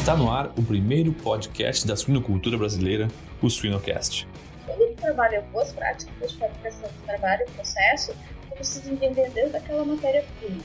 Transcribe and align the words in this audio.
Está 0.00 0.16
no 0.16 0.30
ar 0.30 0.46
o 0.56 0.62
primeiro 0.62 1.12
podcast 1.12 1.86
da 1.86 1.94
suinocultura 1.94 2.56
brasileira, 2.56 3.06
o 3.42 3.50
Suinocast. 3.50 4.26
Quando 4.64 4.94
tu 4.94 4.94
trabalha 4.94 5.42
boas 5.52 5.74
práticas 5.74 6.32
de 6.32 6.38
fabricação 6.38 6.88
de 6.88 6.98
trabalho 7.04 7.44
e 7.46 7.50
processo, 7.50 8.14
tu 8.48 8.54
precisa 8.54 8.90
entender 8.90 9.28
desde 9.34 9.58
aquela 9.58 9.84
matéria-prima. 9.84 10.62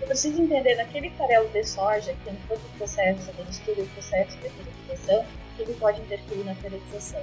Tu 0.00 0.06
precisa 0.06 0.38
entender 0.38 0.74
naquele 0.74 1.08
farelo 1.12 1.48
de 1.48 1.64
soja 1.64 2.14
que 2.22 2.30
entrou 2.30 2.58
no 2.58 2.68
processo 2.76 3.32
de 3.32 3.42
mistura 3.44 3.80
e 3.80 3.86
processo 3.86 4.36
de 4.36 4.50
purificação, 4.50 5.24
que 5.56 5.62
ele 5.62 5.74
pode 5.80 6.02
interferir 6.02 6.44
na 6.44 6.54
fertilização. 6.54 7.22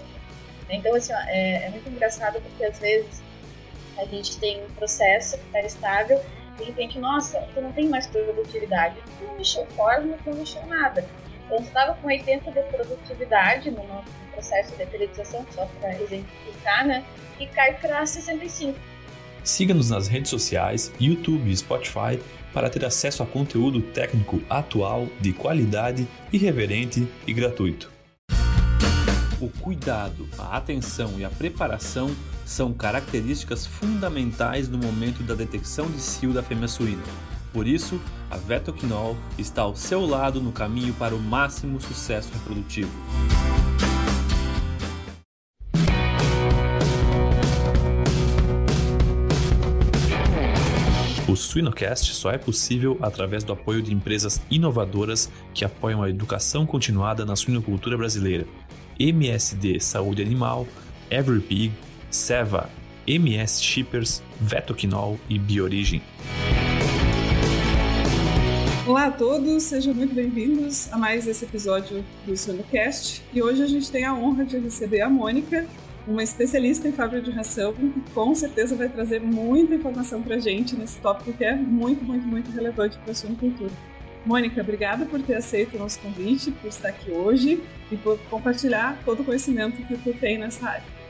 Então, 0.67 0.95
assim, 0.95 1.13
é, 1.27 1.67
é 1.67 1.69
muito 1.69 1.87
engraçado 1.87 2.41
porque 2.41 2.65
às 2.65 2.79
vezes 2.79 3.21
a 3.99 4.05
gente 4.05 4.35
tem 4.39 4.65
um 4.65 4.69
processo 4.71 5.37
que 5.37 5.45
está 5.45 5.61
estável 5.61 6.19
de 6.57 6.65
repente, 6.65 6.99
nossa, 6.99 7.39
tu 7.53 7.61
não 7.61 7.71
tem 7.71 7.89
mais 7.89 8.07
produtividade. 8.07 8.95
Tu 9.19 9.25
não 9.25 9.35
mexeu 9.35 9.65
fórmula, 9.67 10.17
tu 10.23 10.29
não 10.29 10.37
mexeu 10.37 10.65
nada. 10.67 11.05
Então, 11.51 11.65
estava 11.65 11.93
com 11.95 12.07
80 12.07 12.49
de 12.49 12.61
produtividade 12.61 13.71
no 13.71 13.85
nosso 13.85 14.07
processo 14.31 14.73
de 14.77 14.85
periodização, 14.85 15.45
só 15.53 15.65
para 15.65 16.01
exemplificar, 16.01 16.87
né? 16.87 17.03
E 17.37 17.45
cai 17.45 17.73
para 17.73 18.05
65. 18.05 18.79
Siga-nos 19.43 19.89
nas 19.89 20.07
redes 20.07 20.29
sociais, 20.29 20.93
YouTube 20.97 21.51
e 21.51 21.57
Spotify 21.57 22.21
para 22.53 22.69
ter 22.69 22.85
acesso 22.85 23.21
a 23.21 23.25
conteúdo 23.25 23.81
técnico 23.81 24.41
atual, 24.49 25.07
de 25.19 25.33
qualidade, 25.33 26.07
irreverente 26.31 27.05
e 27.27 27.33
gratuito. 27.33 27.91
O 29.41 29.49
cuidado, 29.49 30.29
a 30.39 30.55
atenção 30.55 31.19
e 31.19 31.25
a 31.25 31.29
preparação 31.29 32.15
são 32.45 32.71
características 32.71 33.65
fundamentais 33.65 34.69
no 34.69 34.77
momento 34.77 35.21
da 35.21 35.35
detecção 35.35 35.91
de 35.91 35.99
cio 35.99 36.31
da 36.31 36.41
fêmea 36.41 36.69
suína. 36.69 37.03
Por 37.53 37.67
isso, 37.67 37.99
a 38.29 38.37
Vetoquinol 38.37 39.17
está 39.37 39.63
ao 39.63 39.75
seu 39.75 40.05
lado 40.05 40.41
no 40.41 40.51
caminho 40.51 40.93
para 40.93 41.13
o 41.13 41.19
máximo 41.19 41.81
sucesso 41.81 42.31
reprodutivo. 42.33 42.91
O 51.27 51.35
Suinocast 51.35 52.13
só 52.13 52.31
é 52.31 52.37
possível 52.37 52.97
através 53.01 53.43
do 53.43 53.53
apoio 53.53 53.81
de 53.81 53.93
empresas 53.93 54.41
inovadoras 54.51 55.31
que 55.53 55.63
apoiam 55.63 56.03
a 56.03 56.09
educação 56.09 56.65
continuada 56.65 57.25
na 57.25 57.37
suinocultura 57.37 57.95
brasileira 57.95 58.45
MSD 58.99 59.79
Saúde 59.79 60.21
Animal, 60.21 60.67
Everypig, 61.09 61.71
Seva, 62.09 62.69
MS 63.07 63.63
Shippers, 63.63 64.21
Vetoquinol 64.39 65.19
e 65.29 65.39
Biorigem. 65.39 66.01
Olá 68.87 69.05
a 69.05 69.11
todos, 69.11 69.61
sejam 69.61 69.93
muito 69.93 70.15
bem-vindos 70.15 70.91
a 70.91 70.97
mais 70.97 71.27
esse 71.27 71.45
episódio 71.45 72.03
do 72.25 72.35
SonoCast. 72.35 73.21
E 73.31 73.39
hoje 73.39 73.61
a 73.61 73.67
gente 73.67 73.91
tem 73.91 74.05
a 74.05 74.13
honra 74.13 74.43
de 74.43 74.57
receber 74.57 75.01
a 75.01 75.09
Mônica, 75.09 75.67
uma 76.07 76.23
especialista 76.23 76.87
em 76.87 76.91
fábrica 76.91 77.29
de 77.29 77.31
ração, 77.31 77.73
que 77.73 77.93
com 78.11 78.33
certeza 78.33 78.75
vai 78.75 78.89
trazer 78.89 79.21
muita 79.21 79.75
informação 79.75 80.23
para 80.23 80.37
a 80.37 80.39
gente 80.39 80.75
nesse 80.75 80.99
tópico 80.99 81.31
que 81.31 81.45
é 81.45 81.55
muito, 81.55 82.03
muito, 82.03 82.25
muito 82.25 82.49
relevante 82.49 82.97
para 82.97 83.11
a 83.11 83.15
sua 83.15 83.29
cultura. 83.35 83.71
Mônica, 84.25 84.59
obrigada 84.59 85.05
por 85.05 85.21
ter 85.21 85.35
aceito 85.35 85.75
o 85.75 85.79
nosso 85.79 85.99
convite, 85.99 86.49
por 86.49 86.67
estar 86.67 86.89
aqui 86.89 87.11
hoje 87.11 87.63
e 87.91 87.97
por 87.97 88.17
compartilhar 88.31 88.99
todo 89.05 89.21
o 89.21 89.23
conhecimento 89.23 89.77
que 89.85 89.95
tu 89.95 90.11
tem 90.13 90.39
nessa 90.39 90.67
área. 90.67 91.01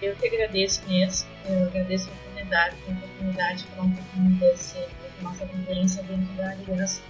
Eu 0.00 0.14
que 0.14 0.28
agradeço 0.28 0.80
mesmo, 0.88 1.28
eu 1.48 1.64
agradeço 1.64 2.08
a 2.08 2.12
oportunidade, 2.12 2.76
a 2.86 2.92
oportunidade 2.92 3.66
para 3.74 3.82
um 3.82 3.90
pouquinho 3.90 4.30
desse, 4.38 4.78
nossa 5.22 5.44
vivência 5.46 6.02
dentro 6.02 6.34
da 6.36 6.54
de 6.54 7.00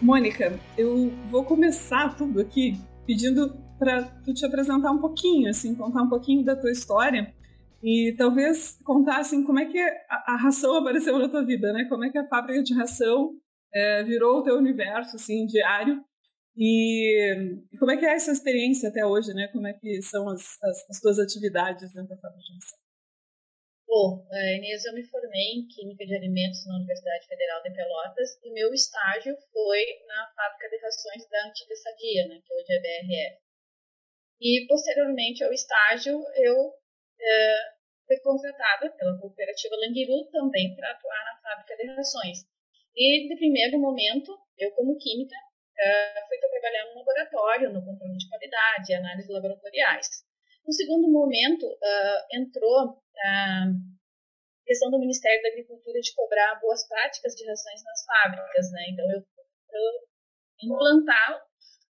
Mônica, 0.00 0.58
eu 0.76 1.10
vou 1.26 1.44
começar 1.44 2.16
tudo 2.16 2.40
aqui 2.40 2.78
pedindo 3.06 3.56
para 3.78 4.02
tu 4.24 4.34
te 4.34 4.44
apresentar 4.44 4.90
um 4.90 4.98
pouquinho, 4.98 5.48
assim, 5.48 5.74
contar 5.74 6.02
um 6.02 6.08
pouquinho 6.08 6.44
da 6.44 6.56
tua 6.56 6.70
história 6.70 7.34
e 7.82 8.14
talvez 8.16 8.78
contar 8.84 9.18
assim 9.18 9.44
como 9.44 9.58
é 9.58 9.66
que 9.66 9.78
a, 9.78 10.34
a 10.34 10.36
ração 10.36 10.76
apareceu 10.76 11.18
na 11.18 11.28
tua 11.28 11.44
vida, 11.44 11.72
né? 11.72 11.84
Como 11.88 12.04
é 12.04 12.10
que 12.10 12.18
a 12.18 12.26
fábrica 12.26 12.62
de 12.62 12.74
ração 12.74 13.32
é, 13.72 14.02
virou 14.02 14.38
o 14.38 14.42
teu 14.42 14.56
universo 14.56 15.16
assim 15.16 15.46
diário 15.46 16.02
e, 16.56 17.34
e, 17.70 17.78
como 17.78 17.90
é 17.90 17.96
que 17.98 18.06
é 18.06 18.14
essa 18.14 18.32
experiência 18.32 18.88
até 18.88 19.04
hoje, 19.04 19.32
né? 19.34 19.48
Como 19.48 19.66
é 19.66 19.74
que 19.74 20.00
são 20.02 20.28
as, 20.28 20.56
as, 20.62 20.90
as 20.90 21.00
tuas 21.00 21.18
atividades 21.18 21.92
dentro 21.92 22.08
da 22.08 22.16
fábrica 22.16 22.42
de 22.42 22.54
ração? 22.54 22.85
Bom, 23.86 24.26
é, 24.32 24.56
Inês, 24.56 24.84
eu 24.84 24.92
me 24.94 25.04
formei 25.04 25.52
em 25.54 25.68
Química 25.68 26.04
de 26.04 26.14
Alimentos 26.14 26.66
na 26.66 26.76
Universidade 26.76 27.26
Federal 27.26 27.62
de 27.62 27.72
Pelotas 27.72 28.38
e 28.42 28.50
meu 28.52 28.74
estágio 28.74 29.36
foi 29.52 29.84
na 30.06 30.32
fábrica 30.34 30.68
de 30.68 30.82
rações 30.82 31.28
da 31.30 31.46
antiga 31.46 31.76
Sadia, 31.76 32.26
né, 32.28 32.40
que 32.44 32.52
hoje 32.52 32.72
é 32.72 32.80
BRF. 32.80 33.46
E, 34.40 34.66
posteriormente 34.66 35.44
ao 35.44 35.52
estágio, 35.52 36.20
eu 36.34 36.74
é, 37.20 37.76
fui 38.06 38.18
contratada 38.20 38.90
pela 38.90 39.18
cooperativa 39.18 39.76
Languiru 39.76 40.28
também 40.30 40.74
para 40.74 40.90
atuar 40.90 41.24
na 41.24 41.40
fábrica 41.40 41.76
de 41.76 41.86
rações. 41.94 42.38
E, 42.94 43.28
de 43.28 43.36
primeiro 43.36 43.78
momento, 43.78 44.36
eu, 44.58 44.72
como 44.72 44.98
química, 44.98 45.36
uh, 45.36 46.28
fui 46.28 46.38
trabalhar 46.38 46.86
no 46.86 46.98
laboratório, 46.98 47.72
no 47.72 47.84
controle 47.84 48.16
de 48.16 48.28
qualidade, 48.28 48.94
análises 48.94 49.30
laboratoriais. 49.30 50.08
No 50.66 50.72
segundo 50.72 51.08
momento, 51.08 51.64
uh, 51.64 52.36
entrou 52.36 52.98
a 53.24 53.66
questão 54.66 54.90
do 54.90 54.98
Ministério 54.98 55.40
da 55.42 55.48
Agricultura 55.48 56.00
de 56.00 56.12
cobrar 56.14 56.58
boas 56.60 56.86
práticas 56.88 57.34
de 57.34 57.46
rações 57.46 57.82
nas 57.84 58.04
fábricas, 58.04 58.72
né? 58.72 58.82
Então, 58.90 59.04
eu, 59.12 59.20
eu 59.20 59.92
implantar 60.64 61.46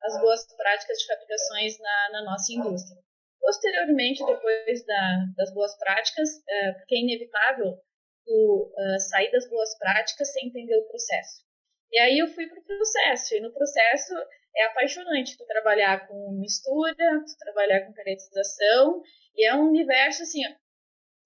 as 0.03 0.21
boas 0.21 0.47
práticas 0.56 0.99
de 0.99 1.06
fabricações 1.06 1.78
na, 1.78 2.11
na 2.12 2.25
nossa 2.25 2.53
indústria. 2.53 3.00
Posteriormente, 3.38 4.25
depois 4.25 4.87
da, 4.87 5.27
das 5.37 5.53
boas 5.53 5.77
práticas, 5.77 6.31
uh, 6.31 6.75
porque 6.78 6.94
é 6.94 7.00
inevitável 7.00 7.72
uh, 7.75 9.00
sair 9.11 9.31
das 9.31 9.49
boas 9.50 9.77
práticas 9.78 10.32
sem 10.32 10.49
entender 10.49 10.77
o 10.77 10.88
processo. 10.88 11.43
E 11.91 11.99
aí 11.99 12.19
eu 12.19 12.28
fui 12.28 12.49
para 12.49 12.59
o 12.59 12.65
processo, 12.65 13.34
e 13.34 13.41
no 13.41 13.53
processo 13.53 14.15
é 14.56 14.64
apaixonante 14.64 15.36
tu 15.36 15.46
trabalhar 15.46 16.06
com 16.06 16.32
mistura, 16.32 16.94
tu 16.94 17.36
trabalhar 17.38 17.86
com 17.86 17.92
caracterização, 17.92 19.02
e 19.34 19.46
é 19.46 19.54
um 19.54 19.68
universo 19.68 20.22
assim, 20.22 20.40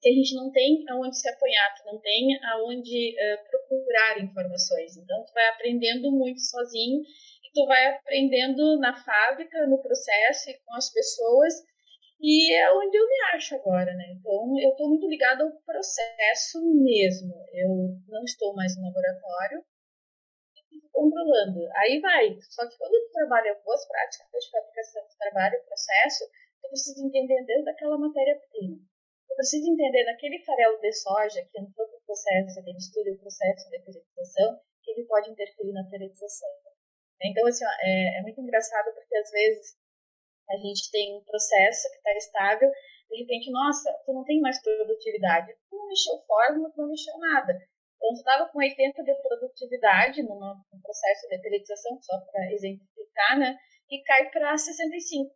que 0.00 0.08
a 0.08 0.12
gente 0.12 0.34
não 0.34 0.50
tem 0.52 0.84
aonde 0.88 1.18
se 1.18 1.28
apoiar, 1.28 1.74
tu 1.76 1.92
não 1.92 2.00
tem 2.00 2.38
aonde 2.44 3.14
uh, 3.14 3.50
procurar 3.50 4.22
informações. 4.22 4.96
Então 4.96 5.24
tu 5.24 5.32
vai 5.32 5.48
aprendendo 5.48 6.12
muito 6.12 6.40
sozinho 6.40 7.00
e 7.00 7.52
tu 7.52 7.66
vai 7.66 7.86
aprendendo 7.94 8.78
na 8.78 8.94
fábrica, 8.94 9.66
no 9.66 9.80
processo 9.82 10.50
e 10.50 10.58
com 10.64 10.74
as 10.74 10.92
pessoas 10.92 11.54
e 12.20 12.54
é 12.54 12.72
onde 12.72 12.96
eu 12.96 13.06
me 13.06 13.20
acho 13.34 13.54
agora, 13.56 13.92
né? 13.94 14.04
Então, 14.18 14.58
eu 14.58 14.70
estou 14.70 14.88
muito 14.88 15.06
ligada 15.06 15.44
ao 15.44 15.52
processo 15.66 16.58
mesmo. 16.82 17.34
Eu 17.52 17.68
não 18.08 18.24
estou 18.24 18.54
mais 18.54 18.74
no 18.76 18.84
laboratório, 18.84 19.62
controlando. 20.96 21.60
Aí 21.76 22.00
vai. 22.00 22.40
Só 22.48 22.66
que 22.66 22.78
quando 22.78 22.96
tu 22.96 23.12
trabalha 23.12 23.60
boas 23.62 23.86
práticas 23.86 24.44
de 24.44 24.50
fabricação 24.50 25.06
de 25.06 25.18
trabalho 25.18 25.54
e 25.56 25.66
processo, 25.68 26.24
tu 26.62 26.68
precisa 26.68 27.04
entender 27.04 27.44
desde 27.44 27.68
aquela 27.68 27.98
matéria-prima. 27.98 28.80
Tu 29.28 29.34
precisa 29.36 29.68
entender 29.68 30.04
naquele 30.04 30.42
farelo 30.42 30.80
de 30.80 30.92
soja 30.92 31.44
que 31.52 31.60
entrou 31.60 31.86
no 31.92 32.00
processo 32.06 32.64
de 32.64 32.72
mistura 32.72 33.10
e 33.10 33.12
o 33.12 33.18
processo 33.18 33.68
de 33.68 33.84
fertilização, 33.84 34.60
que 34.82 34.90
ele 34.92 35.04
pode 35.04 35.30
interferir 35.30 35.72
na 35.72 35.84
fertilização. 35.90 36.48
Então, 37.22 37.46
assim, 37.46 37.64
é, 37.64 38.18
é 38.18 38.22
muito 38.22 38.40
engraçado 38.40 38.94
porque 38.94 39.16
às 39.16 39.30
vezes 39.30 39.76
a 40.48 40.56
gente 40.56 40.90
tem 40.90 41.16
um 41.16 41.24
processo 41.24 41.90
que 41.90 41.96
está 41.96 42.12
estável, 42.16 42.70
de 43.10 43.20
repente, 43.20 43.50
nossa, 43.50 43.92
tu 44.04 44.12
não 44.12 44.24
tem 44.24 44.40
mais 44.40 44.60
produtividade. 44.62 45.54
Tu 45.68 45.76
não 45.76 45.88
mexeu 45.88 46.18
fórmula, 46.26 46.70
tu 46.70 46.80
não 46.80 46.88
mexeu 46.88 47.16
nada. 47.18 47.58
Então, 47.96 48.12
estava 48.12 48.48
com 48.50 48.58
80 48.58 49.02
de 49.02 49.14
produtividade 49.22 50.22
no, 50.22 50.56
processo 50.82 51.28
de 51.28 51.40
periodização, 51.40 51.98
só 52.02 52.18
para 52.30 52.52
exemplificar, 52.52 53.38
né? 53.38 53.58
E 53.90 54.02
cai 54.02 54.30
para 54.30 54.56
65. 54.56 55.34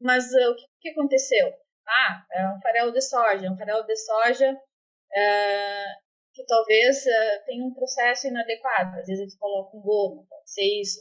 Mas 0.00 0.32
uh, 0.32 0.50
o 0.50 0.56
que, 0.56 0.66
que, 0.80 0.88
aconteceu? 0.90 1.52
Ah, 1.86 2.24
é 2.32 2.48
um 2.48 2.60
farelo 2.60 2.92
de 2.92 3.00
soja. 3.00 3.50
Um 3.50 3.56
farelo 3.56 3.84
de 3.84 3.96
soja 3.96 4.52
uh, 4.52 6.04
que 6.34 6.44
talvez 6.46 7.04
uh, 7.04 7.44
tenha 7.46 7.64
um 7.64 7.74
processo 7.74 8.26
inadequado. 8.26 8.98
Às 8.98 9.06
vezes 9.06 9.20
eles 9.20 9.38
colocam 9.38 9.80
goma, 9.80 10.26
pode 10.28 10.50
ser 10.50 10.80
isso 10.80 11.00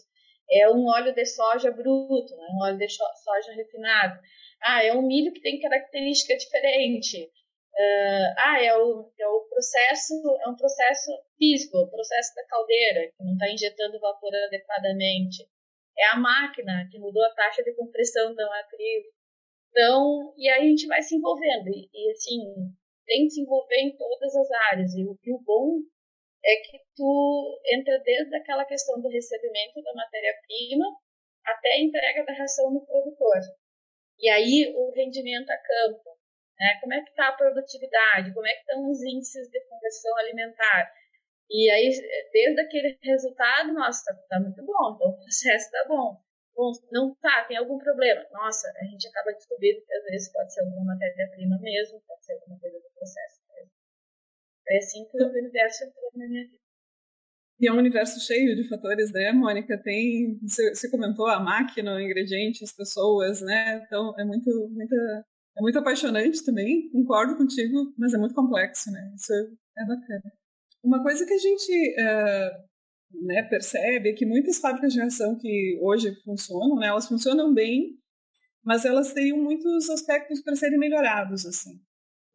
é 0.51 0.69
um 0.69 0.85
óleo 0.87 1.13
de 1.13 1.25
soja 1.25 1.71
bruto, 1.71 2.35
né? 2.35 2.47
um 2.51 2.63
óleo 2.63 2.77
de 2.77 2.87
soja 2.89 3.53
refinado. 3.55 4.19
Ah, 4.61 4.83
é 4.83 4.93
um 4.93 5.01
milho 5.01 5.33
que 5.33 5.41
tem 5.41 5.59
característica 5.59 6.35
diferente. 6.37 7.29
Uh, 7.73 8.29
ah, 8.37 8.61
é 8.61 8.77
o, 8.77 9.11
é 9.19 9.27
o 9.27 9.41
processo, 9.49 10.13
é 10.41 10.47
um 10.47 10.55
processo 10.55 11.11
físico, 11.37 11.77
o 11.77 11.89
processo 11.89 12.35
da 12.35 12.45
caldeira, 12.45 13.11
que 13.11 13.23
não 13.23 13.33
está 13.33 13.49
injetando 13.49 13.99
vapor 13.99 14.31
adequadamente. 14.45 15.49
É 15.97 16.05
a 16.07 16.17
máquina 16.17 16.87
que 16.91 16.99
mudou 16.99 17.23
a 17.23 17.33
taxa 17.33 17.63
de 17.63 17.73
compressão 17.75 18.35
da 18.35 18.47
matriz. 18.47 19.05
Então, 19.69 20.33
e 20.37 20.49
aí 20.49 20.65
a 20.65 20.69
gente 20.69 20.85
vai 20.85 21.01
se 21.01 21.15
envolvendo. 21.15 21.69
E, 21.69 21.89
e 21.91 22.11
assim, 22.11 22.39
tem 23.05 23.23
que 23.25 23.31
se 23.31 23.41
envolver 23.41 23.79
em 23.79 23.95
todas 23.97 24.35
as 24.35 24.51
áreas. 24.71 24.93
E 24.93 25.05
o, 25.05 25.17
e 25.23 25.33
o 25.33 25.39
bom 25.39 25.79
é 26.45 26.55
que 26.57 26.79
tu 26.95 27.61
entra 27.73 27.97
desde 27.99 28.35
aquela 28.35 28.65
questão 28.65 29.01
do 29.01 29.07
recebimento 29.07 29.81
da 29.81 29.93
matéria-prima 29.95 30.85
até 31.45 31.73
a 31.73 31.81
entrega 31.81 32.23
da 32.25 32.33
ração 32.33 32.71
no 32.71 32.85
produtor. 32.85 33.39
E 34.19 34.29
aí 34.29 34.73
o 34.75 34.91
rendimento 34.91 35.49
a 35.49 35.57
campo, 35.57 36.17
né? 36.59 36.79
Como 36.81 36.93
é 36.93 37.01
que 37.01 37.09
está 37.09 37.29
a 37.29 37.37
produtividade? 37.37 38.33
Como 38.33 38.47
é 38.47 38.53
que 38.53 38.59
estão 38.59 38.89
os 38.89 39.01
índices 39.03 39.49
de 39.49 39.59
conversão 39.67 40.15
alimentar? 40.17 40.91
E 41.49 41.69
aí, 41.69 41.89
desde 42.31 42.61
aquele 42.61 42.97
resultado, 43.03 43.73
nossa, 43.73 44.13
tá 44.29 44.39
muito 44.39 44.63
bom, 44.65 44.95
então 44.95 45.09
o 45.09 45.17
processo 45.17 45.65
está 45.65 45.85
bom. 45.87 46.21
Bom, 46.55 46.71
não 46.91 47.15
tá, 47.15 47.45
tem 47.45 47.57
algum 47.57 47.77
problema. 47.77 48.25
Nossa, 48.31 48.71
a 48.77 48.85
gente 48.85 49.07
acaba 49.07 49.33
descobrindo 49.33 49.81
que 49.85 49.93
às 49.93 50.03
vezes 50.05 50.31
pode 50.31 50.53
ser 50.53 50.61
alguma 50.61 50.93
matéria-prima 50.93 51.57
mesmo, 51.59 52.01
pode 52.07 52.23
ser 52.25 52.33
alguma 52.33 52.59
coisa 52.59 52.77
do 52.77 52.89
processo 52.95 53.41
mesmo. 53.49 53.71
É 54.69 54.77
assim 54.77 55.05
que 55.09 55.23
o 55.23 55.29
universo 55.29 55.83
entrou 55.83 56.11
na 56.15 56.27
minha 56.27 56.43
vida. 56.43 56.63
E 57.59 57.67
é 57.67 57.71
um 57.71 57.77
universo 57.77 58.19
cheio 58.19 58.55
de 58.55 58.67
fatores, 58.67 59.11
né, 59.11 59.31
Mônica? 59.31 59.77
Tem, 59.81 60.39
você 60.41 60.89
comentou 60.89 61.27
a 61.27 61.39
máquina, 61.39 61.95
o 61.95 61.99
ingrediente, 61.99 62.63
as 62.63 62.75
pessoas, 62.75 63.41
né? 63.41 63.81
Então 63.85 64.13
é 64.19 64.23
muito, 64.25 64.49
muita, 64.69 65.25
é 65.57 65.61
muito 65.61 65.79
apaixonante 65.79 66.43
também. 66.43 66.89
Concordo 66.89 67.35
contigo, 67.35 67.93
mas 67.97 68.13
é 68.13 68.17
muito 68.17 68.35
complexo, 68.35 68.91
né? 68.91 69.13
Isso 69.15 69.33
é 69.77 69.85
bacana. 69.85 70.33
Uma 70.83 71.01
coisa 71.01 71.25
que 71.25 71.33
a 71.33 71.37
gente 71.37 71.95
uh, 71.99 73.25
né, 73.25 73.43
percebe 73.43 74.09
é 74.09 74.13
que 74.13 74.25
muitas 74.25 74.59
fábricas 74.59 74.93
de 74.93 74.99
ração 74.99 75.37
que 75.37 75.79
hoje 75.81 76.13
funcionam, 76.23 76.75
né, 76.77 76.87
elas 76.87 77.07
funcionam 77.07 77.53
bem, 77.53 77.97
mas 78.63 78.85
elas 78.85 79.13
teriam 79.13 79.37
muitos 79.37 79.89
aspectos 79.89 80.41
para 80.41 80.55
serem 80.55 80.79
melhorados, 80.79 81.45
assim. 81.45 81.79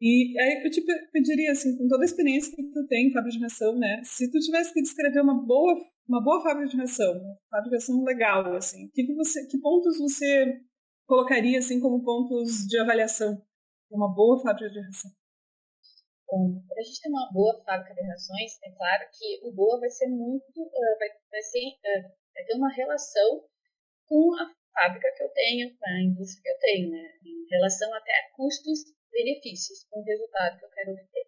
E 0.01 0.39
aí 0.39 0.63
eu 0.63 0.71
te 0.71 0.81
pediria, 1.11 1.51
assim, 1.51 1.77
com 1.77 1.87
toda 1.87 2.03
a 2.03 2.05
experiência 2.05 2.55
que 2.55 2.63
tu 2.71 2.87
tem 2.87 3.07
em 3.07 3.11
fábrica 3.11 3.37
de 3.37 3.43
ração, 3.43 3.77
né? 3.77 4.01
Se 4.03 4.31
tu 4.31 4.39
tivesse 4.39 4.73
que 4.73 4.81
descrever 4.81 5.21
uma 5.21 5.45
boa, 5.45 5.75
uma 6.07 6.23
boa 6.23 6.41
fábrica 6.41 6.69
de 6.69 6.77
ração, 6.77 7.11
uma 7.11 7.37
fábrica 7.51 7.77
de 7.77 7.83
ração 7.83 8.03
legal, 8.05 8.55
assim, 8.55 8.89
que, 8.93 9.03
que, 9.03 9.13
você, 9.13 9.45
que 9.47 9.59
pontos 9.59 9.97
você 9.97 10.61
colocaria, 11.09 11.57
assim, 11.57 11.81
como 11.81 12.05
pontos 12.05 12.69
de 12.69 12.77
avaliação 12.77 13.41
uma 13.89 14.13
boa 14.13 14.39
fábrica 14.39 14.69
de 14.69 14.79
ração? 14.79 15.09
Bom, 16.29 16.61
para 16.69 16.77
a 16.77 16.83
gente 16.85 17.01
ter 17.01 17.09
uma 17.09 17.31
boa 17.33 17.57
fábrica 17.65 17.95
de 17.95 18.05
rações, 18.05 18.61
é 18.61 18.69
claro 18.69 19.09
que 19.17 19.41
o 19.41 19.51
boa 19.51 19.79
vai 19.79 19.89
ser 19.89 20.05
muito, 20.07 20.61
uh, 20.61 20.97
vai, 20.99 21.09
vai, 21.31 21.41
ser, 21.41 21.65
uh, 21.65 22.05
vai 22.35 22.45
ter 22.45 22.53
uma 22.53 22.71
relação 22.71 23.49
com 24.05 24.35
a 24.37 24.53
fábrica 24.71 25.11
que 25.17 25.23
eu 25.23 25.29
tenho, 25.29 25.75
com 25.75 25.89
a 25.89 26.01
indústria 26.03 26.43
que 26.43 26.49
eu 26.49 26.59
tenho, 26.59 26.91
né? 26.91 27.17
Em 27.25 27.49
relação 27.49 27.91
até 27.95 28.11
a 28.13 28.29
custos 28.35 28.93
benefícios 29.11 29.85
com 29.89 30.01
o 30.01 30.03
resultado 30.03 30.59
que 30.59 30.65
eu 30.65 30.69
quero 30.69 30.91
obter. 30.91 31.25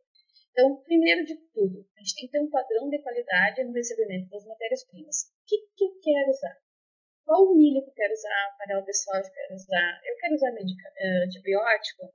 Então, 0.52 0.84
primeiro 0.84 1.26
de 1.26 1.36
tudo, 1.52 1.84
a 1.98 2.00
gente 2.00 2.16
tem 2.16 2.26
que 2.28 2.32
ter 2.34 2.42
um 2.42 2.52
padrão 2.52 2.88
de 2.88 3.02
qualidade 3.02 3.64
no 3.64 3.74
recebimento 3.74 4.30
das 4.30 4.46
matérias-primas. 4.46 5.34
O 5.34 5.46
que, 5.48 5.58
que 5.76 5.84
eu 5.84 6.00
quero 6.00 6.30
usar? 6.30 6.62
Qual 7.26 7.56
milho 7.56 7.84
que 7.84 7.90
eu 7.90 7.94
quero 7.94 8.14
usar, 8.14 8.56
farelo 8.58 8.86
de 8.86 8.94
soja 8.94 9.24
que 9.24 9.30
eu 9.30 9.34
quero 9.34 9.56
usar? 9.56 10.02
Eu 10.04 10.16
quero 10.18 10.34
usar 10.36 10.50
eh, 10.50 11.24
antibiótico? 11.26 12.06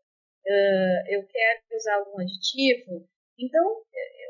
Uh, 0.47 1.01
eu 1.09 1.27
quero 1.27 1.61
usar 1.75 1.95
algum 1.97 2.21
aditivo? 2.21 3.09
Então, 3.39 3.83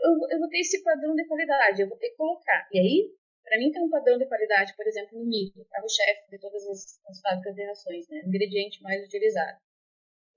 eu, 0.03 0.11
eu 0.31 0.39
vou 0.39 0.49
ter 0.49 0.61
esse 0.61 0.83
padrão 0.83 1.15
de 1.15 1.27
qualidade, 1.27 1.83
eu 1.83 1.89
vou 1.89 1.99
ter 1.99 2.11
que 2.11 2.17
colocar. 2.17 2.69
E 2.73 2.79
aí, 2.79 3.15
para 3.45 3.59
mim, 3.59 3.71
tem 3.71 3.83
um 3.83 3.91
padrão 3.91 4.19
de 4.19 4.27
qualidade, 4.27 4.75
por 4.77 4.87
exemplo, 4.87 5.19
no 5.19 5.27
milho, 5.27 5.67
é 5.75 5.83
o 5.83 5.89
chefe 5.89 6.31
de 6.31 6.39
todas 6.39 6.67
as, 6.67 7.01
as 7.09 7.21
fábricas 7.21 7.55
de 7.55 7.67
rações, 7.67 8.09
né? 8.09 8.23
o 8.25 8.29
ingrediente 8.29 8.83
mais 8.83 9.05
utilizado 9.05 9.59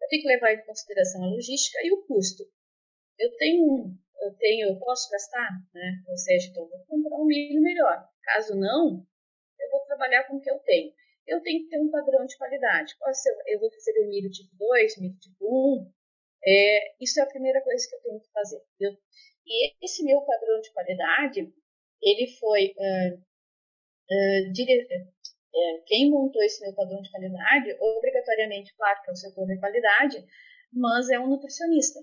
eu 0.01 0.07
tenho 0.07 0.21
que 0.21 0.27
levar 0.27 0.53
em 0.53 0.65
consideração 0.65 1.23
a 1.23 1.27
logística 1.27 1.79
e 1.83 1.91
o 1.91 2.01
custo. 2.05 2.43
Eu 3.17 3.35
tenho, 3.37 3.93
eu 4.21 4.33
tenho, 4.35 4.69
eu 4.69 4.79
posso 4.79 5.09
gastar, 5.11 5.49
né? 5.73 6.03
Ou 6.07 6.17
seja, 6.17 6.49
então 6.49 6.63
eu 6.63 6.69
vou 6.69 6.85
comprar 6.85 7.17
um 7.17 7.25
milho 7.25 7.61
melhor. 7.61 8.07
Caso 8.23 8.55
não, 8.55 9.05
eu 9.69 9.77
vou 9.77 9.85
trabalhar 9.85 10.23
com 10.25 10.37
o 10.37 10.41
que 10.41 10.49
eu 10.49 10.59
tenho. 10.59 10.93
Eu 11.27 11.41
tenho 11.41 11.63
que 11.63 11.69
ter 11.69 11.79
um 11.79 11.91
padrão 11.91 12.25
de 12.25 12.37
qualidade. 12.37 12.95
Eu 13.47 13.59
vou 13.59 13.69
receber 13.69 14.07
milho 14.07 14.29
tipo 14.31 14.49
2, 14.57 14.97
milho 14.97 15.19
tipo 15.19 15.45
1. 15.45 15.91
É, 16.45 17.03
isso 17.03 17.19
é 17.19 17.23
a 17.23 17.27
primeira 17.27 17.61
coisa 17.61 17.87
que 17.87 17.95
eu 17.95 18.01
tenho 18.01 18.19
que 18.19 18.31
fazer. 18.31 18.61
Eu, 18.79 18.97
e 19.45 19.85
esse 19.85 20.03
meu 20.03 20.21
padrão 20.21 20.59
de 20.61 20.71
qualidade, 20.71 21.53
ele 22.01 22.27
foi 22.39 22.73
uh, 22.77 23.15
uh, 23.17 24.53
dire, 24.53 24.87
é, 25.55 25.81
quem 25.85 26.09
montou 26.09 26.41
esse 26.43 26.61
meu 26.61 26.73
padrão 26.73 27.01
de 27.01 27.11
qualidade, 27.11 27.75
obrigatoriamente, 27.79 28.75
claro 28.75 29.01
que 29.03 29.09
é 29.09 29.13
o 29.13 29.15
setor 29.15 29.45
de 29.47 29.59
qualidade, 29.59 30.25
mas 30.71 31.09
é 31.09 31.19
um 31.19 31.27
nutricionista. 31.27 31.99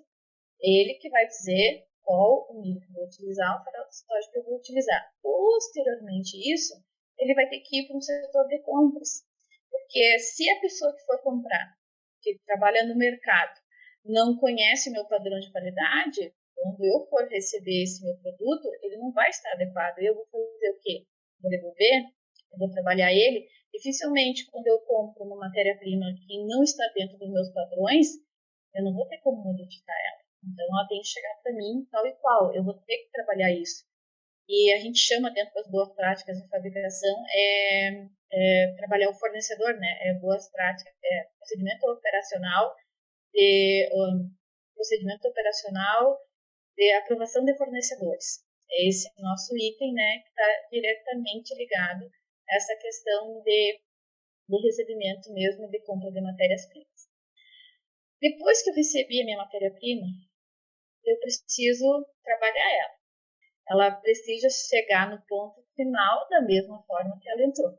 Ele 0.61 0.95
que 0.95 1.09
vai 1.09 1.27
dizer 1.27 1.87
qual 2.03 2.47
o 2.51 2.61
milho 2.61 2.81
que 2.81 2.89
eu 2.89 2.95
vou 2.95 3.05
utilizar, 3.05 3.61
o 3.61 3.65
farelo 3.65 3.89
de 3.91 4.31
que 4.31 4.39
eu 4.39 4.45
vou 4.45 4.57
utilizar. 4.57 5.13
Posteriormente 5.23 6.37
isso, 6.53 6.75
ele 7.19 7.35
vai 7.35 7.49
ter 7.49 7.61
que 7.61 7.81
ir 7.81 7.87
para 7.87 7.97
um 7.97 8.01
setor 8.01 8.47
de 8.47 8.59
compras. 8.63 9.25
Porque 9.71 10.19
se 10.19 10.49
a 10.51 10.61
pessoa 10.61 10.95
que 10.95 11.05
for 11.05 11.23
comprar, 11.23 11.77
que 12.23 12.39
trabalha 12.47 12.87
no 12.87 12.97
mercado, 12.97 13.61
não 14.05 14.37
conhece 14.37 14.89
o 14.91 14.93
meu 14.93 15.05
padrão 15.07 15.39
de 15.39 15.51
qualidade, 15.51 16.33
quando 16.55 16.85
eu 16.85 17.07
for 17.09 17.29
receber 17.29 17.83
esse 17.83 18.03
meu 18.05 18.17
produto, 18.19 18.69
ele 18.83 18.97
não 18.97 19.13
vai 19.13 19.29
estar 19.29 19.53
adequado. 19.53 19.99
Eu 19.99 20.15
vou 20.15 20.27
fazer 20.27 20.71
o 20.71 20.81
quê? 20.81 21.07
Vou 21.41 21.51
devolver? 21.51 22.17
eu 22.57 22.59
vou 22.59 22.71
trabalhar 22.71 23.13
ele, 23.13 23.47
dificilmente 23.73 24.51
quando 24.51 24.67
eu 24.67 24.81
compro 24.81 25.25
uma 25.25 25.37
matéria-prima 25.37 26.07
que 26.27 26.45
não 26.47 26.63
está 26.63 26.85
dentro 26.95 27.19
dos 27.19 27.31
meus 27.31 27.51
padrões, 27.51 28.09
eu 28.75 28.85
não 28.85 28.95
vou 28.95 29.07
ter 29.09 29.19
como 29.19 29.45
modificar 29.45 29.97
ela. 29.97 30.23
Então 30.45 30.67
ela 30.73 30.89
tem 30.89 31.01
que 31.01 31.07
chegar 31.07 31.35
para 31.43 31.53
mim 31.53 31.87
tal 31.91 32.07
e 32.07 32.13
qual. 32.15 32.55
Eu 32.55 32.65
vou 32.65 32.75
ter 32.75 32.97
que 32.99 33.11
trabalhar 33.11 33.53
isso. 33.53 33.85
E 34.49 34.73
a 34.73 34.79
gente 34.79 34.99
chama 34.99 35.33
dentro 35.33 35.55
das 35.55 35.69
boas 35.69 35.93
práticas 35.95 36.41
de 36.41 36.49
fabricação 36.49 37.25
é, 37.35 38.07
é 38.33 38.75
trabalhar 38.77 39.11
o 39.11 39.19
fornecedor, 39.19 39.75
né? 39.79 39.99
É 40.03 40.15
boas 40.15 40.49
práticas, 40.51 40.95
é 41.05 41.29
procedimento 41.39 41.87
operacional 41.91 42.75
de 43.33 43.89
um, 43.93 44.31
procedimento 44.75 45.27
operacional 45.27 46.19
de 46.77 46.93
aprovação 46.93 47.45
de 47.45 47.57
fornecedores. 47.57 48.45
É 48.71 48.89
esse 48.89 49.09
nosso 49.21 49.57
item, 49.57 49.95
né, 49.95 50.19
que 50.19 50.29
está 50.29 50.69
diretamente 50.71 51.55
ligado 51.55 52.11
essa 52.49 52.77
questão 52.77 53.43
de, 53.43 53.81
de 54.49 54.63
recebimento 54.63 55.33
mesmo 55.33 55.69
de 55.71 55.81
compra 55.81 56.11
de 56.13 56.21
matérias-primas. 56.21 57.09
Depois 58.21 58.63
que 58.63 58.71
eu 58.71 58.75
recebi 58.75 59.23
a 59.23 59.25
minha 59.25 59.39
matéria-prima, 59.39 60.07
eu 61.05 61.19
preciso 61.19 62.07
trabalhar 62.23 62.73
ela. 62.73 62.97
Ela 63.69 63.91
precisa 63.91 64.49
chegar 64.49 65.11
no 65.11 65.21
ponto 65.27 65.63
final 65.75 66.29
da 66.29 66.41
mesma 66.43 66.83
forma 66.85 67.19
que 67.21 67.29
ela 67.29 67.45
entrou. 67.45 67.79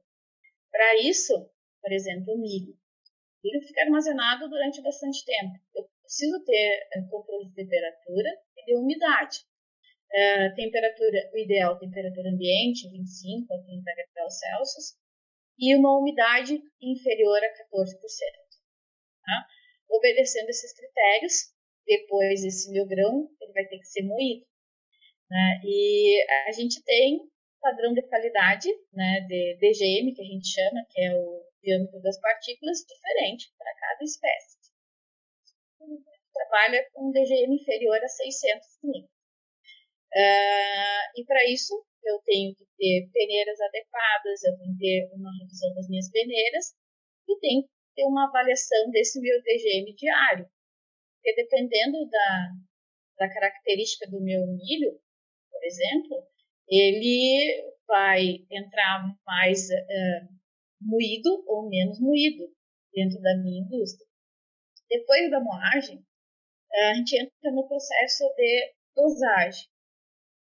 Para 0.72 0.98
isso, 1.02 1.34
por 1.82 1.92
exemplo, 1.92 2.34
o 2.34 2.38
milho. 2.38 2.74
O 2.74 3.40
milho 3.44 3.66
fica 3.66 3.82
armazenado 3.82 4.50
durante 4.50 4.82
bastante 4.82 5.24
tempo. 5.26 5.56
Eu 5.76 5.88
preciso 6.02 6.44
ter 6.44 6.90
eh, 6.94 7.02
controle 7.10 7.48
de 7.48 7.56
temperatura 7.56 8.30
e 8.58 8.66
de 8.66 8.76
umidade. 8.76 9.40
Uh, 10.08 10.56
temperatura, 10.56 11.30
o 11.34 11.38
ideal, 11.38 11.78
temperatura 11.78 12.30
ambiente, 12.30 12.90
25 12.90 13.54
a 13.54 13.62
30 13.62 13.92
graus 14.16 14.40
Celsius, 14.40 14.98
e 15.60 15.76
uma 15.76 16.00
umidade 16.00 16.62
inferior 16.82 17.38
a 17.44 17.54
14%. 17.76 17.94
Tá? 19.26 19.48
Obedecendo 19.90 20.50
esses 20.50 20.74
critérios, 20.74 21.52
depois 21.86 22.44
esse 22.44 22.72
meu 22.72 22.86
grão 22.86 23.30
ele 23.42 23.54
vai 23.54 23.66
ter 23.66 23.80
que 23.80 23.88
ser 23.88 24.04
moído. 24.04 24.46
Né? 25.30 25.62
E 25.64 26.26
a 26.48 26.52
gente 26.52 26.84
tem 26.84 27.20
padrão 27.60 27.94
de 27.94 28.02
qualidade, 28.04 28.70
né, 28.94 29.22
de 29.28 29.58
DGM, 29.60 30.14
que 30.14 30.22
a 30.22 30.26
gente 30.26 30.48
chama, 30.48 30.86
que 30.90 31.02
é 31.02 31.14
o 31.14 31.44
diâmetro 31.62 32.02
das 32.02 32.20
partículas, 32.20 32.80
diferente 32.88 33.52
para 33.58 33.74
cada 33.76 34.04
espécie. 34.04 34.58
Trabalha 36.34 36.88
com 36.94 37.10
um 37.10 37.12
DGM 37.12 37.56
inferior 37.56 37.98
a 37.98 38.08
600 38.08 38.68
milímetros. 38.84 39.18
Uh, 40.16 41.20
e 41.20 41.26
para 41.26 41.44
isso, 41.50 41.74
eu 42.04 42.20
tenho 42.24 42.56
que 42.56 42.66
ter 42.78 43.10
peneiras 43.12 43.60
adequadas, 43.60 44.44
eu 44.44 44.58
tenho 44.58 44.78
que 44.78 44.80
ter 44.80 45.10
uma 45.14 45.32
revisão 45.40 45.74
das 45.74 45.90
minhas 45.90 46.10
peneiras 46.10 46.74
e 47.28 47.40
tenho 47.40 47.64
que 47.64 47.70
ter 47.96 48.06
uma 48.06 48.28
avaliação 48.28 48.90
desse 48.92 49.20
meu 49.20 49.42
DGM 49.42 49.94
diário. 49.94 50.48
Porque 51.16 51.36
dependendo 51.36 52.08
da, 52.10 52.52
da 53.20 53.34
característica 53.34 54.10
do 54.10 54.22
meu 54.22 54.48
milho, 54.48 54.98
por 55.58 55.66
exemplo, 55.66 56.28
ele 56.70 57.74
vai 57.88 58.46
entrar 58.52 59.04
mais 59.26 59.68
uh, 59.70 60.38
moído 60.82 61.44
ou 61.48 61.68
menos 61.70 62.00
moído 62.00 62.44
dentro 62.94 63.20
da 63.22 63.36
minha 63.38 63.62
indústria. 63.62 64.08
Depois 64.90 65.32
da 65.32 65.40
moagem, 65.40 66.06
a 66.72 66.94
gente 66.96 67.18
entra 67.18 67.52
no 67.52 67.68
processo 67.68 68.24
de 68.36 68.74
dosagem. 68.96 69.68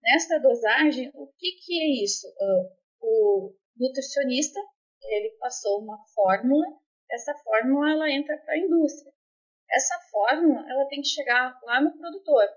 Nesta 0.03 0.39
dosagem, 0.39 1.11
o 1.15 1.27
que, 1.39 1.53
que 1.65 1.81
é 1.81 2.05
isso? 2.05 2.27
Uh, 2.29 2.77
o 3.01 3.57
nutricionista 3.79 4.61
ele 5.03 5.37
passou 5.39 5.83
uma 5.83 5.99
fórmula, 6.15 6.65
essa 7.11 7.35
fórmula 7.45 7.91
ela 7.91 8.11
entra 8.11 8.37
para 8.39 8.55
a 8.55 8.59
indústria. 8.59 9.13
Essa 9.71 9.99
fórmula 10.11 10.69
ela 10.69 10.89
tem 10.89 11.01
que 11.01 11.09
chegar 11.09 11.59
lá 11.63 11.81
no 11.81 11.97
produtor, 11.97 12.49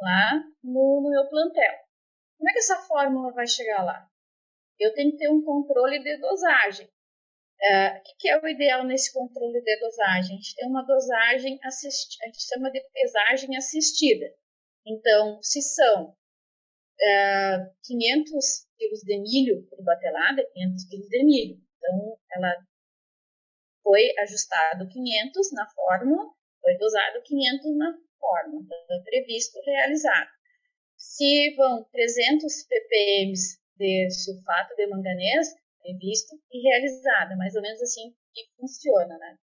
lá 0.00 0.44
no, 0.62 1.00
no 1.02 1.10
meu 1.10 1.28
plantel. 1.28 1.85
Como 2.38 2.50
é 2.50 2.52
que 2.52 2.58
essa 2.58 2.82
fórmula 2.82 3.32
vai 3.32 3.46
chegar 3.46 3.84
lá? 3.84 4.08
Eu 4.78 4.92
tenho 4.94 5.12
que 5.12 5.18
ter 5.18 5.30
um 5.30 5.42
controle 5.42 6.02
de 6.02 6.18
dosagem. 6.18 6.86
Uh, 6.86 7.96
o 7.98 8.16
que 8.18 8.28
é 8.28 8.38
o 8.38 8.46
ideal 8.46 8.84
nesse 8.84 9.12
controle 9.12 9.62
de 9.62 9.80
dosagem? 9.80 10.36
A 10.36 10.40
gente 10.40 10.54
tem 10.54 10.68
uma 10.68 10.82
dosagem 10.82 11.58
assistida, 11.64 12.24
a 12.24 12.26
gente 12.26 12.42
chama 12.42 12.70
de 12.70 12.80
pesagem 12.92 13.56
assistida. 13.56 14.26
Então, 14.86 15.42
se 15.42 15.62
são 15.62 16.10
uh, 16.10 17.74
500 17.82 18.66
quilos 18.76 19.00
de 19.00 19.18
milho 19.18 19.66
por 19.68 19.82
batelada, 19.82 20.46
500 20.52 20.84
quilos 20.88 21.08
de 21.08 21.24
milho. 21.24 21.60
Então, 21.78 22.18
ela 22.32 22.54
foi 23.82 24.12
ajustado 24.18 24.88
500 24.88 25.52
na 25.52 25.66
fórmula, 25.70 26.30
foi 26.60 26.76
dosado 26.76 27.22
500 27.22 27.76
na 27.78 27.98
fórmula, 28.20 28.62
então, 28.62 29.02
previsto, 29.04 29.58
realizado. 29.64 30.35
Se 31.08 31.54
vão 31.54 31.84
300 31.92 32.66
ppm 32.66 33.32
de 33.78 34.10
sulfato 34.10 34.74
de 34.74 34.86
manganês, 34.88 35.54
previsto 35.80 36.36
e 36.50 36.60
realizado, 36.68 37.38
mais 37.38 37.54
ou 37.54 37.62
menos 37.62 37.80
assim 37.80 38.12
que 38.34 38.42
funciona, 38.58 39.16
né? 39.16 39.38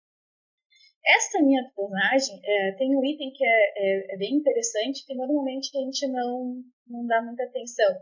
Esta 1.06 1.40
minha 1.40 1.62
dosagem 1.74 2.40
é, 2.44 2.72
tem 2.72 2.94
um 2.94 3.04
item 3.04 3.32
que 3.32 3.44
é, 3.44 3.48
é, 3.48 4.14
é, 4.14 4.16
bem 4.18 4.34
interessante, 4.34 5.06
que 5.06 5.14
normalmente 5.14 5.70
a 5.76 5.80
gente 5.80 6.06
não, 6.08 6.62
não 6.86 7.06
dá 7.06 7.22
muita 7.22 7.44
atenção, 7.44 7.96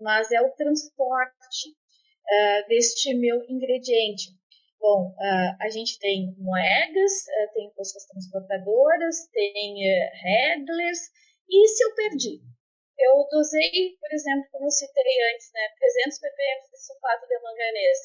mas 0.00 0.32
é 0.32 0.40
o 0.40 0.50
transporte 0.54 1.68
uh, 1.68 2.68
deste 2.68 3.14
meu 3.14 3.44
ingrediente. 3.48 4.30
Bom, 4.80 5.10
uh, 5.10 5.56
a 5.60 5.68
gente 5.70 5.98
tem 5.98 6.34
moedas, 6.38 7.12
uh, 7.12 7.54
tem 7.54 7.70
postas 7.76 8.06
transportadoras, 8.06 9.28
tem 9.32 9.76
handlers, 10.24 10.98
e 11.48 11.68
se 11.68 11.84
eu 11.84 11.94
perdi? 11.94 12.51
Eu 13.02 13.26
dosei, 13.28 13.98
por 13.98 14.12
exemplo, 14.12 14.48
como 14.52 14.66
eu 14.66 14.70
citei 14.70 15.16
antes, 15.34 15.50
né, 15.52 15.74
300 15.76 16.18
ppm 16.20 16.70
de 16.70 16.78
sulfato 16.78 17.26
de 17.26 17.38
manganês. 17.40 17.98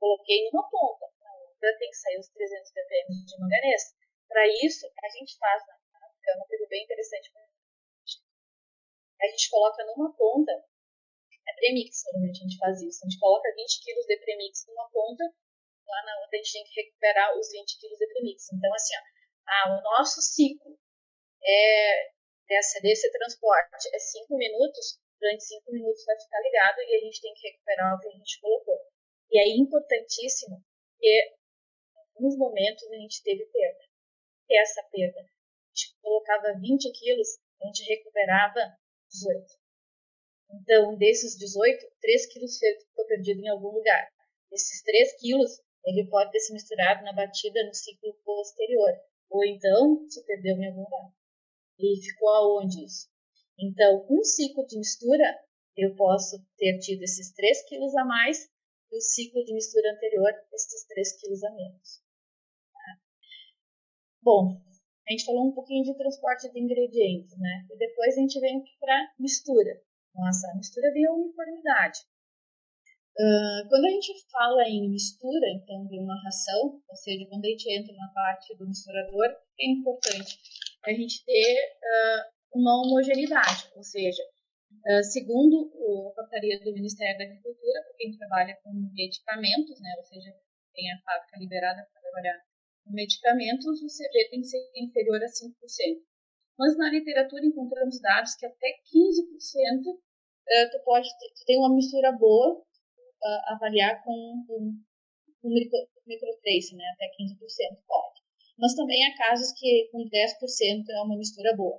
Coloquei 0.00 0.50
numa 0.50 0.68
ponta, 0.68 1.06
outra 1.46 1.78
tem 1.78 1.88
que 1.90 1.96
sair 1.96 2.18
os 2.18 2.28
300 2.28 2.72
ppm 2.72 3.24
de 3.24 3.38
manganês. 3.38 3.94
Para 4.26 4.42
isso, 4.66 4.90
a 5.02 5.08
gente 5.10 5.38
faz, 5.38 5.62
né, 5.66 5.74
é 6.26 6.34
uma 6.34 6.46
coisa 6.46 6.66
bem 6.68 6.82
interessante. 6.82 7.30
A 9.22 9.26
gente 9.28 9.50
coloca 9.50 9.84
numa 9.84 10.12
ponta, 10.16 10.52
é 10.52 11.52
premix, 11.54 12.02
normalmente 12.06 12.40
a 12.40 12.42
gente 12.42 12.58
faz 12.58 12.82
isso. 12.82 13.04
A 13.04 13.08
gente 13.08 13.20
coloca 13.20 13.54
20 13.54 13.84
kg 13.84 14.06
de 14.06 14.16
premix 14.24 14.66
numa 14.66 14.90
ponta, 14.90 15.24
lá 15.86 16.02
na 16.04 16.20
outra 16.22 16.34
a 16.34 16.42
gente 16.42 16.52
tem 16.52 16.64
que 16.64 16.80
recuperar 16.82 17.38
os 17.38 17.50
20 17.50 17.78
kg 17.78 17.96
de 17.96 18.06
premix. 18.08 18.52
Então, 18.52 18.74
assim, 18.74 18.94
ó, 18.96 19.02
ah, 19.46 19.78
o 19.78 19.82
nosso 19.82 20.20
ciclo 20.20 20.76
é 21.44 22.12
dessa, 22.52 22.80
desse 22.80 23.10
transporte 23.10 23.88
é 23.94 23.98
cinco 23.98 24.36
minutos, 24.36 25.00
durante 25.18 25.44
cinco 25.44 25.72
minutos 25.72 26.04
vai 26.04 26.20
ficar 26.20 26.40
ligado 26.42 26.80
e 26.82 26.96
a 26.96 27.00
gente 27.00 27.20
tem 27.22 27.32
que 27.32 27.48
recuperar 27.48 27.96
o 27.96 28.00
que 28.00 28.08
a 28.08 28.12
gente 28.12 28.40
colocou. 28.40 28.78
E 29.30 29.38
é 29.38 29.56
importantíssimo 29.56 30.62
que 30.98 31.08
em 31.08 32.00
alguns 32.14 32.36
momentos 32.36 32.84
a 32.90 32.96
gente 32.96 33.22
teve 33.22 33.46
perda. 33.46 33.80
E 34.50 34.60
essa 34.60 34.82
perda, 34.92 35.20
a 35.20 35.24
gente 35.72 35.96
colocava 36.02 36.58
20 36.60 36.92
quilos, 36.92 37.28
a 37.62 37.66
gente 37.66 37.84
recuperava 37.84 38.76
18. 39.10 39.46
Então, 40.52 40.98
desses 40.98 41.38
18, 41.38 41.86
3 42.02 42.26
quilos 42.26 42.58
ficou 42.58 43.06
perdido 43.06 43.40
em 43.40 43.48
algum 43.48 43.70
lugar. 43.70 44.12
Esses 44.52 44.82
3 44.82 45.18
quilos, 45.18 45.62
ele 45.86 46.06
pode 46.10 46.30
ter 46.30 46.40
se 46.40 46.52
misturado 46.52 47.02
na 47.02 47.14
batida 47.14 47.64
no 47.64 47.72
ciclo 47.72 48.12
posterior, 48.22 48.92
ou 49.30 49.42
então 49.46 50.06
se 50.10 50.22
perdeu 50.26 50.58
em 50.58 50.66
algum 50.66 50.82
lugar. 50.82 51.21
E 51.78 52.00
ficou 52.00 52.28
aonde 52.28 52.84
isso? 52.84 53.08
Então, 53.58 54.06
um 54.10 54.22
ciclo 54.24 54.66
de 54.66 54.78
mistura, 54.78 55.24
eu 55.76 55.94
posso 55.96 56.36
ter 56.56 56.78
tido 56.78 57.02
esses 57.02 57.32
3 57.32 57.68
quilos 57.68 57.94
a 57.96 58.04
mais 58.04 58.50
e 58.90 58.96
o 58.96 59.00
ciclo 59.00 59.44
de 59.44 59.54
mistura 59.54 59.92
anterior, 59.92 60.32
esses 60.52 60.86
3 60.86 61.20
quilos 61.20 61.42
a 61.44 61.50
menos. 61.50 62.02
Tá? 62.72 63.00
Bom, 64.22 64.60
a 65.08 65.12
gente 65.12 65.24
falou 65.24 65.48
um 65.48 65.54
pouquinho 65.54 65.84
de 65.84 65.96
transporte 65.96 66.50
de 66.52 66.60
ingredientes, 66.60 67.36
né? 67.38 67.66
E 67.70 67.76
depois 67.76 68.16
a 68.16 68.20
gente 68.20 68.38
vem 68.40 68.62
para 68.78 69.12
mistura. 69.18 69.82
Nossa, 70.14 70.50
a 70.50 70.56
mistura 70.56 70.92
vem 70.92 71.08
uniformidade. 71.08 72.00
Uh, 73.18 73.68
quando 73.68 73.84
a 73.84 73.90
gente 73.90 74.12
fala 74.30 74.62
em 74.68 74.88
mistura, 74.88 75.46
então, 75.50 75.86
de 75.86 75.98
uma 75.98 76.14
ração, 76.24 76.80
ou 76.88 76.96
seja, 76.96 77.26
quando 77.28 77.44
a 77.44 77.48
gente 77.48 77.70
entra 77.70 77.94
na 77.94 78.08
parte 78.08 78.56
do 78.56 78.66
misturador, 78.66 79.26
é 79.60 79.70
importante 79.70 80.38
a 80.84 80.92
gente 80.92 81.24
ter 81.24 81.54
uh, 81.54 82.58
uma 82.58 82.82
homogeneidade, 82.82 83.70
ou 83.76 83.82
seja, 83.82 84.22
uh, 84.22 85.04
segundo 85.04 85.70
a 86.10 86.14
portaria 86.14 86.58
do 86.60 86.72
Ministério 86.72 87.18
da 87.18 87.24
Agricultura, 87.24 87.82
para 87.82 87.96
quem 87.96 88.16
trabalha 88.16 88.58
com 88.62 88.72
medicamentos, 88.94 89.80
né, 89.80 89.94
ou 89.98 90.04
seja, 90.04 90.34
tem 90.74 90.92
a 90.92 91.00
fábrica 91.02 91.38
liberada 91.38 91.86
para 91.92 92.00
trabalhar 92.00 92.38
com 92.84 92.92
medicamentos, 92.92 93.66
o 93.66 93.86
CV 93.86 94.30
tem 94.30 94.40
que 94.40 94.48
ser 94.48 94.70
inferior 94.76 95.22
a 95.22 95.26
5%. 95.26 95.54
Mas 96.58 96.76
na 96.76 96.90
literatura 96.90 97.46
encontramos 97.46 98.00
dados 98.00 98.34
que 98.34 98.44
até 98.44 98.68
15% 98.92 99.86
uh, 99.86 100.70
tu 100.70 100.84
pode 100.84 101.08
ter, 101.18 101.28
tu 101.34 101.44
tem 101.46 101.58
uma 101.58 101.74
mistura 101.74 102.12
boa, 102.12 102.62
avaliar 103.46 104.02
com, 104.02 104.44
com, 104.48 104.74
com 105.40 105.48
micro, 105.48 105.78
microtrace, 106.04 106.74
né, 106.74 106.84
até 106.94 107.06
15% 107.06 107.78
pode 107.86 108.21
mas 108.58 108.74
também 108.74 109.04
há 109.04 109.16
casos 109.16 109.52
que 109.58 109.88
com 109.90 109.98
10% 110.08 110.84
é 110.90 111.02
uma 111.02 111.16
mistura 111.16 111.54
boa. 111.56 111.78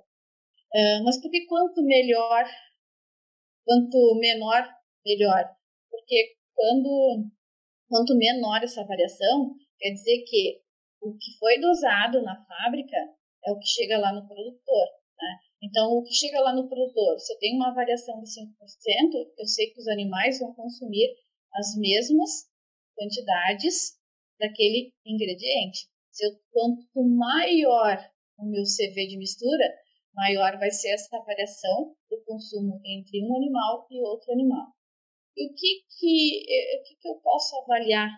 Uh, 0.73 1.03
mas 1.03 1.21
porque 1.21 1.45
quanto 1.45 1.83
melhor, 1.83 2.45
quanto 3.65 4.19
menor, 4.19 4.67
melhor. 5.05 5.55
Porque 5.89 6.35
quando, 6.53 7.29
quanto 7.87 8.15
menor 8.15 8.63
essa 8.63 8.83
variação, 8.85 9.55
quer 9.79 9.91
dizer 9.91 10.23
que 10.27 10.61
o 11.01 11.13
que 11.17 11.37
foi 11.37 11.59
dosado 11.59 12.21
na 12.23 12.43
fábrica 12.45 12.97
é 13.45 13.51
o 13.51 13.59
que 13.59 13.67
chega 13.67 13.97
lá 13.97 14.13
no 14.13 14.27
produtor. 14.27 14.87
Né? 15.19 15.37
Então, 15.63 15.91
o 15.91 16.03
que 16.03 16.13
chega 16.13 16.39
lá 16.41 16.53
no 16.53 16.67
produtor, 16.67 17.19
se 17.19 17.33
eu 17.33 17.39
tenho 17.39 17.55
uma 17.55 17.73
variação 17.73 18.21
de 18.21 18.29
5%, 18.29 18.51
eu 19.37 19.45
sei 19.45 19.67
que 19.71 19.79
os 19.79 19.87
animais 19.87 20.39
vão 20.39 20.53
consumir 20.53 21.13
as 21.53 21.75
mesmas 21.77 22.49
quantidades 22.97 23.97
daquele 24.39 24.91
ingrediente. 25.05 25.87
Se 26.13 26.25
eu, 26.27 26.31
quanto 26.51 27.03
maior 27.03 27.97
o 28.37 28.45
meu 28.45 28.63
CV 28.63 29.07
de 29.07 29.17
mistura, 29.17 29.65
maior 30.13 30.59
vai 30.59 30.69
ser 30.69 30.93
essa 30.93 31.19
variação 31.19 31.95
do 32.07 32.23
consumo 32.23 32.79
entre 32.85 33.25
um 33.25 33.35
animal 33.35 33.87
e 33.89 33.99
outro 33.99 34.31
animal. 34.31 34.67
E 35.35 35.49
o 35.49 35.53
que 35.55 35.81
que, 35.97 36.45
eh, 36.47 36.79
o 36.79 36.83
que, 36.83 36.95
que 37.01 37.07
eu 37.07 37.15
posso 37.15 37.57
avaliar 37.63 38.09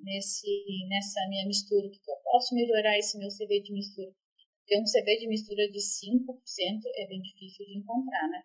nesse, 0.00 0.64
nessa 0.88 1.20
minha 1.28 1.46
mistura? 1.46 1.86
O 1.86 1.90
que, 1.90 2.00
que 2.00 2.10
eu 2.10 2.16
posso 2.24 2.54
melhorar 2.56 2.98
esse 2.98 3.16
meu 3.18 3.28
CV 3.28 3.60
de 3.62 3.72
mistura? 3.72 4.12
Porque 4.58 4.80
um 4.80 4.84
CV 4.84 5.18
de 5.18 5.28
mistura 5.28 5.70
de 5.70 5.78
5% 5.78 6.82
é 6.96 7.06
bem 7.06 7.22
difícil 7.22 7.66
de 7.66 7.78
encontrar, 7.78 8.28
né? 8.30 8.42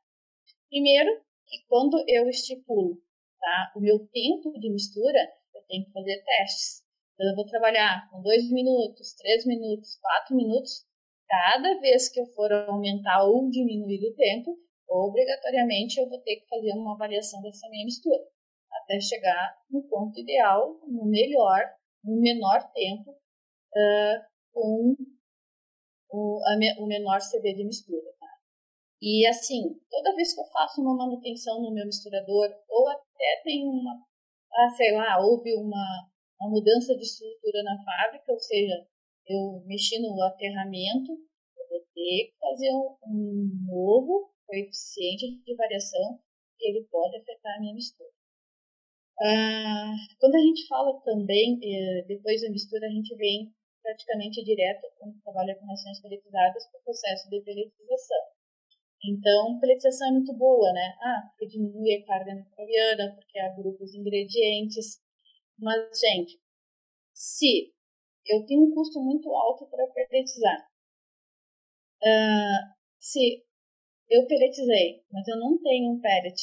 Primeiro, 0.70 1.10
que 1.48 1.66
quando 1.68 2.04
eu 2.08 2.30
estipulo 2.30 3.02
tá, 3.40 3.74
o 3.76 3.80
meu 3.80 3.98
tempo 4.08 4.52
de 4.60 4.70
mistura, 4.70 5.20
eu 5.56 5.64
tenho 5.68 5.86
que 5.86 5.92
fazer 5.92 6.24
testes. 6.24 6.84
Então, 7.20 7.32
eu 7.32 7.36
vou 7.36 7.46
trabalhar 7.46 8.10
com 8.10 8.22
dois 8.22 8.50
minutos, 8.50 9.14
três 9.16 9.46
minutos, 9.46 10.00
quatro 10.00 10.38
minutos. 10.38 10.86
Cada 11.28 11.78
vez 11.82 12.08
que 12.08 12.18
eu 12.18 12.26
for 12.28 12.50
aumentar 12.50 13.26
ou 13.26 13.50
diminuir 13.50 14.08
o 14.08 14.16
tempo, 14.16 14.58
obrigatoriamente 14.88 16.00
eu 16.00 16.08
vou 16.08 16.22
ter 16.22 16.38
que 16.38 16.48
fazer 16.48 16.72
uma 16.72 16.94
avaliação 16.94 17.42
dessa 17.42 17.68
minha 17.68 17.84
mistura, 17.84 18.24
até 18.72 19.02
chegar 19.02 19.58
no 19.70 19.84
ponto 19.90 20.18
ideal, 20.18 20.80
no 20.88 21.06
melhor, 21.08 21.60
no 22.06 22.22
menor 22.22 22.64
tempo, 22.72 23.12
uh, 23.12 24.26
com 24.54 24.96
o, 26.12 26.40
a, 26.46 26.82
o 26.82 26.88
menor 26.88 27.20
CV 27.20 27.54
de 27.54 27.66
mistura. 27.66 28.14
Tá? 28.18 28.28
E 29.02 29.28
assim, 29.28 29.78
toda 29.90 30.16
vez 30.16 30.34
que 30.34 30.40
eu 30.40 30.46
faço 30.46 30.80
uma 30.80 30.96
manutenção 30.96 31.62
no 31.62 31.74
meu 31.74 31.86
misturador, 31.86 32.50
ou 32.70 32.88
até 32.88 33.42
tem 33.44 33.68
uma, 33.68 34.06
ah, 34.54 34.70
sei 34.70 34.94
lá, 34.94 35.20
houve 35.20 35.54
uma 35.58 36.10
uma 36.40 36.50
mudança 36.50 36.96
de 36.96 37.04
estrutura 37.04 37.64
na 37.64 37.84
fábrica, 37.84 38.32
ou 38.32 38.40
seja, 38.40 38.88
eu 39.28 39.64
mexi 39.66 40.00
no 40.00 40.22
aterramento, 40.24 41.12
eu 41.12 41.68
vou 41.70 41.80
ter 41.94 42.32
que 42.32 42.34
fazer 42.40 42.72
um, 42.72 42.98
um 43.06 43.66
novo 43.68 44.32
coeficiente 44.48 45.44
de 45.44 45.56
variação 45.56 46.20
que 46.58 46.68
ele 46.68 46.88
pode 46.90 47.18
afetar 47.18 47.56
a 47.56 47.60
minha 47.60 47.76
mistura. 47.76 48.10
Ah, 49.22 49.94
quando 50.20 50.36
a 50.36 50.40
gente 50.40 50.66
fala 50.68 51.00
também, 51.02 51.60
eh, 51.62 52.06
depois 52.08 52.42
da 52.42 52.50
mistura, 52.50 52.88
a 52.88 52.90
gente 52.90 53.14
vem 53.16 53.54
praticamente 53.84 54.44
direto, 54.44 54.88
quando 54.98 55.22
trabalha 55.22 55.56
com 55.56 55.66
rações 55.66 56.02
peletizadas, 56.02 56.66
para 56.68 56.80
o 56.80 56.84
processo 56.84 57.30
de 57.30 57.42
peletização. 57.42 58.24
Então, 59.04 59.60
peletização 59.60 60.10
é 60.10 60.12
muito 60.12 60.34
boa, 60.34 60.72
né? 60.74 60.96
Ah, 61.02 61.28
porque 61.30 61.48
diminui 61.48 61.96
a 61.96 62.06
carga 62.06 62.36
microbiana, 62.36 63.16
porque 63.16 63.40
agrupa 63.40 63.84
os 63.84 63.94
ingredientes, 63.94 65.02
mas, 65.62 66.00
gente, 66.00 66.40
se 67.14 67.74
eu 68.26 68.46
tenho 68.46 68.64
um 68.64 68.74
custo 68.74 69.00
muito 69.02 69.34
alto 69.34 69.66
para 69.68 69.88
peletizar, 69.88 70.68
uh, 72.04 72.76
se 73.00 73.44
eu 74.10 74.26
peletizei, 74.28 75.04
mas 75.12 75.28
eu 75.28 75.38
não 75.38 75.62
tenho 75.62 75.92
um 75.92 76.02
pellet 76.02 76.42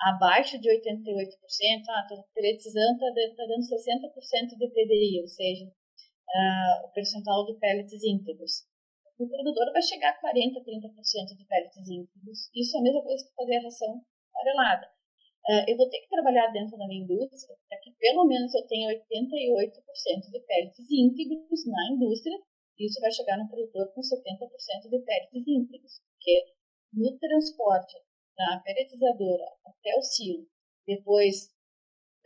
abaixo 0.00 0.58
de 0.58 0.68
88%, 0.68 1.84
ah, 1.88 2.00
estou 2.02 2.24
peletizando, 2.34 3.04
está 3.04 3.36
tá 3.36 3.46
dando 3.46 3.62
60% 3.62 4.58
de 4.58 4.68
PDI, 4.68 5.20
ou 5.20 5.28
seja, 5.28 5.66
uh, 5.66 6.86
o 6.86 6.92
percentual 6.92 7.44
de 7.46 7.58
pellets 7.58 8.02
íntegros. 8.02 8.64
O 9.18 9.28
produtor 9.28 9.70
vai 9.72 9.82
chegar 9.82 10.10
a 10.10 10.20
40%, 10.20 10.64
30% 10.64 11.36
de 11.36 11.44
pellets 11.44 11.88
íntegros. 11.88 12.50
Isso 12.54 12.76
é 12.76 12.80
a 12.80 12.82
mesma 12.82 13.02
coisa 13.02 13.24
que 13.24 13.34
fazer 13.34 13.56
a 13.56 13.62
ração 13.62 14.02
farelada. 14.32 14.99
Uh, 15.48 15.64
eu 15.66 15.76
vou 15.76 15.88
ter 15.88 16.00
que 16.00 16.08
trabalhar 16.08 16.48
dentro 16.52 16.76
da 16.76 16.86
minha 16.86 17.02
indústria 17.02 17.56
para 17.68 17.78
que 17.80 17.90
pelo 17.98 18.24
menos 18.26 18.54
eu 18.54 18.66
tenha 18.66 18.92
88% 18.92 20.30
de 20.30 20.40
pellets 20.40 20.90
íntegros 20.90 21.66
na 21.66 21.92
indústria. 21.92 22.38
Isso 22.78 23.00
vai 23.00 23.10
chegar 23.12 23.36
no 23.36 23.48
produtor 23.48 23.92
com 23.94 24.00
70% 24.00 24.90
de 24.90 24.98
pellets 25.00 25.48
íntegros, 25.48 26.00
porque 26.12 26.44
no 26.92 27.18
transporte 27.18 27.96
da 28.36 28.60
pelletizadora 28.64 29.44
até 29.66 29.94
o 29.96 30.02
silo, 30.02 30.46
depois 30.86 31.50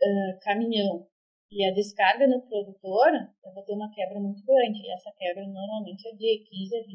uh, 0.01 0.39
caminhão 0.41 1.07
e 1.51 1.63
a 1.63 1.73
descarga 1.73 2.27
no 2.27 2.41
produtor, 2.41 3.11
eu 3.45 3.53
vou 3.53 3.63
ter 3.63 3.73
uma 3.73 3.93
quebra 3.93 4.19
muito 4.19 4.43
grande. 4.45 4.81
E 4.81 4.91
essa 4.91 5.11
quebra 5.17 5.45
normalmente 5.47 6.07
é 6.07 6.11
de 6.11 6.43
15 6.49 6.77
a 6.77 6.81
20%. 6.81 6.85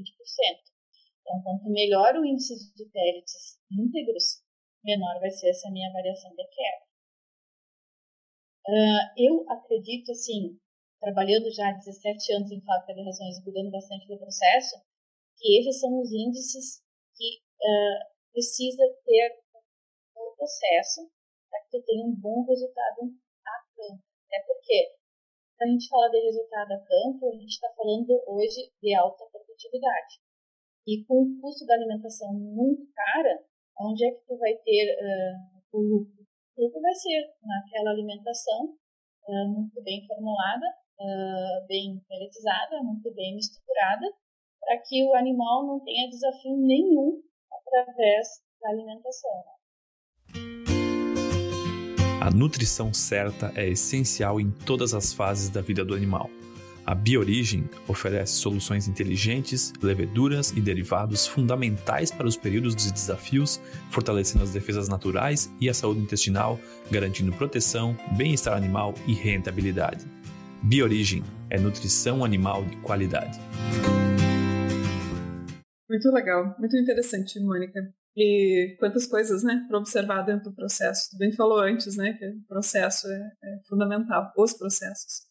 Então, 1.21 1.43
quanto 1.43 1.71
melhor 1.71 2.17
o 2.17 2.25
índice 2.25 2.75
de 2.75 2.85
pellets 2.91 3.59
íntegros, 3.71 4.43
menor 4.85 5.21
vai 5.21 5.31
ser 5.31 5.51
essa 5.51 5.71
minha 5.71 5.93
variação 5.93 6.31
de 6.31 6.45
quebra. 6.45 6.91
Uh, 8.69 9.05
eu 9.17 9.51
acredito, 9.51 10.13
assim, 10.13 10.59
trabalhando 11.01 11.51
já 11.51 11.71
há 11.71 11.73
17 11.73 12.33
anos 12.35 12.51
em 12.53 12.61
fábrica 12.61 12.95
de 12.95 13.05
rações 13.05 13.43
cuidando 13.43 13.71
bastante 13.71 14.07
do 14.07 14.19
processo, 14.19 14.77
que 15.39 15.59
esses 15.59 15.81
são 15.81 15.99
os 15.99 16.13
índices 16.13 16.83
que 17.17 17.41
uh, 17.41 17.99
precisa 18.33 18.85
ter 19.05 19.41
um 20.17 20.37
processo 20.37 21.11
para 21.49 21.61
que 21.63 21.71
tu 21.71 21.83
tenha 21.83 22.05
um 22.05 22.15
bom 22.15 22.45
resultado 22.45 23.01
a 23.47 23.57
campo. 23.75 24.03
É 24.33 24.41
porque, 24.47 24.95
quando 25.57 25.71
a 25.71 25.73
gente 25.73 25.89
fala 25.89 26.11
de 26.11 26.21
resultado 26.21 26.73
a 26.73 26.79
campo, 26.79 27.29
a 27.29 27.33
gente 27.33 27.51
está 27.51 27.73
falando 27.75 28.23
hoje 28.27 28.71
de 28.81 28.95
alta 28.95 29.25
produtividade. 29.33 30.21
E 30.87 31.05
com 31.05 31.23
o 31.23 31.41
custo 31.41 31.67
da 31.67 31.75
alimentação 31.75 32.33
muito 32.33 32.87
cara, 32.93 33.45
onde 33.81 34.07
é 34.07 34.11
que 34.11 34.27
tu 34.27 34.37
vai 34.39 34.55
ter 34.65 34.95
uh, 34.95 35.79
o 35.79 35.81
lucro? 35.81 36.21
O 36.57 36.65
lucro 36.65 36.81
vai 36.81 36.95
ser 36.95 37.27
naquela 37.43 37.91
alimentação 37.91 38.75
uh, 39.27 39.49
muito 39.49 39.83
bem 39.83 40.07
formulada, 40.07 40.67
uh, 41.01 41.67
bem 41.67 42.01
pelletizada, 42.09 42.83
muito 42.83 43.13
bem 43.15 43.35
misturada, 43.35 44.07
para 44.61 44.79
que 44.87 45.05
o 45.05 45.15
animal 45.15 45.67
não 45.67 45.81
tenha 45.81 46.11
desafio 46.11 46.57
nenhum 46.59 47.23
através 47.51 48.29
da 48.61 48.69
alimentação. 48.71 49.31
A 52.21 52.31
nutrição 52.31 52.93
certa 52.93 53.51
é 53.57 53.67
essencial 53.67 54.39
em 54.39 54.51
todas 54.51 54.93
as 54.93 55.15
fases 55.15 55.49
da 55.49 55.63
vida 55.63 55.83
do 55.83 55.95
animal. 55.95 56.29
A 56.91 56.95
Biorigem 56.97 57.71
oferece 57.87 58.33
soluções 58.33 58.89
inteligentes, 58.89 59.73
leveduras 59.81 60.51
e 60.51 60.61
derivados 60.61 61.25
fundamentais 61.25 62.11
para 62.11 62.27
os 62.27 62.37
períodos 62.37 62.75
de 62.75 62.93
desafios, 62.93 63.61
fortalecendo 63.93 64.43
as 64.43 64.51
defesas 64.51 64.89
naturais 64.89 65.55
e 65.61 65.69
a 65.69 65.73
saúde 65.73 66.01
intestinal, 66.01 66.59
garantindo 66.91 67.33
proteção, 67.33 67.97
bem-estar 68.17 68.57
animal 68.57 68.93
e 69.07 69.15
rentabilidade. 69.15 70.05
Biorigem 70.65 71.23
é 71.49 71.61
nutrição 71.61 72.25
animal 72.25 72.65
de 72.65 72.75
qualidade. 72.79 73.39
Muito 75.89 76.11
legal, 76.11 76.57
muito 76.59 76.77
interessante, 76.77 77.39
Mônica. 77.39 77.89
E 78.17 78.75
quantas 78.81 79.07
coisas, 79.07 79.45
né, 79.45 79.65
para 79.69 79.79
observar 79.79 80.23
dentro 80.23 80.51
do 80.51 80.57
processo. 80.57 81.11
Tu 81.13 81.19
bem 81.19 81.31
falou 81.31 81.61
antes, 81.61 81.97
né, 81.97 82.15
que 82.15 82.27
o 82.27 82.43
processo 82.49 83.07
é, 83.07 83.31
é 83.45 83.61
fundamental, 83.69 84.33
os 84.37 84.55
processos. 84.55 85.30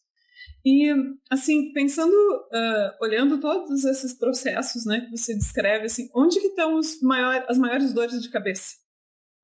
E, 0.64 0.92
assim, 1.30 1.72
pensando, 1.72 2.12
uh, 2.12 3.04
olhando 3.04 3.40
todos 3.40 3.84
esses 3.84 4.16
processos, 4.18 4.84
né, 4.84 5.00
que 5.00 5.16
você 5.16 5.34
descreve, 5.34 5.86
assim, 5.86 6.08
onde 6.14 6.38
que 6.38 6.48
estão 6.48 6.78
maior, 7.02 7.44
as 7.48 7.56
maiores 7.56 7.94
dores 7.94 8.20
de 8.20 8.30
cabeça 8.30 8.76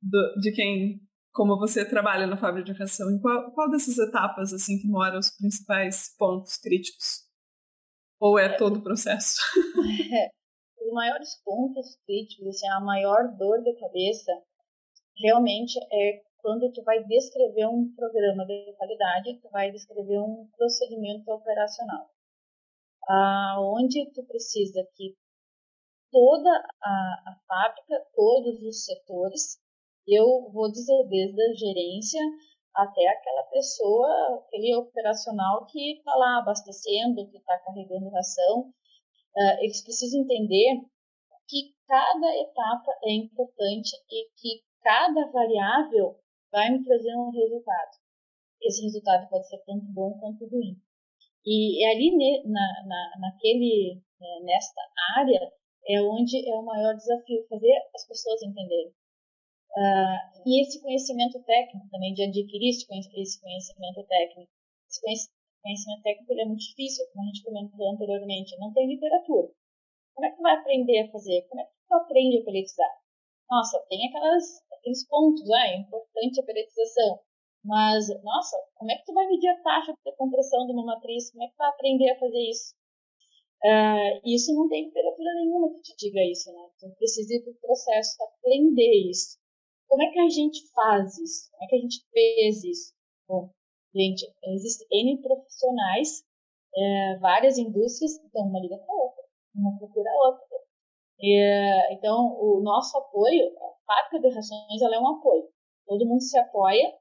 do, 0.02 0.34
de 0.40 0.52
quem, 0.52 1.00
como 1.32 1.58
você 1.58 1.84
trabalha 1.88 2.26
na 2.26 2.36
fábrica 2.36 2.72
de 2.72 2.78
ração? 2.78 3.10
Em 3.10 3.18
qual, 3.18 3.50
qual 3.52 3.70
dessas 3.70 3.98
etapas, 3.98 4.52
assim, 4.52 4.78
que 4.78 4.86
moram 4.86 5.18
os 5.18 5.30
principais 5.30 6.14
pontos 6.18 6.56
críticos? 6.56 7.24
Ou 8.20 8.38
é 8.38 8.54
todo 8.56 8.78
o 8.78 8.82
processo? 8.82 9.36
os 10.80 10.92
maiores 10.92 11.30
pontos 11.42 11.96
críticos, 12.04 12.48
assim, 12.48 12.68
a 12.68 12.80
maior 12.80 13.34
dor 13.38 13.62
de 13.62 13.74
cabeça, 13.80 14.32
realmente 15.18 15.78
é 15.92 16.25
quando 16.46 16.70
tu 16.70 16.80
vai 16.84 17.02
descrever 17.02 17.66
um 17.66 17.92
programa 17.96 18.46
de 18.46 18.72
qualidade, 18.78 19.40
tu 19.42 19.48
vai 19.50 19.72
descrever 19.72 20.20
um 20.20 20.48
procedimento 20.56 21.28
operacional, 21.28 22.08
aonde 23.08 24.08
tu 24.12 24.22
precisa 24.22 24.86
que 24.94 25.16
toda 26.08 26.48
a, 26.48 26.90
a 27.26 27.36
fábrica, 27.48 28.00
todos 28.14 28.62
os 28.62 28.84
setores, 28.84 29.58
eu 30.06 30.48
vou 30.52 30.70
dizer 30.70 31.08
desde 31.08 31.42
a 31.42 31.54
gerência 31.54 32.20
até 32.76 33.08
aquela 33.08 33.42
pessoa, 33.50 34.44
aquele 34.46 34.72
operacional 34.76 35.66
que 35.66 35.98
está 35.98 36.14
lá 36.14 36.38
abastecendo, 36.38 37.28
que 37.28 37.38
está 37.38 37.58
carregando 37.58 38.08
ração, 38.10 38.60
uh, 39.34 39.58
eles 39.62 39.82
precisam 39.82 40.20
entender 40.20 40.80
que 41.48 41.74
cada 41.88 42.36
etapa 42.36 42.92
é 43.02 43.14
importante 43.14 43.96
e 44.08 44.30
que 44.36 44.62
cada 44.84 45.28
variável 45.32 46.16
vai 46.50 46.70
me 46.70 46.84
trazer 46.84 47.14
um 47.16 47.30
resultado. 47.30 47.90
Esse 48.62 48.82
resultado 48.82 49.28
pode 49.28 49.48
ser 49.48 49.58
tanto 49.64 49.84
bom 49.92 50.18
quanto 50.18 50.46
ruim. 50.46 50.80
E 51.44 51.84
é 51.84 51.92
ali 51.92 52.42
na, 52.44 52.84
na, 52.86 53.12
naquele, 53.20 54.02
é, 54.20 54.40
nesta 54.42 54.80
área 55.16 55.52
é 55.88 56.02
onde 56.02 56.48
é 56.48 56.54
o 56.54 56.64
maior 56.64 56.94
desafio, 56.94 57.46
fazer 57.48 57.72
as 57.94 58.06
pessoas 58.08 58.42
entenderem. 58.42 58.92
Uh, 59.76 60.48
e 60.48 60.62
esse 60.62 60.80
conhecimento 60.80 61.38
técnico 61.44 61.86
também, 61.90 62.14
de 62.14 62.24
adquirir 62.24 62.70
esse 62.70 62.86
conhecimento 62.86 64.02
técnico. 64.08 64.50
Esse 64.88 65.28
conhecimento 65.62 66.02
técnico 66.02 66.32
é 66.32 66.44
muito 66.44 66.60
difícil, 66.60 67.06
como 67.12 67.22
a 67.22 67.26
gente 67.26 67.44
comentou 67.44 67.90
anteriormente, 67.92 68.56
não 68.58 68.72
tem 68.72 68.88
literatura. 68.88 69.48
Como 70.14 70.26
é 70.26 70.30
que 70.30 70.42
vai 70.42 70.54
aprender 70.56 71.00
a 71.00 71.12
fazer? 71.12 71.42
Como 71.48 71.60
é 71.60 71.64
que 71.64 71.70
tu 71.88 71.94
aprende 71.94 72.38
a 72.38 72.44
pelletizar? 72.44 72.90
Nossa, 73.50 73.78
tem 73.88 74.08
aquelas, 74.08 74.44
aqueles 74.86 75.06
pontos, 75.08 75.42
ah, 75.50 75.66
é 75.66 75.76
importante 75.78 76.40
a 76.40 76.44
pelletização, 76.44 77.18
mas, 77.64 78.06
nossa, 78.22 78.56
como 78.76 78.90
é 78.90 78.96
que 78.96 79.04
tu 79.04 79.12
vai 79.12 79.26
medir 79.26 79.48
a 79.48 79.62
taxa 79.62 79.92
de 79.92 80.16
compressão 80.16 80.66
de 80.66 80.72
uma 80.72 80.84
matriz? 80.84 81.32
Como 81.32 81.42
é 81.42 81.48
que 81.48 81.54
tu 81.54 81.58
vai 81.58 81.70
aprender 81.70 82.10
a 82.10 82.18
fazer 82.18 82.38
isso? 82.38 82.74
Uh, 83.64 84.20
isso 84.24 84.54
não 84.54 84.68
tem 84.68 84.84
literatura 84.84 85.34
nenhuma 85.34 85.72
que 85.72 85.82
te 85.82 85.96
diga 85.96 86.20
isso, 86.22 86.52
né? 86.52 86.68
Tu 86.78 86.88
precisa 86.96 87.34
ir 87.34 87.42
para 87.42 87.52
o 87.52 87.56
processo 87.56 88.16
para 88.16 88.26
aprender 88.26 89.10
isso. 89.10 89.38
Como 89.88 90.02
é 90.02 90.12
que 90.12 90.20
a 90.20 90.28
gente 90.28 90.70
faz 90.72 91.18
isso? 91.18 91.50
Como 91.50 91.64
é 91.64 91.66
que 91.66 91.74
a 91.74 91.80
gente 91.80 92.06
fez 92.12 92.62
isso? 92.62 92.94
Bom, 93.26 93.50
Gente, 93.96 94.30
existem 94.44 94.86
N 94.92 95.22
profissionais, 95.22 96.22
é, 96.76 97.18
várias 97.18 97.56
indústrias, 97.56 98.12
então 98.26 98.44
uma 98.44 98.60
liga 98.60 98.76
para 98.76 98.94
outra, 98.94 99.24
uma 99.54 99.78
procura 99.78 100.10
a 100.10 100.28
outra. 100.28 100.44
É, 101.18 101.94
então, 101.94 102.36
o 102.38 102.60
nosso 102.60 102.98
apoio, 102.98 103.58
a 103.58 103.75
fábrica 103.86 104.20
de 104.20 104.34
rações, 104.34 104.82
ela 104.82 104.96
é 104.96 104.98
um 104.98 105.16
apoio. 105.16 105.48
Todo 105.86 106.06
mundo 106.06 106.22
se 106.22 106.38
apoia 106.38 106.92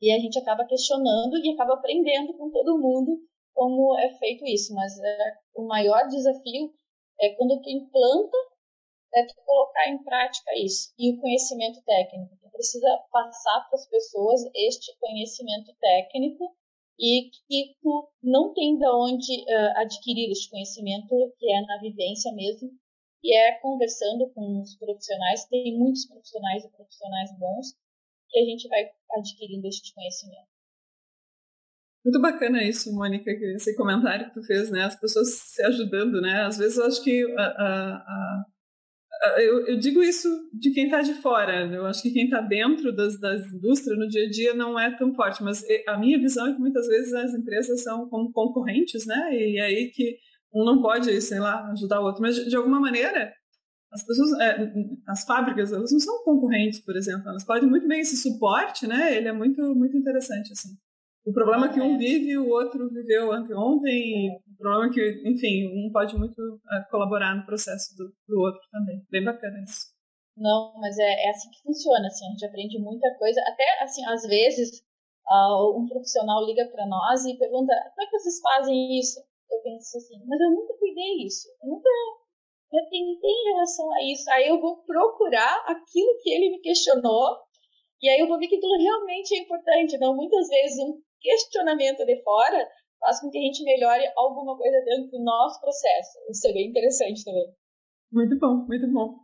e 0.00 0.12
a 0.12 0.18
gente 0.18 0.38
acaba 0.38 0.64
questionando 0.64 1.36
e 1.38 1.50
acaba 1.50 1.74
aprendendo 1.74 2.34
com 2.34 2.50
todo 2.50 2.78
mundo 2.78 3.18
como 3.54 3.98
é 3.98 4.10
feito 4.18 4.44
isso. 4.46 4.74
Mas 4.74 4.98
é, 4.98 5.18
o 5.54 5.66
maior 5.66 6.06
desafio 6.08 6.72
é 7.20 7.30
quando 7.34 7.60
tu 7.60 7.70
implanta, 7.70 8.36
é 9.14 9.26
tu 9.26 9.34
colocar 9.44 9.88
em 9.88 10.02
prática 10.02 10.50
isso. 10.56 10.92
E 10.98 11.12
o 11.12 11.20
conhecimento 11.20 11.82
técnico 11.84 12.36
precisa 12.52 13.04
passar 13.10 13.66
para 13.68 13.78
as 13.78 13.88
pessoas 13.88 14.40
este 14.54 14.96
conhecimento 14.98 15.74
técnico 15.80 16.54
e 16.98 17.30
que 17.48 17.74
tu 17.82 18.08
não 18.22 18.52
tem 18.54 18.78
de 18.78 18.86
onde 18.88 19.42
uh, 19.42 19.78
adquirir 19.78 20.30
este 20.30 20.50
conhecimento, 20.50 21.08
que 21.38 21.50
é 21.50 21.60
na 21.62 21.78
vivência 21.80 22.32
mesmo, 22.32 22.70
e 23.22 23.34
é 23.34 23.52
conversando 23.60 24.28
com 24.34 24.60
os 24.60 24.76
profissionais, 24.76 25.44
tem 25.46 25.78
muitos 25.78 26.06
profissionais 26.06 26.64
e 26.64 26.70
profissionais 26.70 27.30
bons, 27.38 27.76
que 28.28 28.38
a 28.40 28.44
gente 28.44 28.68
vai 28.68 28.90
adquirindo 29.12 29.66
este 29.68 29.94
conhecimento. 29.94 30.52
Muito 32.04 32.20
bacana 32.20 32.64
isso, 32.64 32.92
Mônica, 32.92 33.30
esse 33.30 33.76
comentário 33.76 34.26
que 34.28 34.34
tu 34.34 34.42
fez, 34.42 34.70
né? 34.70 34.82
As 34.82 34.98
pessoas 34.98 35.34
se 35.34 35.62
ajudando, 35.62 36.20
né? 36.20 36.42
Às 36.42 36.58
vezes 36.58 36.76
eu 36.76 36.86
acho 36.86 37.02
que 37.04 37.22
a, 37.38 37.42
a, 37.42 37.96
a 37.96 38.44
eu, 39.38 39.66
eu, 39.68 39.78
digo 39.78 40.02
isso 40.02 40.28
de 40.52 40.72
quem 40.72 40.86
está 40.86 41.00
de 41.00 41.14
fora. 41.14 41.64
Eu 41.72 41.86
acho 41.86 42.02
que 42.02 42.10
quem 42.10 42.24
está 42.24 42.40
dentro 42.40 42.92
das, 42.92 43.20
das 43.20 43.46
indústrias 43.52 43.96
no 43.96 44.08
dia 44.08 44.24
a 44.26 44.28
dia 44.28 44.54
não 44.54 44.78
é 44.78 44.96
tão 44.96 45.14
forte. 45.14 45.44
Mas 45.44 45.64
a 45.86 45.96
minha 45.96 46.18
visão 46.18 46.48
é 46.48 46.54
que 46.54 46.58
muitas 46.58 46.88
vezes 46.88 47.12
as 47.12 47.32
empresas 47.34 47.84
são 47.84 48.08
como 48.08 48.32
concorrentes, 48.32 49.06
né? 49.06 49.30
E 49.32 49.60
aí 49.60 49.92
que 49.94 50.18
um 50.54 50.64
não 50.64 50.82
pode, 50.82 51.20
sei 51.20 51.38
lá, 51.38 51.70
ajudar 51.72 52.00
o 52.00 52.04
outro. 52.04 52.22
Mas 52.22 52.36
de 52.36 52.56
alguma 52.56 52.80
maneira, 52.80 53.32
as 53.92 54.04
pessoas, 54.06 54.40
é, 54.40 54.56
as 55.08 55.24
fábricas, 55.24 55.72
elas 55.72 55.92
não 55.92 56.00
são 56.00 56.24
concorrentes, 56.24 56.80
por 56.80 56.96
exemplo, 56.96 57.28
elas 57.28 57.44
podem 57.44 57.68
muito 57.68 57.86
bem 57.86 58.00
esse 58.00 58.16
suporte, 58.16 58.86
né? 58.86 59.14
Ele 59.14 59.28
é 59.28 59.32
muito 59.32 59.60
muito 59.74 59.96
interessante 59.96 60.52
assim. 60.52 60.70
O 61.24 61.32
problema 61.32 61.66
é 61.66 61.72
que 61.72 61.80
um 61.80 61.96
vive, 61.96 62.36
o 62.36 62.48
outro 62.48 62.90
viveu 62.90 63.30
anteontem, 63.32 64.28
o 64.34 64.56
problema 64.58 64.86
é 64.86 64.92
que, 64.92 65.22
enfim, 65.24 65.68
um 65.68 65.90
pode 65.92 66.18
muito 66.18 66.40
uh, 66.40 66.90
colaborar 66.90 67.36
no 67.36 67.46
processo 67.46 67.94
do, 67.96 68.12
do, 68.26 68.40
outro 68.40 68.60
também. 68.72 69.06
Bem 69.08 69.22
bacana 69.22 69.62
isso. 69.62 69.86
Não, 70.36 70.74
mas 70.80 70.98
é, 70.98 71.26
é, 71.26 71.30
assim 71.30 71.48
que 71.50 71.62
funciona, 71.62 72.08
assim, 72.08 72.26
a 72.26 72.30
gente 72.30 72.46
aprende 72.46 72.78
muita 72.80 73.06
coisa. 73.18 73.40
Até, 73.46 73.84
assim, 73.84 74.04
às 74.06 74.22
vezes, 74.22 74.82
uh, 75.30 75.78
um 75.78 75.86
profissional 75.86 76.44
liga 76.44 76.66
para 76.72 76.86
nós 76.86 77.24
e 77.24 77.38
pergunta, 77.38 77.72
como 77.94 78.02
é 78.02 78.10
que 78.10 78.18
vocês 78.18 78.40
fazem 78.40 78.98
isso? 78.98 79.20
Eu 79.52 79.62
penso 79.62 79.98
assim, 79.98 80.18
mas 80.26 80.40
eu 80.40 80.50
nunca 80.50 80.74
cuidei 80.78 81.26
isso, 81.26 81.48
eu 81.62 81.68
nunca 81.68 81.88
eu 82.72 82.88
tentei 82.88 83.30
em 83.30 83.52
relação 83.52 83.92
a 83.92 84.02
isso. 84.10 84.30
Aí 84.30 84.48
eu 84.48 84.58
vou 84.58 84.82
procurar 84.84 85.62
aquilo 85.66 86.18
que 86.22 86.30
ele 86.30 86.52
me 86.52 86.60
questionou 86.60 87.36
e 88.02 88.08
aí 88.08 88.18
eu 88.18 88.26
vou 88.26 88.38
ver 88.38 88.48
que 88.48 88.56
aquilo 88.56 88.82
realmente 88.82 89.34
é 89.34 89.38
importante. 89.38 89.94
Então, 89.94 90.16
muitas 90.16 90.48
vezes, 90.48 90.78
um 90.78 91.00
questionamento 91.20 92.04
de 92.04 92.20
fora 92.22 92.66
faz 92.98 93.20
com 93.20 93.30
que 93.30 93.38
a 93.38 93.42
gente 93.42 93.62
melhore 93.62 94.04
alguma 94.16 94.56
coisa 94.56 94.76
dentro 94.84 95.10
do 95.10 95.22
nosso 95.22 95.60
processo. 95.60 96.18
Isso 96.30 96.48
é 96.48 96.52
bem 96.52 96.68
interessante 96.68 97.24
também. 97.24 97.46
Muito 98.10 98.38
bom, 98.38 98.66
muito 98.66 98.90
bom. 98.90 99.18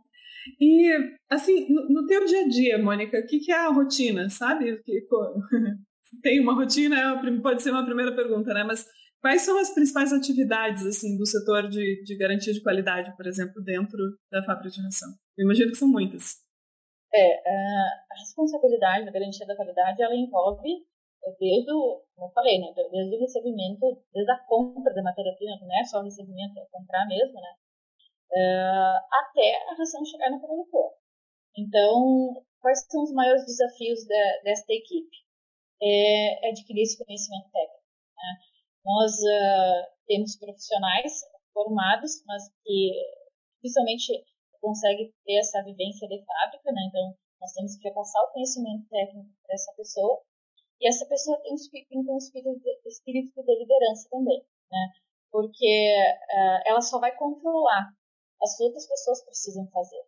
E, 0.59 0.91
assim, 1.29 1.67
no, 1.69 1.89
no 1.89 2.07
teu 2.07 2.25
dia 2.25 2.41
a 2.41 2.47
dia, 2.47 2.77
Mônica, 2.77 3.19
o 3.19 3.25
que, 3.25 3.39
que 3.39 3.51
é 3.51 3.55
a 3.55 3.71
rotina, 3.71 4.29
sabe? 4.29 4.81
Tem 6.23 6.39
uma 6.39 6.55
rotina, 6.55 7.21
pode 7.41 7.61
ser 7.61 7.71
uma 7.71 7.85
primeira 7.85 8.15
pergunta, 8.15 8.53
né? 8.53 8.63
Mas 8.63 8.87
Quais 9.21 9.41
são 9.41 9.59
as 9.59 9.73
principais 9.73 10.13
atividades 10.13 10.85
assim 10.85 11.17
do 11.17 11.25
setor 11.25 11.67
de, 11.67 12.03
de 12.03 12.17
garantia 12.17 12.53
de 12.53 12.63
qualidade, 12.63 13.15
por 13.17 13.27
exemplo, 13.27 13.61
dentro 13.61 13.97
da 14.31 14.43
fábrica 14.43 14.69
de 14.69 14.81
ração? 14.81 15.09
Eu 15.37 15.43
imagino 15.43 15.71
que 15.71 15.77
são 15.77 15.87
muitas. 15.87 16.35
É, 17.13 17.39
a 17.49 18.15
responsabilidade 18.17 19.05
da 19.05 19.11
garantia 19.11 19.45
da 19.45 19.55
qualidade, 19.55 20.01
ela 20.01 20.15
envolve 20.15 20.69
é, 21.25 21.31
desde 21.39 21.71
o, 21.71 22.01
como 22.15 22.29
eu 22.29 22.33
falei, 22.33 22.59
né, 22.59 22.71
desde 22.75 23.15
o 23.15 23.19
recebimento, 23.19 24.01
desde 24.13 24.31
a 24.31 24.39
compra 24.45 24.93
da 24.93 25.03
matéria-prima, 25.03 25.57
não 25.59 25.79
é 25.79 25.83
só 25.83 25.99
o 25.99 26.03
recebimento, 26.03 26.57
é 26.57 26.65
comprar 26.71 27.05
mesmo, 27.07 27.33
né, 27.33 27.53
uh, 28.31 28.97
até 29.11 29.69
a 29.69 29.75
ração 29.75 30.05
chegar 30.05 30.29
no 30.29 30.39
produtor. 30.39 30.93
Então, 31.57 32.43
quais 32.61 32.85
são 32.89 33.03
os 33.03 33.11
maiores 33.11 33.45
desafios 33.45 33.99
de, 34.05 34.41
desta 34.43 34.71
equipe? 34.71 35.17
É, 35.81 36.47
é 36.47 36.51
adquirir 36.51 36.83
esse 36.83 37.03
conhecimento 37.03 37.49
técnico. 37.51 37.83
Né? 38.15 38.58
Nós 38.85 39.11
uh, 39.13 39.91
temos 40.07 40.37
profissionais 40.37 41.21
formados, 41.53 42.23
mas 42.25 42.49
que 42.63 42.91
dificilmente 43.55 44.23
conseguem 44.61 45.13
ter 45.25 45.39
essa 45.39 45.63
vivência 45.63 46.07
de 46.07 46.23
fábrica, 46.25 46.71
né? 46.71 46.81
Então, 46.87 47.15
nós 47.41 47.51
temos 47.53 47.75
que 47.77 47.87
repassar 47.87 48.23
o 48.23 48.33
conhecimento 48.33 48.87
técnico 48.89 49.29
para 49.43 49.55
essa 49.55 49.73
pessoa 49.75 50.21
e 50.81 50.87
essa 50.87 51.05
pessoa 51.05 51.37
tem, 51.41 51.55
tem 51.55 51.99
um 52.07 52.17
espírito 52.17 52.59
de, 52.59 52.89
espírito 52.89 53.43
de 53.43 53.59
liderança 53.59 54.07
também, 54.09 54.41
né? 54.71 54.87
Porque 55.31 55.93
uh, 56.31 56.61
ela 56.65 56.81
só 56.81 56.99
vai 56.99 57.15
controlar, 57.15 57.91
as 58.41 58.59
outras 58.59 58.87
pessoas 58.87 59.23
precisam 59.25 59.67
fazer. 59.67 60.03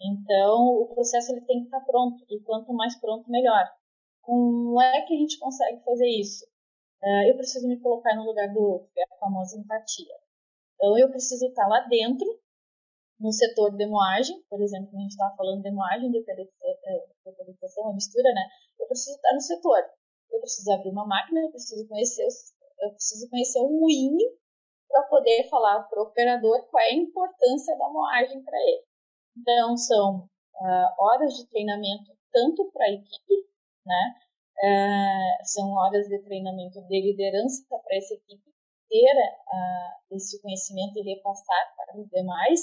Então, 0.00 0.66
o 0.82 0.94
processo 0.94 1.32
ele 1.32 1.46
tem 1.46 1.60
que 1.60 1.64
estar 1.66 1.80
pronto, 1.80 2.22
e 2.28 2.40
quanto 2.40 2.72
mais 2.74 2.98
pronto, 3.00 3.30
melhor. 3.30 3.64
Como 4.20 4.80
é 4.80 5.02
que 5.02 5.14
a 5.14 5.18
gente 5.18 5.38
consegue 5.38 5.82
fazer 5.82 6.08
isso? 6.08 6.46
Uh, 7.04 7.28
eu 7.28 7.36
preciso 7.36 7.68
me 7.68 7.78
colocar 7.80 8.16
no 8.16 8.24
lugar 8.24 8.52
do 8.52 8.60
outro, 8.60 8.90
é 8.96 9.02
a 9.02 9.18
famosa 9.18 9.58
empatia. 9.58 10.14
Então, 10.74 10.98
eu 10.98 11.10
preciso 11.10 11.46
estar 11.46 11.68
lá 11.68 11.80
dentro, 11.88 12.26
no 13.20 13.32
setor 13.32 13.76
de 13.76 13.86
moagem, 13.86 14.42
por 14.50 14.60
exemplo, 14.60 14.90
a 14.96 15.00
gente 15.00 15.12
estava 15.12 15.36
falando 15.36 15.62
de 15.62 15.70
moagem, 15.70 16.10
de 16.10 16.20
purificação, 17.24 17.88
a 17.88 17.94
mistura, 17.94 18.28
né? 18.32 18.42
Eu 18.78 18.86
preciso 18.86 19.16
estar 19.16 19.34
no 19.34 19.40
setor. 19.40 19.78
Eu 20.30 20.40
preciso 20.40 20.72
abrir 20.72 20.90
uma 20.90 21.06
máquina, 21.06 21.40
eu 21.40 21.50
preciso 21.50 21.86
conhecer, 21.88 22.26
eu 22.80 22.90
preciso 22.90 23.30
conhecer 23.30 23.60
o 23.60 23.70
moinho 23.70 24.36
para 24.88 25.02
poder 25.04 25.48
falar 25.48 25.84
para 25.84 26.00
o 26.00 26.06
operador 26.06 26.66
qual 26.70 26.82
é 26.82 26.88
a 26.88 26.94
importância 26.94 27.76
da 27.78 27.88
moagem 27.88 28.42
para 28.42 28.58
ele. 28.58 28.84
Então, 29.36 29.76
são 29.76 30.28
uh, 30.54 30.88
horas 30.98 31.34
de 31.34 31.46
treinamento 31.48 32.12
tanto 32.32 32.70
para 32.72 32.86
a 32.86 32.90
equipe, 32.90 33.48
né? 33.86 34.14
Uh, 34.62 35.44
são 35.44 35.72
horas 35.72 36.06
de 36.06 36.18
treinamento 36.22 36.80
de 36.86 37.00
liderança 37.00 37.66
para 37.68 37.96
essa 37.96 38.14
equipe 38.14 38.54
ter 38.88 39.16
uh, 39.16 40.14
esse 40.14 40.40
conhecimento 40.40 40.96
e 40.98 41.02
repassar 41.02 41.74
para 41.76 42.00
os 42.00 42.08
demais. 42.08 42.60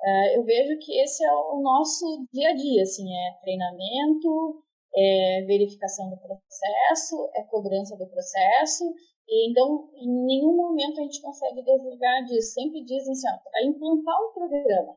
Uh, 0.00 0.36
eu 0.36 0.44
vejo 0.44 0.78
que 0.78 1.00
esse 1.00 1.24
é 1.24 1.32
o 1.32 1.60
nosso 1.60 2.24
dia 2.32 2.50
a 2.50 2.54
dia, 2.54 2.82
assim, 2.82 3.12
é 3.12 3.38
treinamento, 3.42 4.62
é 4.94 5.42
verificação 5.42 6.08
do 6.08 6.16
processo, 6.18 7.30
é 7.34 7.42
cobrança 7.44 7.96
do 7.96 8.08
processo, 8.08 8.84
e 9.28 9.50
então 9.50 9.90
em 9.96 10.08
nenhum 10.08 10.56
momento 10.56 11.00
a 11.00 11.02
gente 11.02 11.20
consegue 11.20 11.62
desligar 11.62 12.24
disso. 12.26 12.54
Sempre 12.54 12.84
dizem 12.84 13.12
assim, 13.12 13.42
para 13.42 13.64
implantar 13.64 14.14
um 14.22 14.32
programa, 14.32 14.96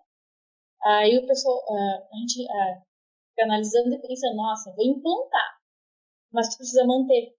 aí 0.84 1.18
o 1.18 1.26
pessoal, 1.26 1.60
a 1.68 2.18
gente 2.18 2.44
fica 2.44 3.44
analisando 3.44 3.96
e 3.96 4.00
pensa, 4.00 4.34
nossa, 4.36 4.74
vou 4.76 4.86
implantar 4.86 5.65
mas 6.36 6.56
precisa 6.56 6.86
manter. 6.86 7.34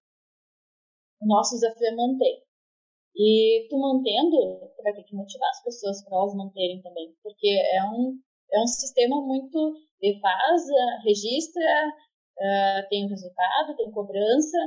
O 1.20 1.26
nosso 1.26 1.54
desafio 1.54 1.86
é 1.86 1.94
manter. 1.94 2.42
E 3.14 3.66
tu 3.70 3.78
mantendo, 3.78 4.72
tu 4.76 4.82
vai 4.82 4.92
ter 4.92 5.04
que 5.04 5.14
motivar 5.14 5.48
as 5.50 5.62
pessoas 5.62 6.02
para 6.04 6.16
elas 6.16 6.34
manterem 6.34 6.82
também, 6.82 7.14
porque 7.22 7.48
é 7.48 7.82
um, 7.84 8.18
é 8.52 8.60
um 8.60 8.66
sistema 8.66 9.20
muito 9.22 9.74
de 10.00 10.20
faz, 10.20 10.62
registra, 11.04 11.62
uh, 12.38 12.88
tem 12.90 13.06
o 13.06 13.08
resultado, 13.08 13.76
tem 13.76 13.90
cobrança, 13.90 14.58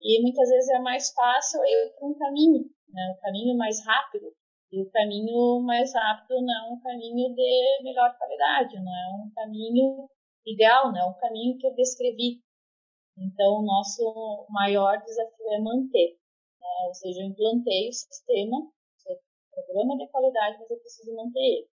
e 0.00 0.22
muitas 0.22 0.48
vezes 0.48 0.68
é 0.70 0.78
mais 0.78 1.12
fácil 1.12 1.60
ir 1.64 1.94
para 1.98 2.08
um 2.08 2.14
caminho, 2.14 2.64
né? 2.88 3.14
um 3.16 3.20
caminho 3.20 3.56
mais 3.56 3.84
rápido. 3.84 4.32
E 4.70 4.82
o 4.82 4.90
caminho 4.90 5.60
mais 5.62 5.94
rápido 5.94 6.42
não 6.42 6.54
é 6.54 6.72
um 6.72 6.80
caminho 6.80 7.34
de 7.34 7.82
melhor 7.82 8.16
qualidade, 8.18 8.76
não 8.76 8.92
é 8.92 9.08
um 9.14 9.30
caminho 9.34 10.08
ideal, 10.44 10.92
não 10.92 11.00
é 11.00 11.04
um 11.06 11.18
caminho 11.18 11.56
que 11.58 11.66
eu 11.66 11.74
descrevi. 11.74 12.40
Então, 13.18 13.60
o 13.60 13.64
nosso 13.64 14.46
maior 14.50 15.02
desafio 15.02 15.52
é 15.52 15.58
manter. 15.58 16.18
Né? 16.60 16.68
Ou 16.88 16.94
seja, 16.94 17.20
eu 17.20 17.26
implantei 17.26 17.88
o 17.88 17.92
sistema, 17.92 18.58
o 18.58 19.64
programa 19.64 19.96
de 19.96 20.06
qualidade, 20.08 20.58
mas 20.60 20.70
eu 20.70 20.78
preciso 20.78 21.14
manter 21.14 21.40
ele. 21.40 21.68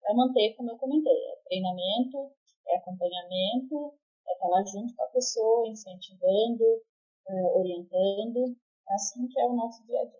Para 0.00 0.14
manter, 0.14 0.54
como 0.56 0.70
eu 0.70 0.78
comentei, 0.78 1.12
é 1.12 1.36
treinamento, 1.44 2.32
é 2.68 2.76
acompanhamento, 2.76 3.94
é 4.26 4.32
estar 4.32 4.48
lá 4.48 4.64
junto 4.64 4.94
com 4.96 5.02
a 5.04 5.08
pessoa, 5.08 5.68
incentivando, 5.68 6.82
é, 7.28 7.42
orientando. 7.54 8.56
É 8.88 8.94
assim 8.94 9.28
que 9.28 9.40
é 9.40 9.46
o 9.46 9.54
nosso 9.54 9.84
dia 9.86 10.00
a 10.00 10.04
dia. 10.04 10.19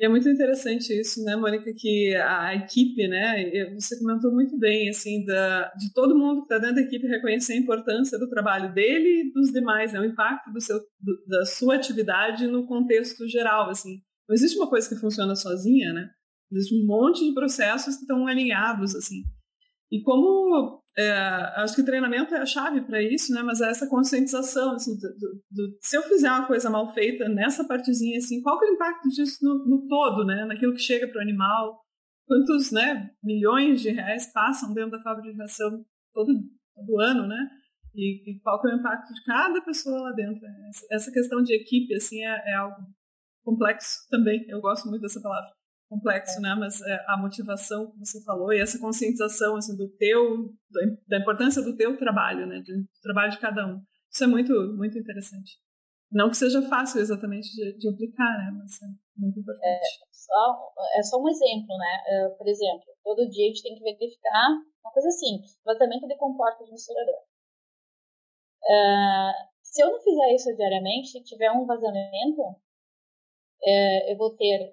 É 0.00 0.08
muito 0.08 0.28
interessante 0.28 0.92
isso, 0.92 1.22
né, 1.22 1.36
Mônica, 1.36 1.72
que 1.72 2.16
a 2.16 2.52
equipe, 2.56 3.06
né, 3.06 3.70
você 3.74 3.96
comentou 4.00 4.32
muito 4.32 4.58
bem, 4.58 4.88
assim, 4.88 5.24
da, 5.24 5.72
de 5.78 5.92
todo 5.92 6.18
mundo 6.18 6.40
que 6.40 6.52
está 6.52 6.58
dentro 6.58 6.76
da 6.76 6.80
equipe 6.82 7.06
reconhecer 7.06 7.52
a 7.52 7.58
importância 7.58 8.18
do 8.18 8.28
trabalho 8.28 8.74
dele 8.74 9.22
e 9.22 9.32
dos 9.32 9.52
demais, 9.52 9.92
né, 9.92 10.00
o 10.00 10.04
impacto 10.04 10.52
do 10.52 10.60
seu, 10.60 10.80
do, 11.00 11.24
da 11.28 11.44
sua 11.44 11.76
atividade 11.76 12.48
no 12.48 12.66
contexto 12.66 13.28
geral, 13.28 13.70
assim. 13.70 14.02
Não 14.28 14.34
existe 14.34 14.58
uma 14.58 14.68
coisa 14.68 14.88
que 14.88 15.00
funciona 15.00 15.36
sozinha, 15.36 15.92
né, 15.92 16.10
existe 16.50 16.74
um 16.74 16.84
monte 16.84 17.24
de 17.24 17.32
processos 17.32 17.94
que 17.94 18.02
estão 18.02 18.26
alinhados, 18.26 18.96
assim. 18.96 19.22
E 19.92 20.02
como 20.02 20.82
é, 20.96 21.10
acho 21.56 21.74
que 21.74 21.82
treinamento 21.82 22.34
é 22.34 22.38
a 22.38 22.46
chave 22.46 22.80
para 22.82 23.02
isso, 23.02 23.32
né? 23.32 23.42
Mas 23.42 23.60
é 23.60 23.68
essa 23.68 23.88
conscientização, 23.88 24.74
assim, 24.74 24.96
do, 24.96 25.08
do, 25.08 25.42
do, 25.50 25.78
se 25.82 25.96
eu 25.96 26.02
fizer 26.02 26.30
uma 26.30 26.46
coisa 26.46 26.70
mal 26.70 26.92
feita 26.94 27.28
nessa 27.28 27.66
partezinha, 27.66 28.18
assim, 28.18 28.40
qual 28.42 28.58
que 28.58 28.66
é 28.66 28.70
o 28.70 28.74
impacto 28.74 29.08
disso 29.08 29.38
no, 29.42 29.66
no 29.66 29.88
todo, 29.88 30.24
né? 30.24 30.44
Naquilo 30.44 30.74
que 30.74 30.80
chega 30.80 31.08
para 31.08 31.18
o 31.18 31.22
animal, 31.22 31.80
quantos, 32.26 32.70
né? 32.70 33.10
Milhões 33.22 33.80
de 33.80 33.90
reais 33.90 34.32
passam 34.32 34.72
dentro 34.72 34.92
da 34.92 35.02
fábrica 35.02 35.32
de 35.32 35.38
ração 35.38 35.84
todo, 36.12 36.32
todo 36.76 37.00
ano, 37.00 37.26
né? 37.26 37.50
E, 37.94 38.30
e, 38.30 38.40
qual 38.40 38.60
que 38.60 38.68
é 38.68 38.74
o 38.74 38.78
impacto 38.78 39.12
de 39.12 39.24
cada 39.24 39.60
pessoa 39.62 40.00
lá 40.00 40.12
dentro? 40.12 40.40
Essa 40.90 41.10
questão 41.12 41.42
de 41.42 41.54
equipe, 41.54 41.94
assim, 41.94 42.24
é, 42.24 42.52
é 42.52 42.54
algo 42.54 42.76
complexo 43.44 44.06
também. 44.10 44.44
Eu 44.48 44.60
gosto 44.60 44.88
muito 44.88 45.02
dessa 45.02 45.20
palavra 45.20 45.50
complexo, 45.88 46.40
né? 46.40 46.54
Mas 46.54 46.80
é, 46.82 47.04
a 47.06 47.16
motivação 47.16 47.90
que 47.90 47.98
você 47.98 48.22
falou 48.24 48.52
e 48.52 48.60
essa 48.60 48.78
conscientização 48.78 49.56
assim, 49.56 49.76
do 49.76 49.88
teu, 49.96 50.52
da 51.08 51.18
importância 51.18 51.62
do 51.62 51.76
teu 51.76 51.96
trabalho, 51.96 52.46
né? 52.46 52.60
Do 52.60 52.86
trabalho 53.02 53.32
de 53.32 53.38
cada 53.38 53.66
um. 53.66 53.80
Isso 54.10 54.24
é 54.24 54.26
muito, 54.26 54.52
muito 54.76 54.98
interessante. 54.98 55.58
Não 56.10 56.30
que 56.30 56.36
seja 56.36 56.62
fácil 56.62 57.00
exatamente 57.00 57.50
de, 57.50 57.76
de 57.76 57.88
aplicar, 57.88 58.38
né? 58.38 58.50
Mas 58.56 58.82
é 58.82 58.86
muito 59.16 59.40
importante. 59.40 59.66
É 59.66 59.80
só, 60.12 60.72
é 60.96 61.02
só 61.02 61.20
um 61.20 61.28
exemplo, 61.28 61.76
né? 61.76 62.02
Uh, 62.06 62.36
por 62.36 62.46
exemplo, 62.46 62.86
todo 63.02 63.28
dia 63.28 63.46
a 63.46 63.48
gente 63.48 63.62
tem 63.62 63.74
que 63.74 63.82
verificar 63.82 64.50
uma 64.84 64.92
coisa 64.92 65.10
simples, 65.10 65.58
tratamento 65.64 66.06
de 66.06 66.16
comporta 66.16 66.64
de 66.64 66.70
misturador. 66.70 67.20
Uh, 68.62 69.32
se 69.62 69.82
eu 69.82 69.90
não 69.90 70.00
fizer 70.00 70.34
isso 70.34 70.54
diariamente, 70.54 71.08
se 71.08 71.24
tiver 71.24 71.50
um 71.50 71.66
vazamento, 71.66 72.42
uh, 72.42 74.10
eu 74.10 74.16
vou 74.16 74.36
ter 74.36 74.72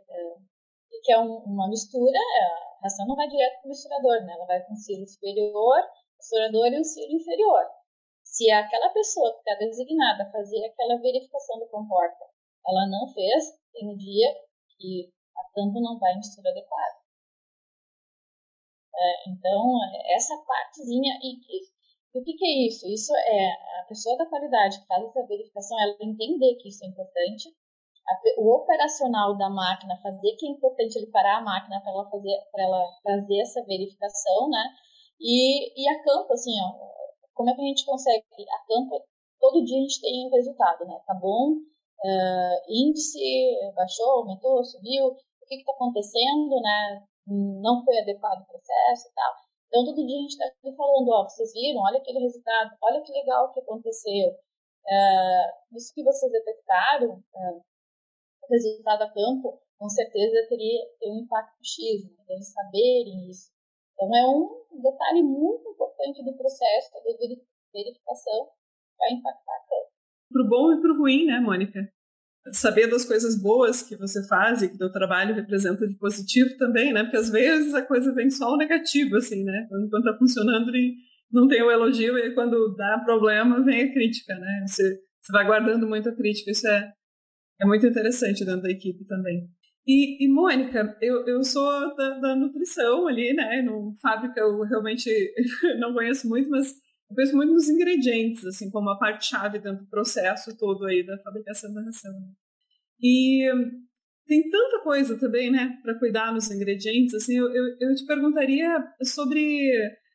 que 1.04 1.12
é 1.12 1.20
um, 1.20 1.38
uma 1.46 1.68
mistura, 1.70 2.18
a 2.18 2.84
ração 2.84 3.06
não 3.08 3.16
vai 3.16 3.28
direto 3.28 3.62
para 3.62 3.66
o 3.66 3.70
misturador, 3.70 4.26
né? 4.26 4.34
ela 4.34 4.46
vai 4.46 4.62
com 4.66 4.74
o 4.74 4.78
silo 4.78 5.08
superior, 5.08 5.78
misturador 6.18 6.68
e 6.68 6.80
o 6.80 6.84
silo 6.84 7.14
inferior. 7.14 7.66
Se 8.24 8.50
aquela 8.52 8.90
pessoa 8.90 9.34
que 9.34 9.40
está 9.40 9.56
designada 9.66 10.32
fazer 10.32 10.64
aquela 10.66 11.02
verificação 11.02 11.60
do 11.60 11.68
comporta, 11.68 12.26
ela 12.66 12.88
não 12.88 13.08
fez, 13.14 13.60
tem 13.74 13.90
um 13.90 13.98
dia 13.98 14.28
que 14.78 15.12
a 15.36 15.44
tampa 15.54 15.80
não 15.82 16.00
vai 16.00 16.14
em 16.14 16.18
mistura 16.18 16.50
adequada. 16.50 17.02
É, 18.94 19.30
então, 19.30 19.78
essa 20.16 20.38
partezinha, 20.46 21.18
e, 21.24 21.36
e 21.36 21.72
o 22.14 22.24
que, 22.24 22.34
que, 22.34 22.46
é 22.46 22.68
isso? 22.68 22.88
Isso 22.88 23.16
é 23.16 23.52
a 23.80 23.86
pessoa 23.88 24.18
da 24.18 24.28
qualidade 24.28 24.80
que 24.80 24.88
faz 24.88 25.04
essa 25.04 25.26
verificação, 25.26 25.80
ela 25.82 25.98
entender 26.02 26.56
que 26.56 26.70
isso 26.70 26.84
é 26.84 26.88
importante, 26.88 27.50
o 28.38 28.56
operacional 28.56 29.38
da 29.38 29.50
máquina 29.50 30.00
fazer 30.02 30.36
que 30.38 30.48
é 30.48 30.50
importante 30.50 30.98
ele 30.98 31.12
parar 31.12 31.38
a 31.38 31.42
máquina 31.42 31.80
para 31.82 31.92
ela 31.92 32.10
fazer 32.10 32.38
para 32.52 32.64
ela 32.64 32.84
fazer 33.04 33.40
essa 33.40 33.64
verificação, 33.66 34.50
né? 34.50 34.64
E, 35.20 35.70
e 35.80 35.88
a 35.90 36.04
campo, 36.04 36.34
assim, 36.34 36.52
ó, 36.62 36.92
como 37.34 37.50
é 37.50 37.56
que 37.56 37.62
a 37.62 37.66
gente 37.66 37.86
consegue? 37.86 38.26
A 38.50 38.68
campo, 38.68 39.04
todo 39.40 39.64
dia 39.64 39.78
a 39.78 39.82
gente 39.82 40.02
tem 40.02 40.28
um 40.28 40.32
resultado, 40.32 40.86
né? 40.86 41.00
Tá 41.06 41.14
bom, 41.14 41.54
uh, 41.54 42.58
índice 42.68 43.20
baixou, 43.76 44.10
aumentou, 44.22 44.64
subiu, 44.64 45.08
o 45.08 45.46
que 45.48 45.56
está 45.56 45.72
acontecendo, 45.74 46.60
né? 46.62 47.04
Não 47.28 47.84
foi 47.86 48.00
adequado 48.00 48.42
o 48.42 48.48
processo 48.48 49.08
e 49.10 49.14
tal. 49.14 49.34
Então, 49.68 49.86
todo 49.86 50.06
dia 50.06 50.18
a 50.18 50.22
gente 50.22 50.32
está 50.32 50.76
falando, 50.76 51.10
ó, 51.10 51.24
vocês 51.24 51.54
viram, 51.54 51.82
olha 51.82 51.98
aquele 52.00 52.20
resultado, 52.20 52.76
olha 52.82 53.02
que 53.02 53.12
legal 53.14 53.54
que 53.54 53.62
aconteceu. 53.62 54.32
Uh, 54.84 55.78
isso 55.78 55.94
que 55.94 56.04
vocês 56.04 56.32
detectaram, 56.32 57.12
uh, 57.14 57.62
o 58.52 58.60
resultado 58.60 59.04
a 59.04 59.14
campo, 59.14 59.62
com 59.78 59.90
certeza 59.90 60.48
teria, 60.50 60.82
um 61.06 61.24
impacto 61.24 61.58
X, 61.64 62.04
né? 62.04 62.24
eles 62.30 62.52
saberem 62.52 63.30
isso. 63.30 63.50
Então, 63.96 64.16
é 64.16 64.28
um 64.28 64.82
detalhe 64.82 65.24
muito 65.24 65.70
importante 65.70 66.24
do 66.24 66.36
processo 66.38 66.92
de 67.20 67.42
verificação 67.74 68.50
para 68.98 69.14
impactar 69.14 69.60
campo. 69.70 69.92
Para 70.32 70.44
o 70.44 70.50
bom 70.50 70.74
e 70.74 70.82
para 70.82 70.92
o 70.92 70.98
ruim, 70.98 71.26
né, 71.26 71.40
Mônica? 71.40 71.90
Saber 72.54 72.88
das 72.88 73.06
coisas 73.06 73.40
boas 73.40 73.84
que 73.84 73.96
você 73.96 74.28
faz 74.28 74.64
e 74.64 74.76
que 74.76 74.84
o 74.84 74.92
trabalho 74.92 75.36
representa 75.36 75.88
de 75.88 75.96
positivo 75.98 76.58
também, 76.58 76.92
né? 76.92 77.04
Porque 77.04 77.18
às 77.18 77.30
vezes 77.30 77.74
a 77.74 77.86
coisa 77.86 78.14
vem 78.16 78.32
só 78.32 78.52
o 78.52 78.58
negativo, 78.58 79.16
assim, 79.18 79.44
né? 79.44 79.68
Quando, 79.70 79.98
está 80.00 80.18
funcionando 80.18 80.72
não 81.32 81.48
tem 81.48 81.62
o 81.62 81.72
elogio 81.72 82.18
e 82.18 82.34
quando 82.34 82.76
dá 82.76 83.00
problema 83.06 83.64
vem 83.64 83.84
a 83.84 83.94
crítica, 83.94 84.34
né? 84.36 84.66
Você, 84.68 85.00
você 85.22 85.32
vai 85.32 85.46
guardando 85.46 85.88
muita 85.88 86.16
crítica, 86.16 86.50
isso 86.50 86.68
é, 86.68 86.92
é 87.62 87.66
muito 87.66 87.86
interessante 87.86 88.44
dentro 88.44 88.64
da 88.64 88.72
equipe 88.72 89.06
também. 89.06 89.48
E, 89.86 90.24
e 90.24 90.28
Mônica, 90.28 90.98
eu, 91.02 91.26
eu 91.28 91.44
sou 91.44 91.96
da, 91.96 92.20
da, 92.20 92.36
nutrição 92.36 93.08
ali, 93.08 93.34
né? 93.34 93.62
No 93.62 93.94
fábrica 94.02 94.40
eu 94.40 94.62
realmente 94.62 95.10
não 95.80 95.94
conheço 95.94 96.28
muito, 96.28 96.50
mas 96.50 96.74
eu 97.10 97.16
penso 97.16 97.36
muito 97.36 97.52
nos 97.52 97.68
ingredientes, 97.68 98.46
assim, 98.46 98.70
como 98.70 98.90
a 98.90 98.98
parte-chave 98.98 99.60
dentro 99.60 99.84
do 99.84 99.90
processo 99.90 100.56
todo 100.58 100.86
aí 100.86 101.06
da 101.06 101.18
fabricação 101.24 101.74
da 101.74 101.82
ração. 101.82 102.12
E 103.02 103.50
tem 104.28 104.50
tanta 104.50 104.84
coisa 104.84 105.20
também, 105.20 105.52
né, 105.52 105.78
para 105.84 105.98
cuidar 106.00 106.32
nos 106.32 106.50
ingredientes, 106.50 107.14
assim, 107.16 107.38
eu, 107.38 107.48
eu, 107.54 107.66
eu, 107.82 107.96
te 107.96 108.06
perguntaria 108.06 108.82
sobre, 109.04 109.70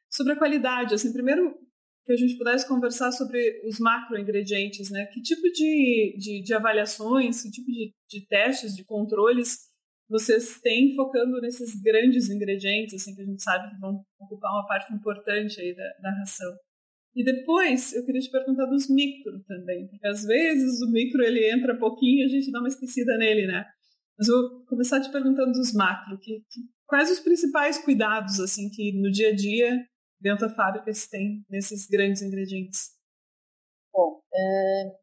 sobre 0.08 0.32
a 0.32 0.36
qualidade, 0.36 0.94
assim, 0.94 1.12
primeiro 1.12 1.54
que 2.06 2.12
a 2.12 2.16
gente 2.16 2.38
pudesse 2.38 2.66
conversar 2.68 3.10
sobre 3.10 3.60
os 3.66 3.80
macroingredientes, 3.80 4.90
né, 4.90 5.06
que 5.06 5.20
tipo 5.20 5.42
de, 5.42 6.16
de, 6.16 6.42
de 6.42 6.54
avaliações, 6.54 7.42
que 7.42 7.50
tipo 7.50 7.66
de, 7.66 7.92
de 8.08 8.26
testes, 8.28 8.74
de 8.74 8.84
controles 8.84 9.66
vocês 10.08 10.60
têm 10.60 10.94
focando 10.94 11.40
nesses 11.40 11.80
grandes 11.82 12.30
ingredientes, 12.30 12.94
assim, 12.94 13.14
que 13.14 13.22
a 13.22 13.24
gente 13.24 13.42
sabe 13.42 13.70
que 13.70 13.80
vão 13.80 14.04
ocupar 14.20 14.52
uma 14.52 14.66
parte 14.66 14.94
importante 14.94 15.60
aí 15.60 15.74
da, 15.74 15.84
da 16.00 16.18
ração. 16.18 16.52
E 17.14 17.24
depois 17.24 17.92
eu 17.94 18.04
queria 18.04 18.20
te 18.20 18.30
perguntar 18.30 18.66
dos 18.66 18.88
micro 18.88 19.42
também, 19.48 19.88
porque 19.88 20.06
às 20.06 20.22
vezes 20.22 20.80
o 20.82 20.92
micro 20.92 21.22
ele 21.22 21.50
entra 21.50 21.78
pouquinho 21.78 22.22
e 22.22 22.24
a 22.24 22.28
gente 22.28 22.52
dá 22.52 22.60
uma 22.60 22.68
esquecida 22.68 23.16
nele, 23.16 23.46
né? 23.46 23.64
Mas 24.18 24.28
eu 24.28 24.36
vou 24.36 24.64
começar 24.66 25.00
te 25.00 25.10
perguntando 25.10 25.52
dos 25.52 25.72
macro, 25.72 26.18
que, 26.18 26.40
que, 26.50 26.60
quais 26.86 27.10
os 27.10 27.18
principais 27.18 27.78
cuidados 27.78 28.38
assim 28.38 28.70
que 28.70 28.92
no 29.00 29.10
dia 29.10 29.30
a 29.30 29.34
dia 29.34 29.84
dentro 30.26 30.48
da 30.48 30.54
fábrica 30.54 30.90
tem 31.08 31.46
nesses 31.48 31.86
grandes 31.86 32.20
ingredientes? 32.20 32.98
Bom, 33.94 34.20
é, 34.34 34.98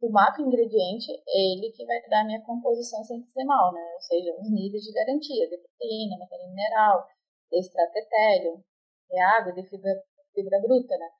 o 0.00 0.08
macro 0.10 0.46
ingrediente 0.46 1.10
é 1.10 1.38
ele 1.52 1.72
que 1.74 1.84
vai 1.84 2.00
dar 2.08 2.22
a 2.22 2.24
minha 2.24 2.40
composição 2.42 3.02
centesimal, 3.02 3.74
né? 3.74 3.82
Ou 3.94 4.00
seja, 4.00 4.30
os 4.38 4.48
níveis 4.48 4.84
de 4.84 4.92
garantia 4.92 5.48
de 5.50 5.58
proteína, 5.58 6.18
matéria 6.18 6.46
mineral, 6.46 7.04
de 7.50 7.58
extrato 7.58 7.98
etéreo, 7.98 8.64
de 9.10 9.18
água, 9.18 9.52
de 9.52 9.68
fibra, 9.68 9.92
fibra 10.32 10.60
bruta, 10.60 10.96
né? 10.96 11.10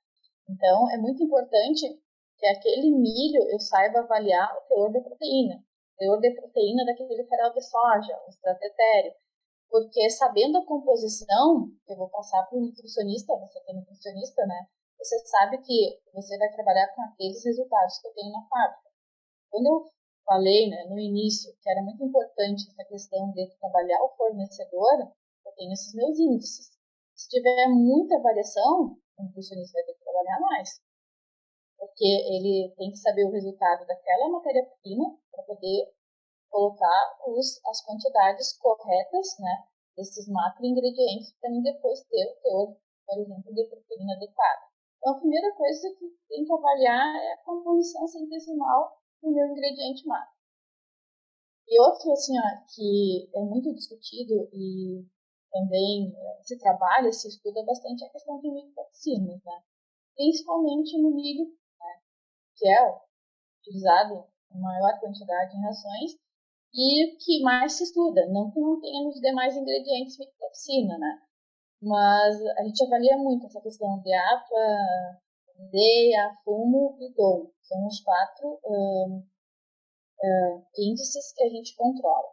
Então, 0.49 0.89
é 0.91 0.97
muito 0.97 1.23
importante 1.23 2.01
que 2.39 2.47
aquele 2.47 2.91
milho 2.93 3.43
eu 3.51 3.59
saiba 3.59 3.99
avaliar 3.99 4.49
o 4.57 4.69
teor 4.69 4.93
de 4.93 5.01
proteína, 5.01 5.57
o 5.57 5.99
teor 5.99 6.21
de 6.21 6.31
proteína 6.37 6.85
daquele 6.87 7.27
farol 7.27 7.53
de 7.53 7.61
soja, 7.61 8.17
o 8.27 8.31
estratério, 8.31 9.13
porque 9.71 10.11
sabendo 10.11 10.59
a 10.59 10.67
composição, 10.67 11.71
eu 11.87 11.97
vou 11.97 12.09
passar 12.11 12.43
para 12.47 12.59
o 12.59 12.61
nutricionista, 12.61 13.39
você 13.39 13.61
é 13.69 13.73
nutricionista, 13.73 14.45
né? 14.45 14.67
Você 14.99 15.19
sabe 15.27 15.59
que 15.63 16.01
você 16.13 16.37
vai 16.37 16.53
trabalhar 16.53 16.89
com 16.95 17.03
aqueles 17.03 17.43
resultados 17.45 17.99
que 18.01 18.09
eu 18.09 18.13
tenho 18.13 18.33
na 18.33 18.47
fábrica. 18.49 18.91
Quando 19.49 19.67
eu 19.67 19.91
falei 20.27 20.69
né, 20.69 20.85
no 20.89 20.99
início 20.99 21.57
que 21.63 21.71
era 21.71 21.83
muito 21.83 22.05
importante 22.05 22.69
essa 22.69 22.85
questão 22.85 23.31
de 23.31 23.49
trabalhar 23.59 24.03
o 24.03 24.15
fornecedor, 24.17 25.13
eu 25.47 25.53
tenho 25.53 25.73
esses 25.73 25.95
meus 25.95 26.19
índices. 26.19 26.71
Se 27.15 27.29
tiver 27.29 27.69
muita 27.69 28.21
variação, 28.21 28.99
o 29.19 29.23
nutricionista 29.23 29.79
vai 29.79 29.85
ter 29.85 29.95
que 29.95 30.05
trabalhar 30.05 30.41
mais. 30.41 30.81
Porque 31.79 32.05
ele 32.05 32.75
tem 32.77 32.91
que 32.91 32.99
saber 32.99 33.25
o 33.25 33.31
resultado 33.31 33.87
daquela 33.87 34.29
matéria-prima 34.31 35.17
para 35.31 35.45
poder 35.45 35.95
colocar 36.51 37.17
os, 37.27 37.65
as 37.67 37.85
quantidades 37.85 38.53
corretas 38.59 39.39
né, 39.39 39.65
desses 39.97 40.29
macro-ingredientes 40.29 41.33
para 41.41 41.51
depois 41.63 42.03
ter 42.05 42.27
o 42.27 42.43
teor, 42.43 42.77
por 43.07 43.19
exemplo, 43.19 43.55
de 43.55 43.65
proteína 43.65 44.15
adequada. 44.15 44.63
Então, 44.99 45.15
a 45.15 45.19
primeira 45.19 45.55
coisa 45.55 45.89
que 45.99 46.07
tem 46.29 46.45
que 46.45 46.53
avaliar 46.53 47.17
é 47.17 47.33
a 47.33 47.45
composição 47.45 48.07
centesimal 48.07 48.99
do 49.23 49.33
meu 49.33 49.47
ingrediente 49.49 50.07
macro. 50.07 50.35
E 51.67 51.81
outro, 51.81 52.13
assim, 52.13 52.35
ó, 52.37 52.67
que 52.75 53.31
é 53.35 53.41
muito 53.41 53.73
discutido 53.73 54.51
e 54.53 55.07
também 55.51 56.13
eh, 56.15 56.43
se 56.43 56.59
trabalha, 56.59 57.13
se 57.13 57.29
estuda 57.29 57.65
bastante 57.65 58.05
a 58.05 58.11
questão 58.11 58.41
de 58.41 58.51
micotoxinas, 58.51 59.43
né? 59.45 59.63
principalmente 60.15 61.01
no 61.01 61.11
milho, 61.15 61.47
né? 61.47 62.01
que 62.57 62.69
é 62.69 63.01
utilizado 63.61 64.25
em 64.53 64.61
maior 64.61 64.99
quantidade 65.01 65.57
em 65.57 65.63
rações 65.63 66.19
e 66.73 67.17
que 67.17 67.43
mais 67.43 67.73
se 67.73 67.85
estuda, 67.85 68.27
não 68.27 68.51
que 68.51 68.61
não 68.61 68.81
tenha 68.81 69.03
nos 69.05 69.21
demais 69.21 69.57
ingredientes 69.57 70.19
micotoxina, 70.19 70.97
né? 70.99 71.19
Mas 71.83 72.41
a 72.59 72.63
gente 72.65 72.85
avalia 72.85 73.17
muito 73.17 73.47
essa 73.47 73.61
questão 73.61 74.01
de 74.01 74.13
APA, 74.13 75.21
DEA, 75.71 76.37
fumo 76.45 76.97
e 77.01 77.13
DOM. 77.15 77.51
São 77.63 77.87
os 77.87 78.01
quatro 78.01 78.61
uh, 78.65 79.23
índices 80.79 81.33
que 81.35 81.45
a 81.45 81.49
gente 81.49 81.75
controla. 81.77 82.29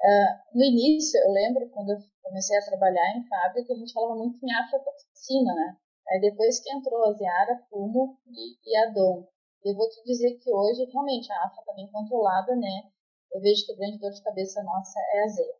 Uh, 0.00 0.58
no 0.58 0.64
início, 0.64 1.20
eu 1.20 1.30
lembro 1.32 1.68
quando 1.70 1.90
eu 1.90 1.98
comecei 2.22 2.56
a 2.58 2.64
trabalhar 2.64 3.16
em 3.16 3.26
fábrica, 3.28 3.72
a 3.72 3.76
gente 3.76 3.92
falava 3.92 4.16
muito 4.16 4.38
em 4.44 4.52
aflatoxina, 4.52 5.54
né? 5.54 5.76
Aí 6.08 6.20
depois 6.20 6.58
que 6.60 6.72
entrou 6.72 7.04
a 7.04 7.12
Ziara, 7.12 7.64
Fumo 7.70 8.18
e, 8.26 8.56
e 8.66 8.76
a 8.76 8.90
Dom. 8.90 9.26
Eu 9.64 9.74
vou 9.76 9.88
te 9.88 10.02
dizer 10.04 10.38
que 10.38 10.50
hoje, 10.50 10.84
realmente, 10.90 11.30
a 11.30 11.44
AFA 11.44 11.60
está 11.60 11.72
bem 11.74 11.86
controlada, 11.92 12.56
né? 12.56 12.90
Eu 13.32 13.40
vejo 13.40 13.66
que 13.66 13.72
a 13.72 13.76
grande 13.76 13.98
dor 13.98 14.10
de 14.10 14.22
cabeça 14.22 14.62
nossa 14.62 14.98
é 15.14 15.24
a 15.24 15.28
Z. 15.28 15.54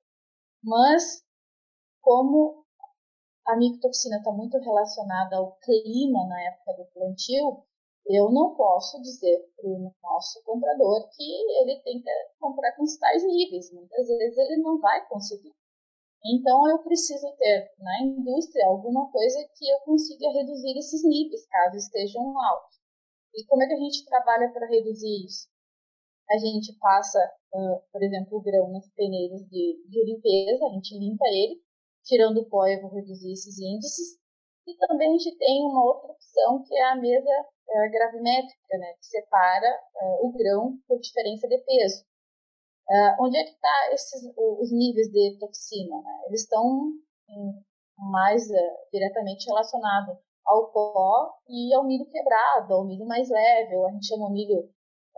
Mas, 0.62 1.24
como 2.00 2.64
a 3.46 3.56
micotoxina 3.56 4.18
está 4.18 4.32
muito 4.32 4.58
relacionada 4.58 5.36
ao 5.36 5.56
clima 5.58 6.26
na 6.26 6.42
época 6.42 6.74
do 6.74 6.84
plantio, 6.92 7.64
eu 8.06 8.30
não 8.30 8.54
posso 8.54 9.00
dizer 9.02 9.38
para 9.56 9.68
o 9.68 9.92
nosso 10.02 10.42
comprador 10.44 11.08
que 11.10 11.22
ele 11.62 11.80
tem 11.82 12.02
que 12.02 12.10
comprar 12.38 12.74
com 12.76 12.84
tais 12.98 13.24
níveis. 13.24 13.72
Muitas 13.72 14.06
vezes 14.08 14.38
ele 14.38 14.62
não 14.62 14.80
vai 14.80 15.06
conseguir. 15.08 15.54
Então 16.24 16.68
eu 16.68 16.82
preciso 16.82 17.32
ter 17.36 17.72
na 17.78 18.02
indústria 18.02 18.66
alguma 18.66 19.10
coisa 19.10 19.38
que 19.56 19.70
eu 19.70 19.78
consiga 19.80 20.28
reduzir 20.32 20.76
esses 20.76 21.02
níveis, 21.04 21.46
caso 21.46 21.76
estejam 21.76 22.38
altos. 22.38 22.78
E 23.34 23.44
como 23.46 23.62
é 23.62 23.66
que 23.66 23.74
a 23.74 23.78
gente 23.78 24.04
trabalha 24.04 24.52
para 24.52 24.66
reduzir 24.66 25.24
isso? 25.24 25.48
A 26.30 26.38
gente 26.38 26.72
passa, 26.78 27.18
uh, 27.54 27.82
por 27.92 28.02
exemplo, 28.02 28.38
o 28.38 28.42
grão 28.42 28.70
nas 28.70 28.88
peneiras 28.94 29.40
de, 29.48 29.84
de 29.88 30.04
limpeza, 30.04 30.64
a 30.66 30.70
gente 30.70 30.96
limpa 30.98 31.24
ele, 31.26 31.60
tirando 32.04 32.38
o 32.38 32.48
pó 32.48 32.66
eu 32.66 32.80
vou 32.80 32.90
reduzir 32.90 33.32
esses 33.32 33.58
índices. 33.58 34.18
E 34.66 34.76
também 34.76 35.08
a 35.08 35.18
gente 35.18 35.36
tem 35.36 35.64
uma 35.64 35.84
outra 35.84 36.12
opção 36.12 36.62
que 36.62 36.74
é 36.76 36.84
a 36.84 36.96
mesa 36.96 37.30
uh, 37.68 37.90
gravimétrica, 37.90 38.78
né, 38.78 38.92
que 38.94 39.06
separa 39.06 39.80
uh, 40.02 40.26
o 40.26 40.32
grão 40.32 40.78
por 40.86 41.00
diferença 41.00 41.48
de 41.48 41.58
peso. 41.58 42.04
Uh, 42.88 43.24
onde 43.24 43.38
é 43.38 43.44
que 43.44 43.54
tá 43.60 43.90
os 44.60 44.72
níveis 44.72 45.08
de 45.08 45.38
toxina? 45.38 45.96
Né? 45.96 46.22
Eles 46.26 46.42
estão 46.42 46.92
mais 47.96 48.48
uh, 48.48 48.90
diretamente 48.92 49.46
relacionados 49.46 50.16
ao 50.46 50.72
pó 50.72 51.38
e 51.48 51.72
ao 51.74 51.84
milho 51.84 52.06
quebrado, 52.06 52.74
ao 52.74 52.84
milho 52.84 53.06
mais 53.06 53.28
leve, 53.28 53.76
ou 53.76 53.86
a 53.86 53.92
gente 53.92 54.06
chama 54.06 54.26
o 54.26 54.32
milho, 54.32 54.68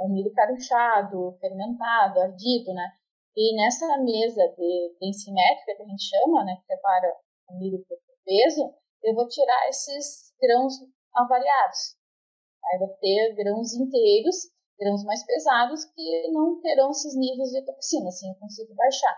o 0.05 0.09
milho 0.09 0.33
caruchado, 0.33 1.37
fermentado, 1.41 2.21
ardido, 2.21 2.73
né? 2.75 2.93
E 3.37 3.57
nessa 3.57 3.87
mesa 3.99 4.47
de 4.57 4.97
densimétrica 5.01 5.77
que 5.77 5.83
a 5.83 5.87
gente 5.87 6.05
chama, 6.05 6.45
né, 6.45 6.57
que 6.57 6.67
prepara 6.67 7.17
o 7.49 7.59
milho 7.59 7.85
por 7.88 7.99
peso, 8.25 8.75
eu 9.03 9.15
vou 9.15 9.27
tirar 9.29 9.69
esses 9.69 10.33
grãos 10.41 10.75
avariados. 11.15 11.97
Aí 12.65 12.79
vou 12.79 12.88
ter 13.01 13.35
grãos 13.35 13.75
inteiros, 13.75 14.51
grãos 14.79 15.05
mais 15.05 15.25
pesados, 15.25 15.85
que 15.87 16.31
não 16.31 16.61
terão 16.61 16.91
esses 16.91 17.17
níveis 17.17 17.51
de 17.51 17.65
toxina, 17.65 18.09
assim 18.09 18.29
eu 18.29 18.37
consigo 18.37 18.75
baixar. 18.75 19.17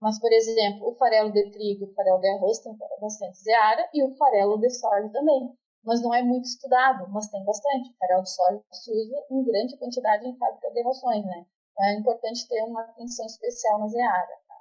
Mas, 0.00 0.20
por 0.20 0.32
exemplo, 0.32 0.88
o 0.88 0.94
farelo 0.94 1.32
de 1.32 1.50
trigo, 1.50 1.86
o 1.86 1.94
farelo 1.94 2.20
de 2.20 2.28
arroz 2.28 2.60
tem 2.60 2.76
bastante 3.00 3.38
zeara 3.38 3.88
e 3.92 4.04
o 4.04 4.14
farelo 4.16 4.58
de 4.58 4.70
soja 4.70 5.10
também. 5.10 5.52
Mas 5.88 6.02
não 6.02 6.12
é 6.12 6.22
muito 6.22 6.44
estudado, 6.44 7.08
mas 7.08 7.30
tem 7.30 7.42
bastante. 7.46 7.88
O 7.88 7.96
farelo 7.96 8.22
de 8.22 8.30
soja 8.30 8.62
se 8.70 8.92
usa 8.92 9.24
em 9.30 9.42
grande 9.42 9.78
quantidade 9.78 10.28
em 10.28 10.36
fábrica 10.36 10.70
de 10.70 10.82
rações, 10.82 11.24
né? 11.24 11.46
Então, 11.72 11.86
é 11.86 11.94
importante 11.98 12.46
ter 12.46 12.62
uma 12.64 12.82
atenção 12.82 13.24
especial 13.24 13.78
na 13.78 13.88
zeara. 13.88 14.38
Tá? 14.46 14.54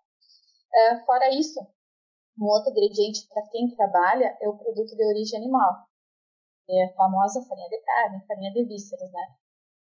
É, 0.74 1.04
fora 1.04 1.30
isso, 1.36 1.60
um 2.40 2.46
outro 2.46 2.72
ingrediente 2.72 3.28
para 3.28 3.46
quem 3.50 3.76
trabalha 3.76 4.38
é 4.40 4.48
o 4.48 4.58
produto 4.58 4.96
de 4.96 5.04
origem 5.04 5.38
animal. 5.38 5.84
É 6.70 6.86
a 6.86 6.94
famosa 6.94 7.44
farinha 7.44 7.68
de 7.68 7.82
carne, 7.82 8.26
farinha 8.26 8.54
de 8.54 8.64
vísceras, 8.64 9.12
né? 9.12 9.36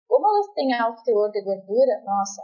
Como 0.08 0.26
elas 0.26 0.52
têm 0.52 0.74
alto 0.74 1.04
teor 1.04 1.30
de 1.30 1.42
gordura, 1.42 2.02
nossa, 2.04 2.42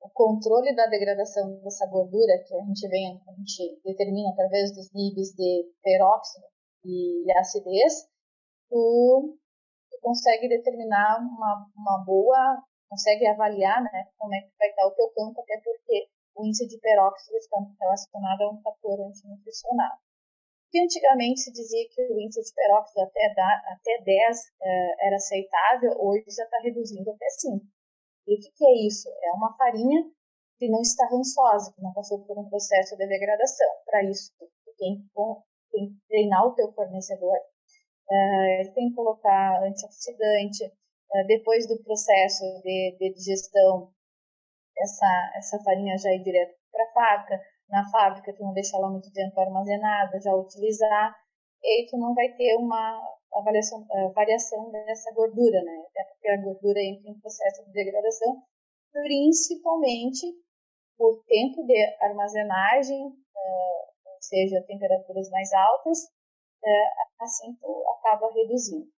o 0.00 0.10
controle 0.10 0.74
da 0.74 0.86
degradação 0.86 1.54
dessa 1.62 1.86
gordura 1.86 2.42
que 2.48 2.56
a 2.56 2.64
gente 2.64 2.88
vem, 2.88 3.22
a 3.28 3.32
gente 3.32 3.80
determina 3.84 4.30
através 4.30 4.74
dos 4.74 4.92
níveis 4.92 5.28
de 5.36 5.72
peróxido 5.84 6.46
e 6.84 7.30
acidez, 7.38 8.12
tu, 8.74 9.38
tu 9.90 9.96
consegue 10.02 10.48
determinar 10.48 11.22
uma, 11.22 11.70
uma 11.76 12.04
boa, 12.04 12.58
consegue 12.90 13.24
avaliar, 13.26 13.80
né, 13.80 14.10
como 14.18 14.34
é 14.34 14.40
que 14.40 14.50
vai 14.58 14.68
estar 14.68 14.86
o 14.86 14.90
teu 14.90 15.08
campo, 15.14 15.40
até 15.40 15.60
porque 15.62 16.08
o 16.34 16.44
índice 16.44 16.66
de 16.66 16.78
peróxido 16.80 17.36
está 17.36 17.56
relacionado 17.80 18.42
a 18.42 18.50
um 18.50 18.60
fator 18.60 19.00
antinutricional. 19.06 19.94
Que 20.72 20.80
antigamente 20.80 21.40
se 21.42 21.52
dizia 21.52 21.86
que 21.88 22.02
o 22.02 22.18
índice 22.18 22.42
de 22.42 22.52
peróxido 22.52 23.02
até, 23.02 23.32
da, 23.32 23.62
até 23.78 24.02
10 24.02 24.38
eh, 24.60 25.06
era 25.06 25.16
aceitável, 25.16 25.94
hoje 26.00 26.24
já 26.36 26.42
está 26.42 26.58
reduzindo 26.58 27.08
até 27.12 27.28
5. 27.28 27.64
E 28.26 28.34
o 28.34 28.40
que, 28.40 28.50
que 28.50 28.66
é 28.66 28.86
isso? 28.88 29.08
É 29.22 29.30
uma 29.34 29.56
farinha 29.56 30.02
que 30.58 30.68
não 30.68 30.80
está 30.80 31.06
rançosa, 31.06 31.72
que 31.72 31.80
não 31.80 31.92
passou 31.92 32.26
por 32.26 32.36
um 32.36 32.48
processo 32.48 32.96
de 32.96 33.06
degradação. 33.06 33.68
Para 33.86 34.02
isso, 34.10 34.32
tem 34.76 35.06
que 35.70 36.06
treinar 36.08 36.44
o 36.44 36.54
teu 36.54 36.72
fornecedor, 36.72 37.38
uh, 38.10 38.74
tem 38.74 38.90
que 38.90 38.94
colocar 38.94 39.62
antioxidante, 39.62 40.64
uh, 40.64 41.26
depois 41.26 41.66
do 41.66 41.82
processo 41.82 42.44
de, 42.62 42.96
de, 42.98 43.14
digestão, 43.14 43.90
essa, 44.76 45.32
essa 45.36 45.58
farinha 45.62 45.96
já 45.98 46.10
ir 46.12 46.22
direto 46.22 46.54
para 46.72 46.84
a 46.84 46.92
fábrica, 46.92 47.40
na 47.68 47.90
fábrica 47.90 48.34
tu 48.34 48.42
não 48.42 48.52
deixa 48.52 48.76
ela 48.76 48.90
muito 48.90 49.12
tempo 49.12 49.38
armazenada, 49.40 50.20
já 50.20 50.34
utilizar, 50.34 51.16
e 51.62 51.66
aí 51.66 51.86
tu 51.88 51.96
não 51.96 52.14
vai 52.14 52.28
ter 52.34 52.56
uma 52.56 53.00
avaliação, 53.32 53.86
a 53.90 54.08
variação 54.08 54.70
dessa 54.70 55.12
gordura, 55.12 55.62
né? 55.62 55.84
Até 55.88 56.04
porque 56.04 56.28
a 56.28 56.42
gordura 56.42 56.80
entra 56.80 57.10
em 57.10 57.20
processo 57.20 57.64
de 57.64 57.72
degradação, 57.72 58.42
principalmente 58.92 60.26
por 60.96 61.24
tempo 61.24 61.64
de 61.64 61.96
armazenagem, 62.02 63.02
ou 63.02 64.18
seja, 64.20 64.64
temperaturas 64.66 65.28
mais 65.30 65.52
altas, 65.52 65.98
uh, 66.64 67.24
assim 67.24 67.54
tu 67.60 67.84
acaba 67.98 68.32
reduzindo. 68.32 68.88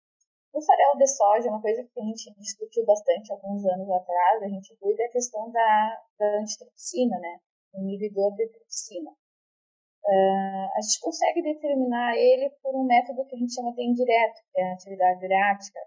O 0.52 0.62
farelo 0.62 0.96
de 0.96 1.06
soja, 1.06 1.50
uma 1.50 1.60
coisa 1.60 1.84
que 1.84 2.00
a 2.00 2.04
gente 2.04 2.32
discutiu 2.38 2.84
bastante 2.86 3.30
alguns 3.30 3.64
anos 3.66 3.90
atrás, 3.90 4.42
a 4.42 4.48
gente 4.48 4.74
cuida 4.76 5.02
é 5.02 5.06
a 5.06 5.12
questão 5.12 5.50
da, 5.50 6.02
da 6.18 6.40
antitoxina, 6.40 7.18
né? 7.18 7.40
O 7.74 7.80
inibidor 7.82 8.34
de 8.34 8.48
toxina. 8.48 9.10
Uh, 9.10 10.66
a 10.76 10.80
gente 10.80 11.00
consegue 11.00 11.42
determinar 11.42 12.16
ele 12.16 12.48
por 12.62 12.74
um 12.74 12.86
método 12.86 13.26
que 13.26 13.34
a 13.34 13.38
gente 13.38 13.52
chama 13.52 13.74
de 13.74 13.82
indireto, 13.82 14.40
que 14.52 14.60
é 14.60 14.70
a 14.70 14.72
atividade 14.72 15.24
ureática. 15.24 15.80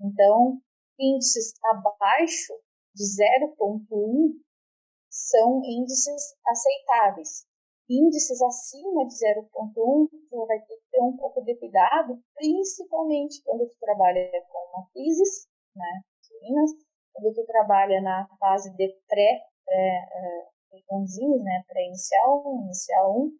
Então, 0.00 0.60
índices 0.98 1.54
abaixo 1.64 2.52
de 2.94 3.02
0,1 3.02 4.40
são 5.10 5.62
índices 5.64 6.36
aceitáveis. 6.46 7.46
Índices 7.90 8.40
acima 8.40 9.04
de 9.04 9.14
0,1, 9.14 10.08
você 10.10 10.46
vai 10.46 10.60
ter 10.60 10.76
que 10.76 10.90
ter 10.92 11.02
um 11.02 11.16
pouco 11.16 11.42
de 11.42 11.56
cuidado, 11.56 12.22
principalmente 12.36 13.42
quando 13.42 13.66
você 13.66 13.76
trabalha 13.80 14.30
com 14.48 14.78
matrizes, 14.78 15.48
né, 15.74 16.02
quando 17.12 17.34
você 17.34 17.44
trabalha 17.44 18.00
na 18.00 18.28
fase 18.38 18.70
de 18.76 18.88
pré, 19.08 19.44
pré 19.66 20.08
uh, 20.14 20.50
botãozinhos, 20.70 21.42
né, 21.42 21.64
para 21.66 21.82
inicial 21.82 22.46
1, 22.46 22.62
inicial 22.62 23.18
1, 23.18 23.38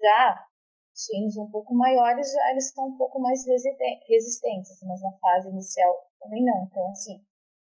já 0.00 0.46
suínos 0.92 1.36
um 1.36 1.48
pouco 1.48 1.72
maiores, 1.72 2.32
já 2.32 2.50
eles 2.50 2.66
estão 2.66 2.88
um 2.88 2.96
pouco 2.96 3.20
mais 3.20 3.46
resistentes, 3.46 4.82
mas 4.82 5.00
na 5.00 5.12
fase 5.18 5.48
inicial 5.48 6.10
também 6.20 6.44
não. 6.44 6.64
Então, 6.64 6.90
assim, 6.90 7.24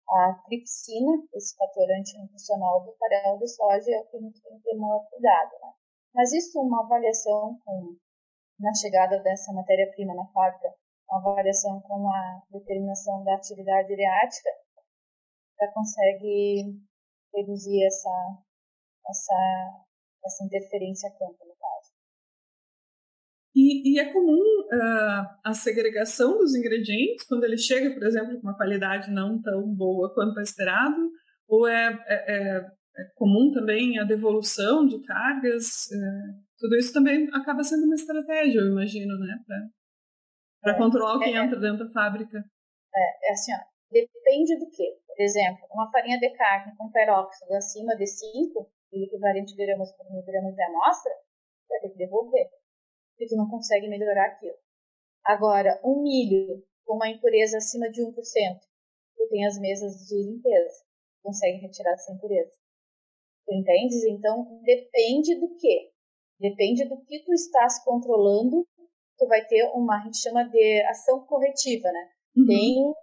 a 0.10 0.34
tripsina, 0.45 1.12
esse 1.34 1.56
fator 1.56 1.89
antinutricional 1.98 2.84
do 2.84 2.93
farelo 2.98 3.39
de 3.39 3.48
soja, 3.48 3.91
é 3.91 4.00
o 4.00 4.06
que 4.06 4.17
a 4.17 4.19
gente 4.19 4.41
tem 4.41 4.58
que 4.58 4.63
ter 4.63 4.76
maior 4.76 5.04
cuidado. 5.10 5.52
Né? 5.62 5.74
Mas 6.15 6.32
isso, 6.32 6.60
uma 6.60 6.84
avaliação 6.84 7.60
com, 7.65 7.97
na 8.60 8.73
chegada 8.73 9.19
dessa 9.21 9.51
matéria-prima 9.51 10.15
na 10.15 10.25
fábrica, 10.28 10.73
uma 11.10 11.19
avaliação 11.19 11.82
com 11.82 12.10
a 12.10 12.41
determinação 12.49 13.23
da 13.23 13.36
atividade 13.36 13.91
ureática, 13.91 14.49
já 15.60 15.71
consegue 15.73 16.80
reduzir 17.34 17.86
essa 17.86 18.45
essa, 19.10 19.86
essa 20.25 20.45
interferência 20.45 21.10
campo, 21.12 21.45
no 21.45 21.56
caso. 21.56 21.93
E, 23.56 23.93
e 23.93 23.99
é 23.99 24.12
comum 24.12 24.41
uh, 24.41 25.39
a 25.43 25.54
segregação 25.54 26.38
dos 26.38 26.56
ingredientes 26.56 27.25
quando 27.25 27.45
ele 27.45 27.58
chega, 27.58 27.93
por 27.93 28.04
exemplo, 28.04 28.36
com 28.36 28.47
uma 28.47 28.58
qualidade 28.58 29.12
não 29.12 29.41
tão 29.41 29.73
boa 29.73 30.13
quanto 30.13 30.41
esperado? 30.41 30.97
Ou 31.47 31.67
é, 31.67 31.88
é, 32.08 32.15
é, 32.15 32.58
é 32.58 32.62
comum 33.16 33.52
também 33.52 34.00
a 34.00 34.04
devolução 34.04 34.86
de 34.86 35.02
cargas? 35.04 35.92
É, 35.92 35.98
tudo 36.58 36.76
isso 36.78 36.94
também 36.94 37.28
acaba 37.34 37.64
sendo 37.64 37.86
uma 37.86 37.96
estratégia, 37.96 38.60
eu 38.60 38.72
imagino, 38.72 39.18
né? 39.20 39.40
Para 40.62 40.74
é, 40.74 40.78
controlar 40.78 41.16
o 41.16 41.20
que 41.20 41.30
é, 41.30 41.38
entra 41.38 41.60
dentro 41.60 41.86
da 41.86 41.92
fábrica. 41.92 42.38
É, 42.96 43.30
é 43.30 43.32
assim, 43.34 43.52
ó, 43.54 43.60
depende 43.92 44.58
do 44.58 44.70
que. 44.70 44.98
Por 45.08 45.22
exemplo, 45.22 45.66
uma 45.72 45.90
farinha 45.92 46.20
de 46.20 46.30
carne 46.32 46.76
com 46.78 46.92
peróxido 46.92 47.54
acima 47.54 47.96
de 47.96 48.06
5, 48.06 48.70
e 48.92 49.06
equivalente 49.06 49.56
gramas 49.56 49.92
por 49.96 50.10
mil 50.12 50.24
gramas 50.24 50.56
de 50.56 50.64
amostra, 50.64 51.12
vai 51.70 51.80
ter 51.82 51.90
que 51.90 51.98
devolver, 51.98 52.50
porque 53.12 53.28
tu 53.28 53.36
não 53.36 53.50
consegue 53.50 53.88
melhorar 53.88 54.28
aquilo. 54.28 54.58
Agora, 55.26 55.80
um 55.84 56.02
milho 56.04 56.64
com 56.86 56.96
uma 56.96 57.10
impureza 57.10 57.58
acima 57.58 57.90
de 57.90 58.02
1%, 58.02 58.14
tu 58.14 59.28
tem 59.30 59.46
as 59.46 59.58
mesas 59.60 60.06
de 60.08 60.16
limpeza, 60.16 60.86
consegue 61.24 61.58
retirar 61.60 61.94
essa 61.94 62.14
impureza. 62.14 62.64
Tu 63.46 63.54
entendes? 63.54 64.04
Então, 64.06 64.60
depende 64.64 65.40
do 65.40 65.56
que? 65.58 65.92
Depende 66.40 66.88
do 66.90 67.02
que 67.06 67.24
tu 67.24 67.34
estás 67.34 67.84
controlando, 67.84 68.66
tu 69.18 69.28
vai 69.28 69.46
ter 69.46 69.64
uma, 69.74 70.02
a 70.02 70.04
gente 70.04 70.18
chama 70.18 70.44
de 70.44 70.82
ação 70.90 71.26
corretiva, 71.26 71.92
né? 71.92 72.10
Uhum. 72.36 72.46
Tem, 72.46 72.94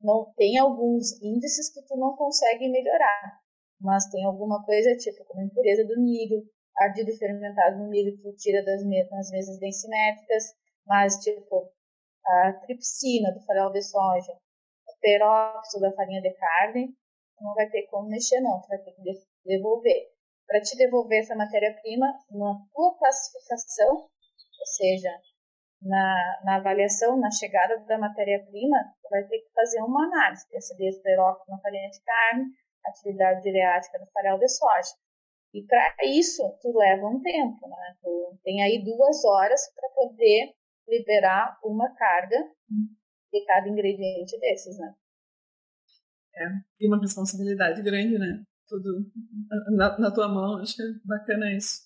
não, 0.00 0.32
tem 0.36 0.58
alguns 0.58 1.20
índices 1.22 1.72
que 1.72 1.82
tu 1.86 1.96
não 1.96 2.16
consegue 2.16 2.68
melhorar 2.68 3.44
mas 3.84 4.08
tem 4.08 4.24
alguma 4.24 4.64
coisa, 4.64 4.96
tipo, 4.96 5.24
como 5.26 5.42
impureza 5.42 5.84
do 5.84 6.00
milho, 6.00 6.42
ardido 6.78 7.16
fermentado 7.18 7.78
no 7.78 7.88
milho 7.88 8.16
que 8.16 8.32
tira 8.36 8.64
das, 8.64 8.82
me 8.84 9.04
das 9.08 9.30
mesas 9.30 9.58
densimétricas, 9.58 10.54
mas, 10.86 11.16
tipo, 11.18 11.70
a 12.26 12.52
tripsina 12.64 13.30
do 13.32 13.44
farelo 13.44 13.72
de 13.72 13.82
soja, 13.82 14.32
o 14.88 15.00
peróxido 15.00 15.82
da 15.82 15.92
farinha 15.92 16.22
de 16.22 16.32
carne, 16.32 16.94
não 17.40 17.54
vai 17.54 17.68
ter 17.68 17.82
como 17.88 18.08
mexer, 18.08 18.40
não, 18.40 18.60
tu 18.62 18.68
vai 18.68 18.78
ter 18.78 18.92
que 18.92 19.02
devolver. 19.44 20.12
Para 20.46 20.60
te 20.60 20.76
devolver 20.76 21.20
essa 21.20 21.34
matéria-prima, 21.34 22.06
na 22.30 22.54
tua 22.72 22.98
classificação, 22.98 23.94
ou 23.96 24.66
seja, 24.76 25.10
na, 25.82 26.42
na 26.44 26.56
avaliação, 26.56 27.18
na 27.18 27.30
chegada 27.30 27.78
da 27.86 27.98
matéria-prima, 27.98 28.76
vai 29.10 29.24
ter 29.24 29.38
que 29.38 29.52
fazer 29.52 29.82
uma 29.82 30.04
análise, 30.06 30.48
perceber 30.48 30.90
o 30.90 31.02
peróxido 31.02 31.50
na 31.50 31.60
farinha 31.60 31.90
de 31.90 32.00
carne, 32.02 32.44
atividade 32.86 33.42
direática 33.42 33.98
do 33.98 34.10
farelo 34.10 34.38
de 34.38 34.48
soja. 34.48 34.94
E 35.52 35.62
para 35.62 35.94
isso, 36.04 36.42
tu 36.60 36.76
leva 36.76 37.06
um 37.06 37.20
tempo, 37.22 37.68
né? 37.68 37.96
Tu 38.02 38.38
tem 38.42 38.62
aí 38.62 38.82
duas 38.82 39.24
horas 39.24 39.60
para 39.74 39.88
poder 39.90 40.52
liberar 40.88 41.58
uma 41.62 41.94
carga 41.94 42.36
de 43.32 43.44
cada 43.46 43.68
ingrediente 43.68 44.38
desses, 44.40 44.78
né? 44.78 44.94
É, 46.36 46.46
e 46.80 46.88
uma 46.88 47.00
responsabilidade 47.00 47.80
grande, 47.82 48.18
né? 48.18 48.42
Tudo 48.68 49.06
na, 49.76 49.98
na, 49.98 50.10
tua 50.10 50.28
mão. 50.28 50.58
Acho 50.58 50.76
que 50.76 50.82
é 50.82 50.86
bacana 51.04 51.52
isso. 51.52 51.82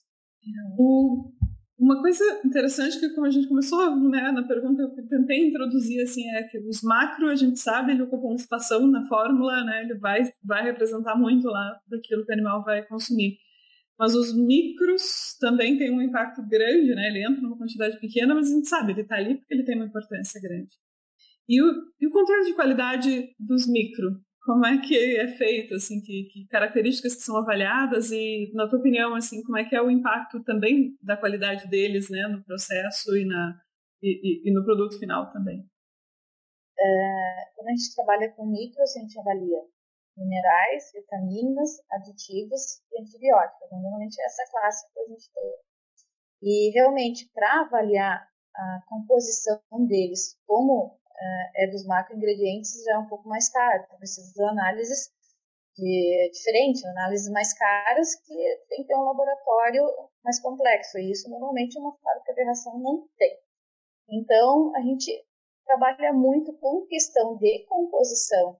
O, 0.78 1.32
uma 1.78 2.00
coisa 2.00 2.24
interessante 2.44 2.98
que 2.98 3.10
como 3.10 3.26
a 3.26 3.30
gente 3.30 3.48
começou 3.48 3.96
né, 4.08 4.32
na 4.32 4.46
pergunta 4.46 4.82
eu 4.82 5.08
tentei 5.08 5.46
introduzir 5.46 6.02
assim 6.02 6.28
é 6.30 6.42
que 6.44 6.58
os 6.58 6.82
macro 6.82 7.28
a 7.28 7.36
gente 7.36 7.58
sabe 7.58 7.92
ele 7.92 8.02
ocupa 8.02 8.26
uma 8.26 8.34
espação 8.34 8.86
na 8.86 9.06
fórmula, 9.06 9.64
né? 9.64 9.82
Ele 9.82 9.98
vai 9.98 10.22
vai 10.44 10.62
representar 10.62 11.16
muito 11.16 11.46
lá 11.48 11.78
daquilo 11.86 12.24
que 12.24 12.32
o 12.32 12.34
animal 12.34 12.64
vai 12.64 12.82
consumir. 12.86 13.36
Mas 13.98 14.14
os 14.14 14.32
micros 14.32 15.36
também 15.40 15.76
têm 15.76 15.90
um 15.90 16.00
impacto 16.00 16.40
grande, 16.48 16.94
né? 16.94 17.08
Ele 17.08 17.24
entra 17.24 17.42
numa 17.42 17.58
quantidade 17.58 17.98
pequena, 17.98 18.32
mas 18.34 18.50
a 18.50 18.54
gente 18.54 18.68
sabe, 18.68 18.92
ele 18.92 19.00
está 19.00 19.16
ali 19.16 19.36
porque 19.36 19.52
ele 19.52 19.64
tem 19.64 19.74
uma 19.74 19.86
importância 19.86 20.40
grande. 20.40 20.70
E 21.48 21.60
o, 21.62 21.66
e 22.00 22.06
o 22.06 22.10
controle 22.10 22.44
de 22.44 22.54
qualidade 22.54 23.34
dos 23.40 23.66
micro, 23.66 24.20
como 24.48 24.64
é 24.64 24.80
que 24.80 24.96
é 25.18 25.28
feito, 25.28 25.74
assim, 25.74 26.00
que, 26.00 26.24
que, 26.32 26.46
características 26.48 27.14
que 27.14 27.20
são 27.20 27.36
avaliadas 27.36 28.10
e, 28.10 28.50
na 28.54 28.66
tua 28.66 28.78
opinião, 28.78 29.14
assim, 29.14 29.42
como 29.42 29.58
é 29.58 29.64
que 29.68 29.76
é 29.76 29.82
o 29.82 29.90
impacto 29.90 30.42
também 30.42 30.96
da 31.02 31.18
qualidade 31.18 31.68
deles, 31.68 32.08
né, 32.08 32.26
no 32.28 32.42
processo 32.42 33.14
e, 33.14 33.26
na, 33.26 33.60
e, 34.02 34.08
e, 34.08 34.48
e 34.48 34.54
no 34.54 34.64
produto 34.64 34.98
final 34.98 35.30
também? 35.30 35.68
É, 36.80 37.50
quando 37.54 37.68
a 37.68 37.70
gente 37.72 37.94
trabalha 37.94 38.32
com 38.32 38.46
micros, 38.46 38.96
a 38.96 39.00
gente 39.00 39.20
avalia 39.20 39.60
minerais, 40.16 40.92
vitaminas, 40.94 41.70
aditivos 41.92 42.80
e 42.90 43.02
antibióticos. 43.02 43.68
Normalmente 43.70 44.18
é 44.18 44.24
essa 44.24 44.50
classe 44.50 44.86
que 44.94 45.00
a 45.00 45.08
gente 45.08 45.30
tem. 45.30 45.52
E 46.40 46.70
realmente, 46.72 47.30
para 47.34 47.60
avaliar 47.60 48.26
a 48.56 48.80
composição 48.86 49.60
deles 49.86 50.38
como 50.46 50.97
é, 51.56 51.66
dos 51.68 51.84
macroingredientes 51.86 52.82
já 52.84 52.94
é 52.94 52.98
um 52.98 53.08
pouco 53.08 53.28
mais 53.28 53.48
caro. 53.48 53.82
Então, 53.84 53.98
precisa 53.98 54.32
de 54.32 54.42
análises 54.42 55.10
de, 55.76 56.30
diferente, 56.32 56.86
análises 56.86 57.30
mais 57.30 57.52
caras 57.52 58.14
que 58.16 58.34
tem 58.68 58.82
que 58.82 58.88
ter 58.88 58.96
um 58.96 59.04
laboratório 59.04 59.82
mais 60.24 60.40
complexo. 60.40 60.98
E 60.98 61.10
isso 61.10 61.30
normalmente 61.30 61.78
uma 61.78 61.96
fábrica 61.96 62.34
de 62.34 62.44
ração 62.44 62.78
não 62.78 63.08
tem. 63.16 63.38
Então, 64.10 64.74
a 64.74 64.80
gente 64.80 65.24
trabalha 65.64 66.12
muito 66.12 66.52
com 66.58 66.86
questão 66.86 67.36
de 67.36 67.64
composição 67.66 68.58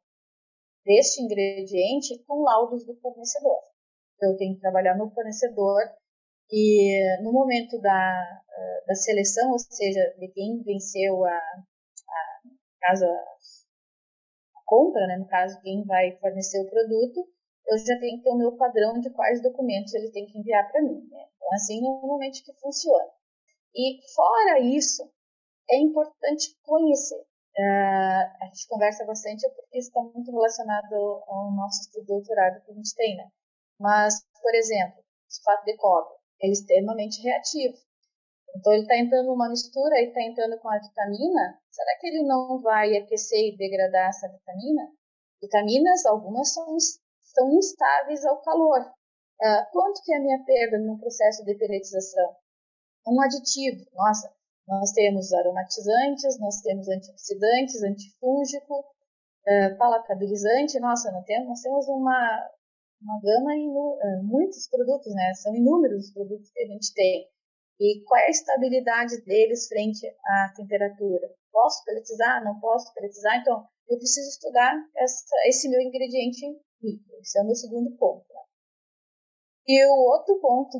deste 0.84 1.22
ingrediente 1.22 2.22
com 2.24 2.42
laudos 2.42 2.84
do 2.84 2.94
fornecedor. 3.00 3.58
Eu 4.20 4.36
tenho 4.36 4.54
que 4.54 4.60
trabalhar 4.60 4.96
no 4.96 5.10
fornecedor 5.10 5.82
e 6.50 7.22
no 7.22 7.32
momento 7.32 7.80
da, 7.80 8.42
da 8.86 8.94
seleção, 8.94 9.52
ou 9.52 9.58
seja, 9.58 10.00
de 10.18 10.28
quem 10.28 10.62
venceu 10.62 11.24
a, 11.24 11.40
caso 12.78 13.04
a 13.04 14.60
compra, 14.66 15.06
né, 15.06 15.16
no 15.16 15.26
caso 15.26 15.60
quem 15.60 15.84
vai 15.84 16.16
fornecer 16.18 16.60
o 16.60 16.68
produto, 16.68 17.26
eu 17.66 17.78
já 17.78 17.98
tenho 17.98 18.18
que 18.18 18.24
ter 18.24 18.30
o 18.30 18.38
meu 18.38 18.56
padrão 18.56 18.98
de 19.00 19.10
quais 19.10 19.42
documentos 19.42 19.94
ele 19.94 20.10
tem 20.10 20.26
que 20.26 20.38
enviar 20.38 20.70
para 20.70 20.82
mim. 20.82 21.06
Né? 21.10 21.26
Então, 21.36 21.48
assim, 21.54 21.80
normalmente 21.80 22.42
que 22.42 22.52
funciona. 22.54 23.10
E 23.74 24.00
fora 24.14 24.60
isso, 24.60 25.10
é 25.70 25.78
importante 25.78 26.56
conhecer. 26.62 27.20
Uh, 27.58 28.24
a 28.40 28.46
gente 28.46 28.68
conversa 28.68 29.04
bastante 29.04 29.48
porque 29.50 29.78
está 29.78 30.00
muito 30.00 30.30
relacionado 30.30 30.94
ao 31.26 31.50
nosso 31.52 31.82
estudo 31.82 32.06
doutorado 32.06 32.62
que 32.64 32.70
a 32.70 32.74
gente 32.74 32.94
tem, 32.94 33.16
né? 33.16 33.28
Mas, 33.80 34.24
por 34.40 34.54
exemplo, 34.54 35.00
o 35.00 35.44
fato 35.44 35.64
de 35.64 35.76
cobre, 35.76 36.14
ele 36.40 36.52
é 36.52 36.54
extremamente 36.54 37.20
reativo. 37.20 37.76
Então 38.56 38.72
ele 38.72 38.82
está 38.82 38.96
entrando 38.96 39.26
numa 39.26 39.48
mistura 39.48 40.00
e 40.00 40.08
está 40.08 40.22
entrando 40.22 40.58
com 40.58 40.68
a 40.68 40.78
vitamina. 40.78 41.58
Será 41.70 41.98
que 42.00 42.06
ele 42.08 42.22
não 42.24 42.60
vai 42.60 42.96
aquecer 42.96 43.54
e 43.54 43.56
degradar 43.56 44.08
essa 44.08 44.28
vitamina? 44.28 44.90
Vitaminas, 45.40 46.04
algumas 46.06 46.52
são, 46.52 46.76
são 47.22 47.52
instáveis 47.52 48.24
ao 48.24 48.40
calor. 48.42 48.80
Uh, 49.40 49.70
quanto 49.70 50.02
que 50.02 50.12
é 50.12 50.16
a 50.16 50.20
minha 50.20 50.44
perda 50.44 50.78
no 50.78 50.98
processo 50.98 51.44
de 51.44 51.54
peletização? 51.54 52.36
Um 53.06 53.20
aditivo. 53.20 53.86
Nossa, 53.94 54.32
nós 54.66 54.90
temos 54.92 55.32
aromatizantes, 55.32 56.38
nós 56.40 56.60
temos 56.60 56.88
antioxidantes, 56.88 57.82
antifúngico, 57.82 58.80
uh, 58.80 59.78
palatabilizante. 59.78 60.80
Nossa, 60.80 61.12
nós 61.12 61.24
temos, 61.24 61.48
nós 61.48 61.60
temos 61.60 61.86
uma, 61.86 62.50
uma 63.00 63.20
gama 63.20 63.54
em 63.54 63.68
uh, 63.70 64.24
muitos 64.24 64.68
produtos, 64.68 65.14
né? 65.14 65.32
São 65.34 65.54
inúmeros 65.54 66.06
os 66.06 66.12
produtos 66.12 66.50
que 66.50 66.60
a 66.60 66.66
gente 66.66 66.92
tem 66.92 67.28
e 67.80 68.02
qual 68.04 68.20
é 68.20 68.26
a 68.26 68.30
estabilidade 68.30 69.22
deles 69.24 69.68
frente 69.68 70.06
à 70.06 70.52
temperatura. 70.54 71.28
Posso 71.52 71.84
peletizar? 71.84 72.44
Não 72.44 72.58
posso 72.60 72.92
peletizar? 72.94 73.40
Então, 73.40 73.66
eu 73.88 73.96
preciso 73.96 74.28
estudar 74.28 74.74
essa, 74.96 75.24
esse 75.46 75.68
meu 75.68 75.80
ingrediente 75.80 76.44
micro. 76.82 77.18
Esse 77.20 77.38
é 77.38 77.42
o 77.42 77.46
meu 77.46 77.54
segundo 77.54 77.96
ponto. 77.96 78.26
E 79.66 79.86
o 79.86 79.96
outro 80.10 80.40
ponto, 80.40 80.78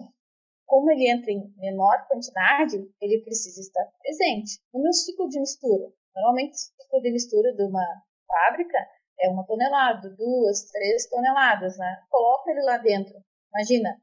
como 0.67 0.91
ele 0.91 1.11
entra 1.11 1.31
em 1.31 1.53
menor 1.59 2.07
quantidade, 2.09 2.77
ele 3.01 3.23
precisa 3.23 3.61
estar 3.61 3.85
presente. 4.01 4.61
No 4.73 4.83
meu 4.83 4.93
ciclo 4.93 5.29
de 5.29 5.39
mistura, 5.41 5.93
normalmente 6.17 6.55
o 6.55 6.83
ciclo 6.83 7.03
de 7.03 7.13
mistura 7.13 7.55
de 7.55 7.65
uma 7.65 7.85
fábrica 8.27 8.79
é 9.21 9.29
uma 9.29 9.45
tonelada, 9.45 10.09
duas, 10.11 10.71
três 10.71 11.07
toneladas, 11.09 11.77
né? 11.77 12.03
Coloca 12.09 12.51
ele 12.51 12.63
lá 12.63 12.79
dentro. 12.79 13.15
Imagina, 13.55 14.01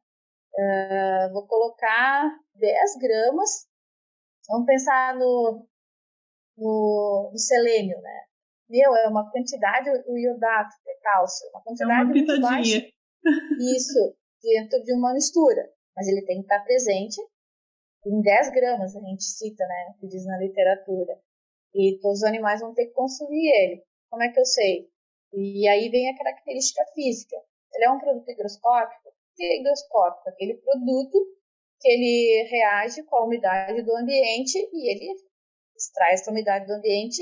Uh, 0.57 1.33
vou 1.33 1.45
colocar 1.47 2.31
10 2.55 2.97
gramas. 2.97 3.67
Vamos 4.49 4.65
pensar 4.65 5.15
no, 5.15 5.67
no, 6.57 7.29
no, 7.31 7.37
selênio, 7.37 7.99
né? 8.01 8.21
Meu, 8.69 8.95
é 8.95 9.07
uma 9.07 9.29
quantidade, 9.31 9.89
o 10.07 10.17
iodato, 10.17 10.75
é 10.87 10.95
cálcio, 11.01 11.47
uma 11.49 11.61
quantidade 11.61 11.91
é 11.91 12.03
uma 12.03 12.05
muito 12.05 12.41
baixa. 12.41 12.87
Isso, 13.75 14.15
dentro 14.41 14.81
de 14.83 14.93
uma 14.93 15.13
mistura. 15.13 15.69
Mas 15.95 16.07
ele 16.07 16.25
tem 16.25 16.37
que 16.37 16.43
estar 16.43 16.63
presente 16.63 17.21
em 18.05 18.21
10 18.21 18.51
gramas, 18.51 18.95
a 18.95 18.99
gente 18.99 19.23
cita, 19.23 19.65
né? 19.65 19.95
Que 19.99 20.07
diz 20.07 20.25
na 20.25 20.37
literatura. 20.37 21.19
E 21.73 21.99
todos 22.01 22.19
os 22.19 22.23
animais 22.23 22.61
vão 22.61 22.73
ter 22.73 22.85
que 22.85 22.93
consumir 22.93 23.49
ele. 23.49 23.83
Como 24.09 24.23
é 24.23 24.29
que 24.29 24.39
eu 24.39 24.45
sei? 24.45 24.89
E 25.33 25.67
aí 25.67 25.89
vem 25.89 26.09
a 26.09 26.17
característica 26.17 26.85
física. 26.93 27.35
Ele 27.73 27.85
é 27.85 27.91
um 27.91 27.99
produto 27.99 28.29
higroscópico, 28.29 29.04
higroscópico, 29.43 30.29
aquele 30.29 30.55
produto 30.55 31.17
que 31.79 31.89
ele 31.89 32.47
reage 32.49 33.03
com 33.03 33.15
a 33.17 33.25
umidade 33.25 33.81
do 33.83 33.95
ambiente 33.95 34.57
e 34.57 34.91
ele 34.91 35.15
extrai 35.75 36.13
essa 36.13 36.31
umidade 36.31 36.65
do 36.65 36.73
ambiente 36.73 37.21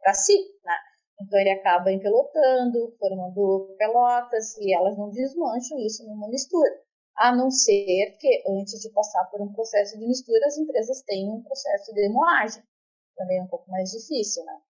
para 0.00 0.14
si, 0.14 0.36
né? 0.64 0.76
Então 1.20 1.38
ele 1.38 1.50
acaba 1.50 1.92
empelotando, 1.92 2.96
formando 2.98 3.74
pelotas 3.78 4.56
e 4.58 4.74
elas 4.74 4.98
não 4.98 5.10
desmancham 5.10 5.78
isso 5.78 6.04
numa 6.04 6.28
mistura. 6.28 6.82
A 7.16 7.34
não 7.34 7.50
ser 7.50 8.16
que 8.18 8.42
antes 8.48 8.80
de 8.80 8.90
passar 8.90 9.24
por 9.30 9.40
um 9.40 9.52
processo 9.52 9.98
de 9.98 10.06
mistura, 10.06 10.46
as 10.46 10.58
empresas 10.58 11.02
tenham 11.02 11.36
um 11.36 11.42
processo 11.42 11.92
de 11.92 12.08
moagem. 12.08 12.62
Também 13.16 13.38
é 13.38 13.42
um 13.42 13.46
pouco 13.48 13.70
mais 13.70 13.90
difícil, 13.90 14.44
né? 14.44 14.60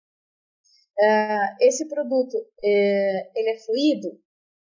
Uh, 0.99 1.57
esse 1.61 1.89
produto, 1.89 2.37
uh, 2.37 3.31
ele 3.35 3.51
é 3.51 3.59
fluido? 3.59 4.21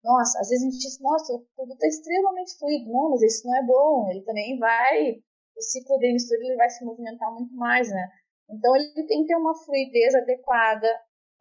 Nossa, 0.05 0.39
às 0.39 0.49
vezes 0.49 0.61
a 0.61 0.69
gente 0.69 0.81
diz, 0.81 1.01
nossa, 1.01 1.33
o 1.33 1.43
produto 1.55 1.83
é 1.83 1.87
extremamente 1.87 2.57
fluido. 2.59 2.91
Não, 2.91 3.09
mas 3.09 3.23
isso 3.23 3.47
não 3.47 3.57
é 3.57 3.63
bom. 3.65 4.09
Ele 4.11 4.21
também 4.21 4.57
vai, 4.59 5.13
o 5.57 5.61
ciclo 5.61 5.97
de 5.97 6.13
mistura 6.13 6.41
ele 6.45 6.55
vai 6.55 6.69
se 6.69 6.85
movimentar 6.85 7.33
muito 7.33 7.53
mais, 7.55 7.89
né? 7.89 8.07
Então 8.49 8.75
ele 8.75 8.93
tem 9.07 9.21
que 9.21 9.27
ter 9.27 9.35
uma 9.35 9.55
fluidez 9.65 10.13
adequada. 10.13 10.87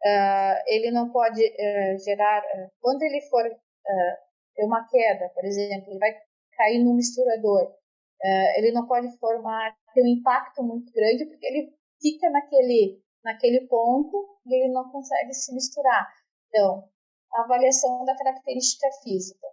Uh, 0.03 0.57
ele 0.67 0.91
não 0.91 1.11
pode 1.11 1.41
uh, 1.41 1.99
gerar, 2.03 2.41
uh, 2.41 2.69
quando 2.81 3.03
ele 3.03 3.21
for 3.29 3.43
ter 4.55 4.65
uma 4.65 4.87
queda, 4.87 5.29
por 5.29 5.45
exemplo, 5.45 5.91
ele 5.91 5.99
vai 5.99 6.11
cair 6.57 6.83
no 6.83 6.95
misturador. 6.95 7.71
ele 8.57 8.71
não 8.71 8.87
pode 8.87 9.15
formar, 9.19 9.75
ter 9.93 10.01
um 10.01 10.07
impacto 10.07 10.63
muito 10.63 10.91
grande, 10.91 11.25
porque 11.25 11.45
ele 11.45 11.71
fica 12.01 12.29
naquele, 12.31 12.99
naquele 13.23 13.67
ponto 13.67 14.39
e 14.47 14.55
ele 14.55 14.73
não 14.73 14.89
consegue 14.89 15.33
se 15.33 15.53
misturar. 15.53 16.07
Então, 16.47 16.89
a 17.35 17.41
avaliação 17.41 18.03
da 18.05 18.15
característica 18.15 18.87
física, 19.03 19.47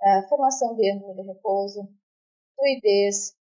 a 0.00 0.22
formação 0.28 0.74
dentro 0.76 1.12
do 1.14 1.22
repouso, 1.22 1.88
fluidez, 2.56 3.34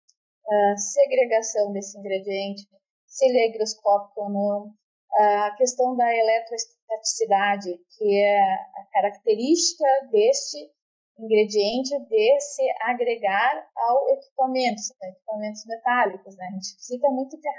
a 0.48 0.76
segregação 0.76 1.72
desse 1.72 1.98
ingrediente, 1.98 2.68
se 3.06 3.26
ele 3.26 3.38
é 3.38 3.48
higroscópico 3.48 4.22
ou 4.22 4.30
não, 4.30 4.74
a 5.18 5.54
questão 5.56 5.96
da 5.96 6.14
eletrostaticidade, 6.14 7.76
que 7.98 8.22
é 8.22 8.54
a 8.54 8.86
característica 8.92 9.84
deste 10.10 10.70
ingrediente 11.18 11.98
de 11.98 12.40
se 12.40 12.62
agregar 12.82 13.68
ao 13.76 14.08
equipamento, 14.10 14.80
equipamentos 15.02 15.66
metálicos. 15.66 16.36
Né? 16.36 16.46
A 16.46 16.52
gente 16.52 16.82
cita 16.82 17.08
muito 17.10 17.38
que 17.38 17.48
a 17.48 17.52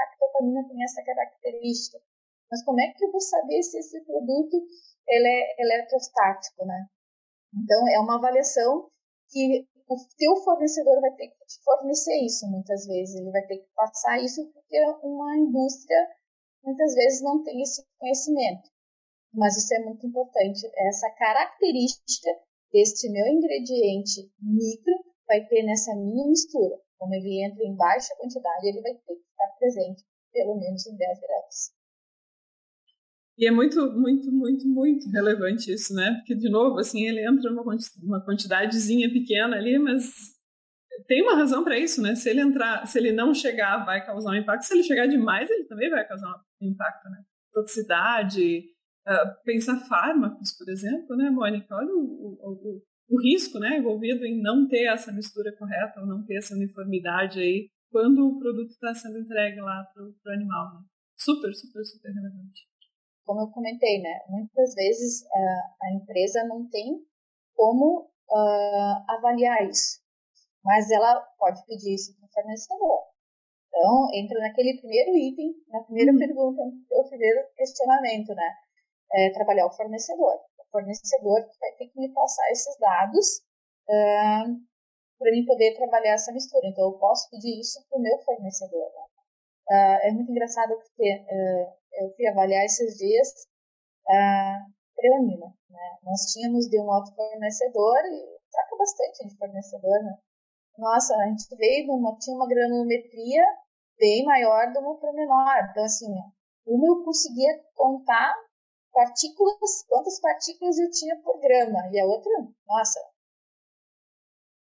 tem 0.67 0.84
essa 0.84 1.03
característica. 1.03 1.99
Mas 2.52 2.64
como 2.66 2.82
é 2.82 2.91
que 2.91 3.06
eu 3.06 3.12
vou 3.12 3.22
saber 3.22 3.64
se 3.64 3.80
esse 3.80 4.04
produto 4.04 4.62
ele 5.08 5.28
é 5.28 5.62
eletrostático, 5.62 6.66
né? 6.66 6.88
Então, 7.54 7.88
é 7.88 7.99
uma 7.99 8.18
avaliação 8.18 8.89
que 9.30 9.68
o 9.89 9.95
teu 10.18 10.36
fornecedor 10.43 11.02
vai 11.02 11.12
ter 11.16 11.28
que 11.28 11.45
te 11.45 11.64
fornecer 11.64 12.18
isso 12.26 12.47
muitas 12.47 12.86
vezes. 12.86 13.16
Ele 13.16 13.32
vai 13.32 13.45
ter 13.47 13.58
que 13.58 13.70
passar 13.76 14.22
isso 14.22 14.45
porque 14.54 14.78
uma 15.04 15.38
indústria 15.38 16.08
muitas 16.64 16.93
vezes 16.93 17.22
não 17.22 17.43
tem 17.43 17.62
esse 17.62 17.86
conhecimento. 17.97 18.70
Mas 19.34 19.56
isso 19.58 19.74
é 19.74 19.80
muito 19.80 20.06
importante, 20.06 20.70
essa 20.76 21.10
característica 21.12 22.30
este 22.74 23.10
meu 23.10 23.28
ingrediente 23.28 24.32
micro 24.41 24.93
vai 25.28 25.45
ter 25.45 25.64
nessa 25.64 25.93
minha 25.95 26.26
mistura. 26.28 26.80
Como 26.97 27.14
ele 27.14 27.43
entra 27.43 27.64
em 27.64 27.76
baixa 27.76 28.16
quantidade, 28.16 28.68
ele 28.68 28.82
vai 28.82 28.93
ter 28.93 29.14
que 29.14 29.14
estar 29.14 29.58
presente 29.58 30.06
pelo 30.32 30.56
menos 30.56 30.86
em 30.88 30.95
10 30.95 31.20
gramas. 31.20 31.80
E 33.42 33.48
é 33.48 33.52
muito, 33.52 33.92
muito, 33.94 34.32
muito, 34.32 34.68
muito 34.68 35.10
relevante 35.10 35.74
isso, 35.74 35.96
né? 35.96 36.14
Porque, 36.18 36.36
de 36.36 36.48
novo, 36.48 36.78
assim, 36.78 37.08
ele 37.08 37.28
entra 37.28 37.50
numa 37.50 38.24
quantidadezinha 38.24 39.12
pequena 39.12 39.56
ali, 39.56 39.80
mas 39.80 40.14
tem 41.08 41.24
uma 41.24 41.34
razão 41.34 41.64
para 41.64 41.80
isso, 41.80 42.04
né? 42.04 42.14
Se 42.14 42.30
ele 42.30 42.39
entrar, 42.39 42.86
se 42.86 43.00
ele 43.00 43.12
não 43.12 43.34
chegar, 43.34 43.84
vai 43.84 44.06
causar 44.06 44.30
um 44.30 44.36
impacto. 44.36 44.62
Se 44.62 44.76
ele 44.76 44.84
chegar 44.84 45.08
demais, 45.08 45.50
ele 45.50 45.64
também 45.64 45.89
vai 45.89 46.08
causar 46.08 46.39
um 46.62 46.68
impacto, 46.68 47.10
né? 47.10 47.24
Toxicidade, 47.52 48.60
uh, 49.08 49.44
pensar 49.44 49.88
fármacos, 49.88 50.56
por 50.56 50.70
exemplo, 50.70 51.16
né, 51.16 51.32
Mônica? 51.32 51.76
Olha 51.76 51.92
o, 51.96 52.00
o, 52.00 52.52
o, 52.52 52.82
o, 53.10 53.22
risco, 53.24 53.58
né, 53.58 53.80
envolvido 53.80 54.24
em 54.24 54.39
não 54.39 54.68
ter 54.68 54.86
essa 54.86 55.12
mistura 55.12 55.52
correta 55.58 56.00
ou 56.00 56.06
não 56.06 56.24
ter 56.24 56.36
essa 56.36 56.54
uniformidade 56.54 57.39
aí 57.39 57.70
quando 57.89 58.20
o 58.20 58.39
produto 58.39 58.70
está 58.70 58.94
sendo 58.94 59.18
entregue 59.18 59.60
lá 59.62 59.84
para 59.92 60.04
o 60.04 60.36
animal, 60.36 60.76
né? 60.76 60.86
Super, 61.18 61.52
super, 61.56 61.84
super 61.84 62.12
relevante. 62.12 62.70
Como 63.26 63.41
eu 63.41 63.51
comentei, 63.51 64.01
né? 64.01 64.22
Muitas 64.28 64.74
vezes 64.74 65.24
uh, 65.24 65.84
a 65.84 65.93
empresa 65.93 66.43
não 66.45 66.67
tem 66.69 66.99
como 67.55 68.09
uh, 68.30 69.11
avaliar 69.15 69.67
isso 69.69 70.01
mas 70.63 70.89
ela 70.91 71.19
pode 71.38 71.63
pedir 71.65 71.95
isso 71.95 72.15
para 72.17 72.26
o 72.26 72.32
fornecedor. 72.32 72.99
Então, 73.67 74.07
entra 74.13 74.39
naquele 74.39 74.78
primeiro 74.80 75.15
item, 75.15 75.55
na 75.69 75.82
primeira 75.84 76.11
uhum. 76.11 76.19
pergunta, 76.19 76.61
no 76.63 77.09
primeiro 77.09 77.47
questionamento, 77.55 78.34
né? 78.36 78.55
É, 79.13 79.30
trabalhar 79.32 79.65
o 79.65 79.72
fornecedor. 79.72 80.36
O 80.59 80.72
fornecedor 80.72 81.41
vai 81.59 81.72
ter 81.78 81.88
que 81.88 81.99
me 81.99 82.09
passar 82.13 82.49
esses 82.51 82.78
dados 82.78 83.41
uh, 83.89 84.72
para 85.17 85.32
mim 85.32 85.45
poder 85.45 85.76
trabalhar 85.76 86.13
essa 86.13 86.32
mistura. 86.32 86.67
Então, 86.67 86.86
eu 86.86 86.97
posso 86.99 87.30
pedir 87.30 87.59
isso 87.59 87.84
para 87.89 87.97
o 87.97 88.01
meu 88.01 88.17
fornecedor. 88.19 88.91
Né? 88.93 89.11
Uh, 89.72 89.97
é 90.03 90.11
muito 90.11 90.30
engraçado 90.30 90.76
porque 90.76 91.15
uh, 91.15 92.03
eu 92.03 92.13
fui 92.13 92.28
avaliar 92.28 92.65
esses 92.65 92.97
dias 92.97 93.47
a 94.05 94.65
treonina. 94.97 95.47
Né? 95.69 95.97
Nós 96.03 96.34
tínhamos 96.34 96.67
de 96.67 96.78
um 96.78 96.89
outro 96.89 97.15
fornecedor 97.15 97.99
e 98.05 98.38
troca 98.51 98.76
bastante 98.78 99.28
de 99.30 99.38
fornecedor, 99.38 100.03
né? 100.03 100.17
nossa, 100.78 101.15
a 101.15 101.28
gente 101.28 101.55
veio 101.55 101.88
numa, 101.88 102.17
tinha 102.17 102.36
uma 102.36 102.47
granulometria 102.47 103.43
bem 103.97 104.26
maior 104.26 104.72
de 104.74 104.80
uma 104.80 104.99
para 104.99 105.13
menor. 105.13 105.69
Então, 105.69 105.86
assim, 105.86 106.11
uma 106.65 106.88
eu 106.88 107.03
conseguia 107.05 107.63
contar 107.74 108.34
partículas, 108.91 109.86
quantas 109.88 110.19
partículas 110.19 110.78
eu 110.80 110.89
tinha 110.91 111.15
por 111.22 111.39
grama, 111.39 111.80
e 111.93 111.99
a 111.99 112.05
outra, 112.05 112.32
nossa, 112.67 112.99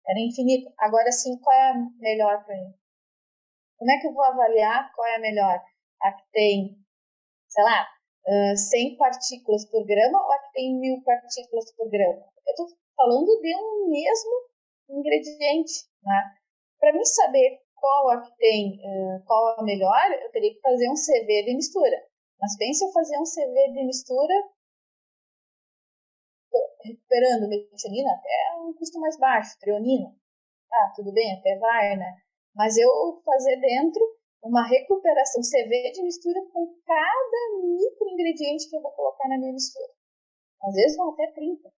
era 0.08 0.20
infinito. 0.20 0.72
Agora, 0.78 1.10
assim, 1.10 1.38
qual 1.40 1.56
é 1.56 1.72
a 1.72 1.76
melhor 1.98 2.44
para 2.44 2.56
mim? 2.56 2.74
Como 3.82 3.90
é 3.90 3.98
que 3.98 4.06
eu 4.06 4.14
vou 4.14 4.24
avaliar 4.24 4.94
qual 4.94 5.08
é 5.08 5.16
a 5.16 5.20
melhor? 5.20 5.60
A 6.04 6.12
que 6.12 6.24
tem, 6.32 6.78
sei 7.50 7.64
lá, 7.64 7.88
100 8.56 8.96
partículas 8.96 9.66
por 9.72 9.84
grama 9.88 10.24
ou 10.24 10.32
a 10.32 10.38
que 10.38 10.52
tem 10.54 10.80
1000 10.80 11.02
partículas 11.04 11.76
por 11.76 11.90
grama? 11.90 12.22
Eu 12.46 12.52
estou 12.52 12.68
falando 12.96 13.42
de 13.42 13.56
um 13.58 13.90
mesmo 13.90 14.32
ingrediente. 14.88 15.90
Né? 16.04 16.38
Para 16.80 16.94
mim 16.94 17.04
saber 17.04 17.60
qual 17.74 18.12
a 18.12 18.22
que 18.22 18.32
tem, 18.38 18.80
qual 19.26 19.60
a 19.60 19.64
melhor, 19.64 20.12
eu 20.12 20.30
teria 20.30 20.54
que 20.54 20.62
fazer 20.62 20.88
um 20.88 20.94
CV 20.94 21.46
de 21.46 21.56
mistura. 21.56 22.06
Mas 22.40 22.56
pense 22.58 22.86
eu 22.86 22.92
fazer 22.92 23.18
um 23.18 23.26
CV 23.26 23.74
de 23.74 23.84
mistura 23.84 24.34
recuperando 26.86 27.50
metionina 27.50 28.12
até 28.14 28.60
um 28.60 28.74
custo 28.74 29.00
mais 29.00 29.18
baixo, 29.18 29.58
treonina. 29.60 30.16
Ah, 30.72 30.94
tudo 30.96 31.12
bem, 31.12 31.34
até 31.34 31.58
vai, 31.58 31.96
né? 31.98 32.22
Mas 32.56 32.78
eu 32.78 33.22
fazer 33.24 33.60
dentro 33.60 34.02
uma 34.44 34.68
recuperação, 34.68 35.42
CV 35.42 35.92
de 35.92 36.04
mistura 36.04 36.42
com 36.52 36.68
cada 36.86 37.42
micro 37.62 38.10
ingrediente 38.10 38.70
que 38.70 38.76
eu 38.76 38.82
vou 38.82 38.92
colocar 38.92 39.30
na 39.30 39.38
minha 39.38 39.54
mistura. 39.54 39.88
Às 40.64 40.74
vezes 40.76 40.98
vão 40.98 41.14
até 41.14 41.32
30 41.32 41.70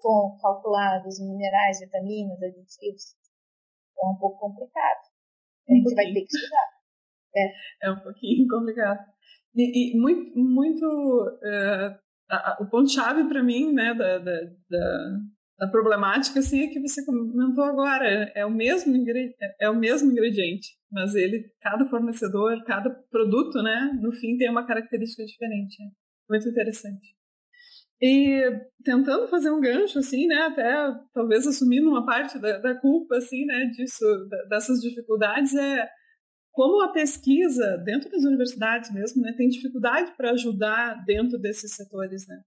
com 0.00 0.36
calculados 0.40 1.20
minerais, 1.20 1.80
vitaminas, 1.80 2.42
aditivos. 2.42 3.14
É 4.02 4.06
um 4.06 4.18
pouco 4.18 4.38
complicado. 4.38 5.00
A 5.68 5.72
gente 5.72 5.92
um 5.92 5.94
vai 5.94 6.04
ter 6.06 6.20
que 6.20 6.36
estudar. 6.36 6.68
É, 7.36 7.86
é 7.86 7.90
um 7.92 8.00
pouquinho 8.00 8.48
complicado. 8.50 9.06
E, 9.54 9.94
e 9.94 10.00
muito, 10.00 10.38
muito 10.38 10.84
uh, 10.84 11.98
a, 12.30 12.36
a, 12.36 12.58
o 12.60 12.68
ponto-chave 12.68 13.28
para 13.28 13.42
mim, 13.42 13.72
né, 13.72 13.94
da, 13.94 14.18
da, 14.18 14.40
da, 14.68 15.18
da, 15.60 15.68
problemática, 15.68 16.40
assim, 16.40 16.62
é 16.62 16.66
que 16.68 16.80
você 16.80 17.04
comentou 17.04 17.64
agora, 17.64 18.06
é, 18.06 18.40
é 18.40 18.46
o 18.46 18.50
mesmo 18.50 18.94
é, 18.96 19.56
é 19.60 19.70
o 19.70 19.76
mesmo 19.76 20.10
ingrediente, 20.10 20.68
mas 20.90 21.14
ele, 21.14 21.50
cada 21.60 21.86
fornecedor, 21.86 22.64
cada 22.64 22.90
produto, 23.10 23.62
né, 23.62 23.96
no 24.00 24.10
fim 24.12 24.36
tem 24.36 24.50
uma 24.50 24.66
característica 24.66 25.24
diferente. 25.24 25.76
Muito 26.28 26.48
interessante. 26.48 27.14
E 28.02 28.42
tentando 28.82 29.28
fazer 29.28 29.50
um 29.50 29.60
gancho, 29.60 29.98
assim, 29.98 30.26
né, 30.26 30.42
até 30.42 30.72
talvez 31.12 31.46
assumindo 31.46 31.90
uma 31.90 32.06
parte 32.06 32.38
da, 32.38 32.58
da 32.58 32.74
culpa, 32.74 33.16
assim, 33.16 33.44
né, 33.44 33.66
disso, 33.66 34.04
dessas 34.48 34.80
dificuldades, 34.80 35.54
é 35.54 35.86
como 36.50 36.82
a 36.82 36.92
pesquisa 36.92 37.76
dentro 37.84 38.10
das 38.10 38.24
universidades 38.24 38.92
mesmo, 38.92 39.22
né, 39.22 39.34
tem 39.36 39.48
dificuldade 39.48 40.16
para 40.16 40.30
ajudar 40.30 41.04
dentro 41.04 41.38
desses 41.38 41.74
setores, 41.74 42.26
né. 42.26 42.40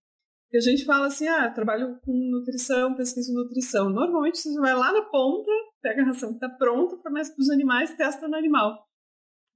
Que 0.54 0.60
a 0.60 0.62
gente 0.62 0.86
fala 0.86 1.08
assim, 1.08 1.28
ah, 1.28 1.50
trabalho 1.50 2.00
com 2.06 2.14
nutrição, 2.14 2.94
pesquisa 2.94 3.32
em 3.32 3.34
nutrição. 3.34 3.90
Normalmente 3.90 4.38
você 4.38 4.54
vai 4.60 4.76
lá 4.76 4.94
na 4.94 5.02
ponta, 5.02 5.50
pega 5.82 6.04
a 6.04 6.06
ração 6.06 6.30
que 6.30 6.36
está 6.36 6.48
pronta, 6.48 6.96
fornece 7.02 7.34
para 7.34 7.42
os 7.42 7.50
animais, 7.50 7.98
testa 7.98 8.28
no 8.28 8.36
animal. 8.36 8.86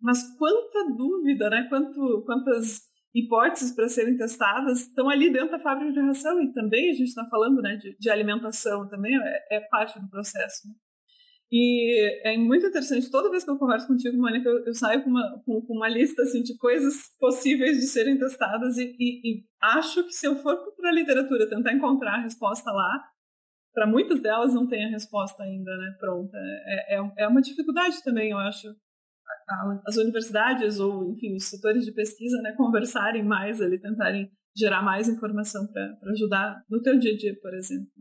Mas 0.02 0.24
quanta 0.40 0.96
dúvida, 0.98 1.52
né? 1.52 1.68
Quanto, 1.70 2.24
quantas 2.26 2.82
hipóteses 3.14 3.76
para 3.76 3.88
serem 3.88 4.18
testadas 4.18 4.88
estão 4.88 5.08
ali 5.08 5.32
dentro 5.32 5.52
da 5.52 5.60
fábrica 5.60 5.94
de 5.94 6.00
ração 6.00 6.42
e 6.42 6.52
também 6.52 6.90
a 6.90 6.94
gente 6.94 7.10
está 7.10 7.28
falando 7.30 7.62
né, 7.62 7.76
de, 7.76 7.96
de, 7.96 8.10
alimentação 8.10 8.90
também 8.90 9.16
é, 9.16 9.58
é 9.58 9.60
parte 9.70 10.00
do 10.00 10.10
processo. 10.10 10.68
Né? 10.68 10.74
E 11.50 12.28
é 12.28 12.38
muito 12.38 12.66
interessante, 12.66 13.10
toda 13.10 13.30
vez 13.32 13.46
que 13.46 13.50
eu 13.50 13.58
converso 13.58 13.88
contigo, 13.88 14.18
Mônica, 14.18 14.50
eu, 14.50 14.66
eu 14.66 14.74
saio 14.74 15.02
com 15.02 15.10
uma, 15.10 15.42
com, 15.46 15.62
com, 15.62 15.74
uma 15.76 15.88
lista 15.88 16.24
assim, 16.24 16.44
de 16.44 16.58
coisas 16.58 16.96
possíveis 17.18 17.78
de 17.78 17.88
serem 17.88 18.18
testadas 18.18 18.78
e, 18.78 18.94
e, 19.00 19.22
e 19.24 19.46
acho 19.62 20.04
que 20.04 20.12
se 20.12 20.28
eu 20.28 20.36
for 20.36 20.58
para 20.76 20.90
a 20.90 20.94
literatura 20.94 21.50
tentar 21.50 21.72
encontrar 21.72 22.16
a 22.16 22.22
resposta 22.22 22.70
lá, 22.70 23.02
para 23.74 23.88
muitas 23.88 24.22
delas 24.22 24.54
não 24.54 24.68
tem 24.68 24.86
a 24.86 24.90
resposta 24.90 25.42
ainda 25.44 25.72
né, 25.78 25.96
pronta. 26.00 26.38
É, 26.38 26.98
é, 26.98 27.12
é 27.20 27.28
uma 27.28 27.42
dificuldade 27.42 28.04
também, 28.04 28.32
eu 28.32 28.38
acho, 28.38 28.68
as 29.86 29.96
universidades 29.96 30.80
ou, 30.80 31.12
enfim, 31.12 31.36
os 31.36 31.48
setores 31.48 31.86
de 31.86 31.94
pesquisa, 31.94 32.42
né, 32.42 32.54
conversarem 32.58 33.24
mais 33.24 33.62
ali, 33.62 33.80
tentarem 33.80 34.30
gerar 34.56 34.82
mais 34.82 35.08
informação 35.08 35.66
para 35.68 36.12
ajudar 36.12 36.62
no 36.70 36.82
teu 36.82 36.98
dia 36.98 37.14
a 37.14 37.18
dia, 37.18 37.40
por 37.40 37.54
exemplo. 37.54 37.92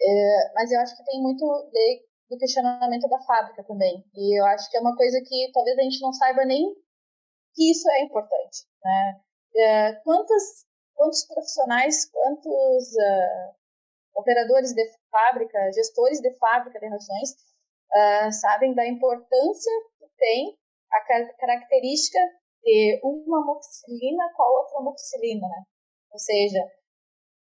É, 0.00 0.52
mas 0.54 0.70
eu 0.70 0.80
acho 0.80 0.96
que 0.96 1.04
tem 1.04 1.22
muito 1.22 1.44
de, 1.72 2.02
do 2.30 2.38
questionamento 2.38 3.08
da 3.08 3.20
fábrica 3.22 3.64
também. 3.64 4.04
E 4.14 4.40
eu 4.40 4.44
acho 4.46 4.70
que 4.70 4.76
é 4.76 4.80
uma 4.80 4.96
coisa 4.96 5.20
que 5.24 5.50
talvez 5.52 5.78
a 5.78 5.82
gente 5.82 6.00
não 6.00 6.12
saiba 6.12 6.44
nem 6.44 6.74
que 7.54 7.70
isso 7.70 7.88
é 7.90 8.02
importante. 8.02 8.64
Né? 8.84 9.20
É, 9.56 9.92
quantos, 10.04 10.66
quantos 10.94 11.26
profissionais, 11.26 12.10
quantos 12.10 12.92
uh, 12.92 13.56
operadores 14.16 14.72
de 14.72 14.84
fábrica, 15.10 15.72
gestores 15.72 16.20
de 16.20 16.32
fábrica 16.38 16.78
de 16.78 16.86
rações 16.86 17.30
uh, 17.30 18.32
sabem 18.32 18.74
da 18.74 18.86
importância 18.86 19.72
que 19.98 20.06
tem 20.18 20.58
a 20.92 21.00
característica 21.38 22.18
de 22.62 23.00
uma 23.02 23.42
amoxicilina 23.42 24.24
com 24.34 24.42
a 24.42 24.60
outra 24.60 24.78
amoxicilina, 24.78 25.46
né? 25.48 25.62
Ou 26.12 26.18
seja, 26.18 26.60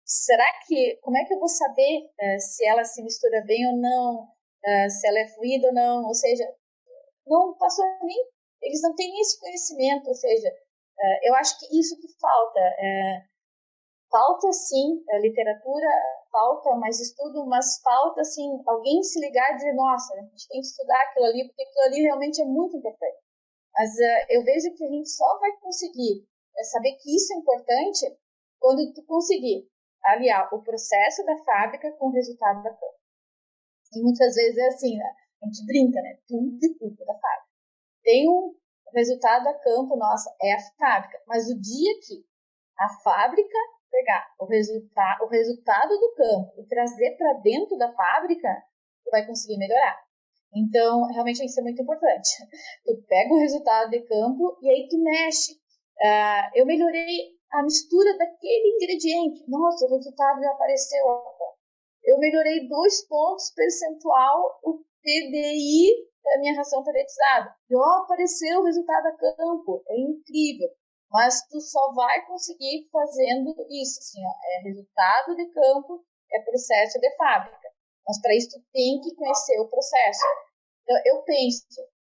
será 0.08 0.50
que, 0.66 0.96
como 1.02 1.18
é 1.18 1.24
que 1.24 1.34
eu 1.34 1.38
vou 1.38 1.48
saber 1.48 2.08
uh, 2.08 2.40
se 2.40 2.66
ela 2.66 2.82
se 2.82 3.02
mistura 3.02 3.44
bem 3.46 3.66
ou 3.68 3.76
não, 3.76 4.24
uh, 4.24 4.90
se 4.90 5.06
ela 5.06 5.20
é 5.20 5.28
fluida 5.28 5.68
ou 5.68 5.74
não? 5.74 6.06
Ou 6.06 6.14
seja, 6.14 6.44
não 7.26 7.54
passou 7.58 7.84
nem, 8.02 8.16
eles 8.62 8.80
não 8.80 8.94
têm 8.94 9.20
esse 9.20 9.38
conhecimento, 9.38 10.08
ou 10.08 10.14
seja, 10.14 10.48
uh, 10.48 11.18
eu 11.22 11.34
acho 11.34 11.60
que 11.60 11.78
isso 11.78 12.00
que 12.00 12.08
falta. 12.18 12.60
falta 14.10 14.50
sim 14.52 15.04
literatura 15.20 15.86
falta 16.32 16.74
mais 16.76 16.98
estudo, 16.98 17.44
mas 17.46 17.80
falta, 17.82 18.22
assim, 18.22 18.62
alguém 18.66 19.02
se 19.02 19.20
ligar 19.20 19.52
e 19.52 19.56
dizer, 19.56 19.74
nossa, 19.74 20.14
a 20.14 20.22
gente 20.22 20.48
tem 20.48 20.60
que 20.60 20.66
estudar 20.66 21.02
aquilo 21.02 21.26
ali, 21.26 21.46
porque 21.46 21.62
aquilo 21.62 21.84
ali 21.84 22.02
realmente 22.02 22.40
é 22.40 22.44
muito 22.44 22.76
importante. 22.76 23.18
Mas 23.74 23.90
eu 24.30 24.42
vejo 24.42 24.74
que 24.74 24.84
a 24.84 24.88
gente 24.88 25.08
só 25.10 25.38
vai 25.38 25.52
conseguir 25.60 26.26
saber 26.72 26.92
que 26.94 27.14
isso 27.14 27.32
é 27.34 27.36
importante 27.36 28.18
quando 28.58 28.92
tu 28.92 29.04
conseguir 29.04 29.68
aliar 30.12 30.52
o 30.52 30.62
processo 30.62 31.24
da 31.24 31.36
fábrica 31.44 31.92
com 31.92 32.08
o 32.08 32.12
resultado 32.12 32.62
da 32.62 32.70
campo. 32.70 32.98
E 33.94 34.02
muitas 34.02 34.34
vezes 34.34 34.58
é 34.58 34.66
assim, 34.68 34.96
né? 34.96 35.14
A 35.42 35.46
gente 35.46 35.66
brinca, 35.66 36.00
né? 36.02 36.18
Tudo 36.26 36.58
de 36.58 36.78
culpa 36.78 37.04
da 37.04 37.14
fábrica. 37.14 37.48
Tem 38.02 38.28
um 38.28 38.54
resultado 38.94 39.44
da 39.44 39.54
campo, 39.54 39.96
nossa, 39.96 40.34
é 40.42 40.54
a 40.54 40.60
fábrica. 40.78 41.22
Mas 41.26 41.48
o 41.48 41.60
dia 41.60 41.92
que 42.06 42.24
a 42.78 42.88
fábrica 43.02 43.58
pegar 43.90 44.26
o, 44.38 44.46
resulta 44.46 45.18
o 45.22 45.26
resultado 45.26 45.98
do 45.98 46.14
campo 46.14 46.52
e 46.58 46.66
trazer 46.66 47.16
para 47.16 47.40
dentro 47.40 47.76
da 47.76 47.92
fábrica, 47.92 48.48
tu 49.04 49.10
vai 49.10 49.26
conseguir 49.26 49.58
melhorar. 49.58 49.98
Então, 50.54 51.04
realmente 51.12 51.44
isso 51.44 51.60
é 51.60 51.62
muito 51.62 51.82
importante. 51.82 52.30
Tu 52.84 53.02
pega 53.06 53.34
o 53.34 53.38
resultado 53.38 53.90
de 53.90 54.00
campo 54.00 54.58
e 54.62 54.70
aí 54.70 54.88
tu 54.88 54.98
mexe. 55.02 55.52
Uh, 56.00 56.50
eu 56.54 56.64
melhorei 56.64 57.37
a 57.52 57.62
mistura 57.62 58.16
daquele 58.16 58.74
ingrediente. 58.74 59.44
Nossa, 59.48 59.86
o 59.86 59.94
resultado 59.94 60.40
já 60.40 60.50
apareceu. 60.50 61.04
Eu 62.04 62.18
melhorei 62.18 62.68
dois 62.68 63.06
pontos 63.06 63.50
percentual 63.54 64.60
o 64.62 64.84
PDI 65.02 66.08
da 66.24 66.38
minha 66.40 66.56
ração 66.56 66.84
paletizada. 66.84 67.54
E 67.70 67.76
ó, 67.76 68.02
apareceu 68.02 68.60
o 68.60 68.64
resultado 68.64 69.06
a 69.06 69.16
campo. 69.16 69.82
É 69.88 69.98
incrível. 69.98 70.68
Mas 71.10 71.46
tu 71.48 71.60
só 71.60 71.92
vai 71.94 72.26
conseguir 72.26 72.88
fazendo 72.92 73.54
isso. 73.70 73.98
Assim, 73.98 74.20
ó, 74.20 74.32
é 74.44 74.62
resultado 74.64 75.36
de 75.36 75.46
campo, 75.50 76.04
é 76.32 76.42
processo 76.42 77.00
de 77.00 77.16
fábrica. 77.16 77.68
Mas 78.06 78.20
para 78.20 78.34
isso 78.34 78.50
tu 78.50 78.64
tem 78.72 79.00
que 79.00 79.14
conhecer 79.14 79.58
o 79.60 79.68
processo. 79.68 80.22
Então, 80.82 80.96
eu 81.04 81.22
penso, 81.22 81.66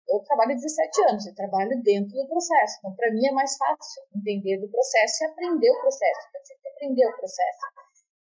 eu 0.09 0.19
trabalho 0.23 0.55
17 0.55 1.01
anos, 1.09 1.25
eu 1.27 1.35
trabalho 1.35 1.81
dentro 1.83 2.15
do 2.15 2.27
processo. 2.27 2.77
Então, 2.79 2.95
para 2.95 3.11
mim 3.11 3.27
é 3.27 3.31
mais 3.31 3.55
fácil 3.55 4.03
entender 4.15 4.57
do 4.59 4.69
processo 4.69 5.23
e 5.23 5.27
aprender 5.27 5.71
o 5.71 5.81
processo. 5.81 6.27
Tem 6.33 6.57
que 6.57 6.69
aprender 6.69 7.05
o 7.07 7.17
processo. 7.17 7.59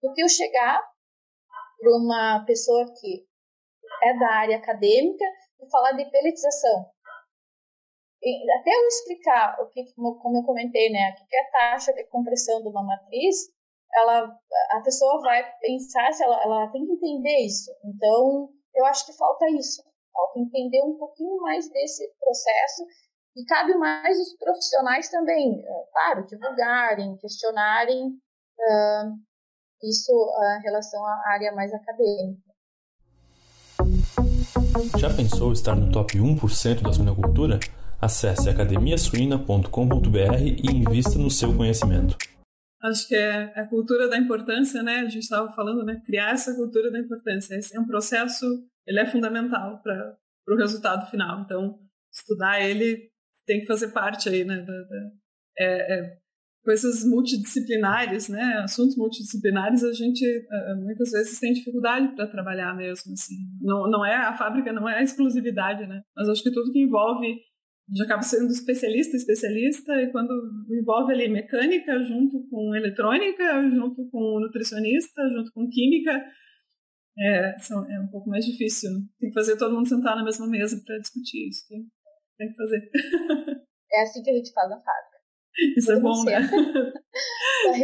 Do 0.01 0.13
que 0.13 0.21
eu 0.21 0.29
chegar 0.29 0.81
para 1.79 1.91
uma 1.97 2.45
pessoa 2.45 2.85
que 2.99 3.25
é 4.03 4.17
da 4.17 4.29
área 4.35 4.57
acadêmica 4.57 5.25
e 5.61 5.69
falar 5.69 5.93
de 5.93 6.09
pelletização. 6.09 6.91
E 8.21 8.51
até 8.53 8.69
eu 8.69 8.87
explicar 8.87 9.57
o 9.59 9.67
que, 9.67 9.83
como 9.95 10.37
eu 10.37 10.43
comentei, 10.43 10.89
né, 10.89 11.11
o 11.11 11.27
que 11.27 11.35
é 11.35 11.41
a 11.41 11.51
taxa 11.51 11.93
de 11.93 12.05
compressão 12.05 12.61
de 12.61 12.69
uma 12.69 12.83
matriz, 12.83 13.35
ela, 13.93 14.39
a 14.71 14.81
pessoa 14.81 15.21
vai 15.21 15.43
pensar 15.59 16.11
se 16.13 16.23
ela, 16.23 16.41
ela 16.41 16.71
tem 16.71 16.85
que 16.85 16.93
entender 16.93 17.45
isso. 17.45 17.69
Então, 17.83 18.49
eu 18.73 18.85
acho 18.85 19.05
que 19.05 19.17
falta 19.17 19.49
isso, 19.49 19.83
falta 20.13 20.39
entender 20.39 20.81
um 20.83 20.97
pouquinho 20.97 21.37
mais 21.41 21.69
desse 21.69 22.07
processo 22.19 22.85
e 23.35 23.43
cabe 23.45 23.73
mais 23.75 24.19
os 24.19 24.37
profissionais 24.37 25.09
também, 25.09 25.59
é, 25.59 25.83
claro, 25.91 26.25
divulgarem, 26.27 27.17
questionarem 27.17 28.09
uh, 28.09 29.11
isso 29.83 30.13
uh, 30.13 30.59
em 30.59 30.61
relação 30.61 31.03
à 31.03 31.23
área 31.33 31.51
mais 31.53 31.73
acadêmica. 31.73 32.53
Já 34.97 35.13
pensou 35.13 35.51
estar 35.51 35.75
no 35.75 35.91
top 35.91 36.17
1% 36.17 36.81
da 36.81 36.93
suinocultura? 36.93 37.59
Acesse 37.99 38.49
academiasuina.com.br 38.49 40.41
e 40.41 40.67
invista 40.67 41.17
no 41.17 41.31
seu 41.31 41.55
conhecimento. 41.55 42.17
Acho 42.81 43.07
que 43.07 43.15
é 43.15 43.53
a 43.55 43.65
cultura 43.65 44.09
da 44.09 44.17
importância, 44.17 44.83
né? 44.83 44.97
A 44.97 45.09
gente 45.09 45.23
estava 45.23 45.49
falando, 45.53 45.85
né? 45.85 46.01
Criar 46.05 46.31
essa 46.31 46.53
cultura 46.53 46.91
da 46.91 46.99
importância. 46.99 47.55
Esse 47.55 47.77
é 47.77 47.79
um 47.79 47.85
processo, 47.85 48.45
ele 48.87 48.99
é 48.99 49.05
fundamental 49.05 49.81
para 49.81 50.17
o 50.49 50.57
resultado 50.57 51.09
final. 51.09 51.41
Então, 51.41 51.79
estudar 52.11 52.61
ele 52.61 53.09
tem 53.45 53.61
que 53.61 53.67
fazer 53.67 53.89
parte 53.89 54.29
aí, 54.29 54.43
né? 54.43 54.57
Da, 54.57 54.73
da, 54.73 55.11
é, 55.59 55.99
é, 55.99 56.17
coisas 56.63 57.03
multidisciplinares, 57.05 58.29
né? 58.29 58.61
Assuntos 58.63 58.95
multidisciplinares 58.95 59.83
a 59.83 59.91
gente 59.91 60.25
uh, 60.25 60.81
muitas 60.81 61.11
vezes 61.11 61.39
tem 61.39 61.53
dificuldade 61.53 62.15
para 62.15 62.27
trabalhar 62.27 62.75
mesmo, 62.75 63.13
assim. 63.13 63.35
Não, 63.61 63.89
não 63.89 64.05
é 64.05 64.15
a 64.15 64.33
fábrica, 64.33 64.71
não 64.71 64.87
é 64.87 64.99
a 64.99 65.03
exclusividade, 65.03 65.85
né? 65.87 66.01
Mas 66.15 66.29
acho 66.29 66.43
que 66.43 66.51
tudo 66.51 66.71
que 66.71 66.81
envolve 66.81 67.37
já 67.95 68.05
acaba 68.05 68.21
sendo 68.21 68.49
especialista, 68.49 69.17
especialista, 69.17 69.93
e 70.01 70.09
quando 70.11 70.31
envolve 70.71 71.13
ali 71.13 71.27
mecânica 71.27 72.01
junto 72.03 72.47
com 72.49 72.73
eletrônica, 72.73 73.69
junto 73.69 74.09
com 74.09 74.39
nutricionista, 74.39 75.21
junto 75.29 75.51
com 75.51 75.69
química, 75.69 76.23
é, 77.17 77.57
são, 77.59 77.85
é 77.89 77.99
um 77.99 78.07
pouco 78.07 78.29
mais 78.29 78.45
difícil. 78.45 78.91
Né? 78.91 78.99
Tem 79.19 79.29
que 79.29 79.35
fazer 79.35 79.57
todo 79.57 79.75
mundo 79.75 79.87
sentar 79.87 80.15
na 80.15 80.23
mesma 80.23 80.47
mesa 80.47 80.81
para 80.85 80.97
discutir 80.99 81.47
isso. 81.49 81.67
Tem, 81.67 81.85
tem 82.37 82.49
que 82.49 82.55
fazer. 82.55 82.89
É 83.91 84.01
assim 84.01 84.23
que 84.23 84.31
a 84.31 84.33
gente 84.33 84.51
faz 84.51 84.69
na 84.69 84.81
fábrica. 84.81 85.13
Isso 85.77 85.91
é 85.91 85.99
bom, 85.99 86.23
né? 86.23 86.33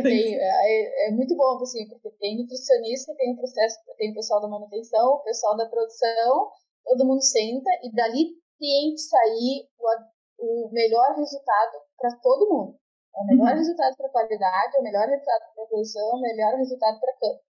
é, 0.10 1.08
é, 1.08 1.12
muito 1.12 1.36
bom, 1.36 1.62
assim, 1.62 1.88
porque 1.88 2.10
tem 2.18 2.38
nutricionista, 2.42 3.14
tem 3.16 3.34
o 3.34 3.38
processo, 3.38 3.78
tem 3.96 4.12
o 4.12 4.16
pessoal 4.16 4.42
da 4.42 4.48
manutenção, 4.48 5.14
o 5.14 5.24
pessoal 5.24 5.56
da 5.56 5.70
produção, 5.70 6.50
todo 6.84 7.06
mundo 7.06 7.22
senta 7.22 7.70
e 7.84 7.94
dali 7.94 8.34
tem 8.58 8.94
que 8.96 9.02
sair 9.02 9.70
o, 9.78 10.66
o 10.66 10.72
melhor 10.72 11.16
resultado 11.16 11.78
para 11.96 12.10
todo 12.24 12.50
mundo. 12.50 12.80
É 13.16 13.22
o 13.22 13.26
melhor 13.28 13.52
uhum. 13.52 13.58
resultado 13.58 13.96
para 13.98 14.08
a 14.08 14.12
qualidade, 14.12 14.76
é 14.76 14.80
o 14.80 14.84
melhor 14.84 15.08
resultado 15.08 15.40
para 15.54 15.64
a 15.64 15.68
produção, 15.68 16.10
é 16.10 16.16
o 16.16 16.22
melhor 16.22 16.56
resultado 16.58 17.00
para 17.00 17.14
campo. 17.14 17.49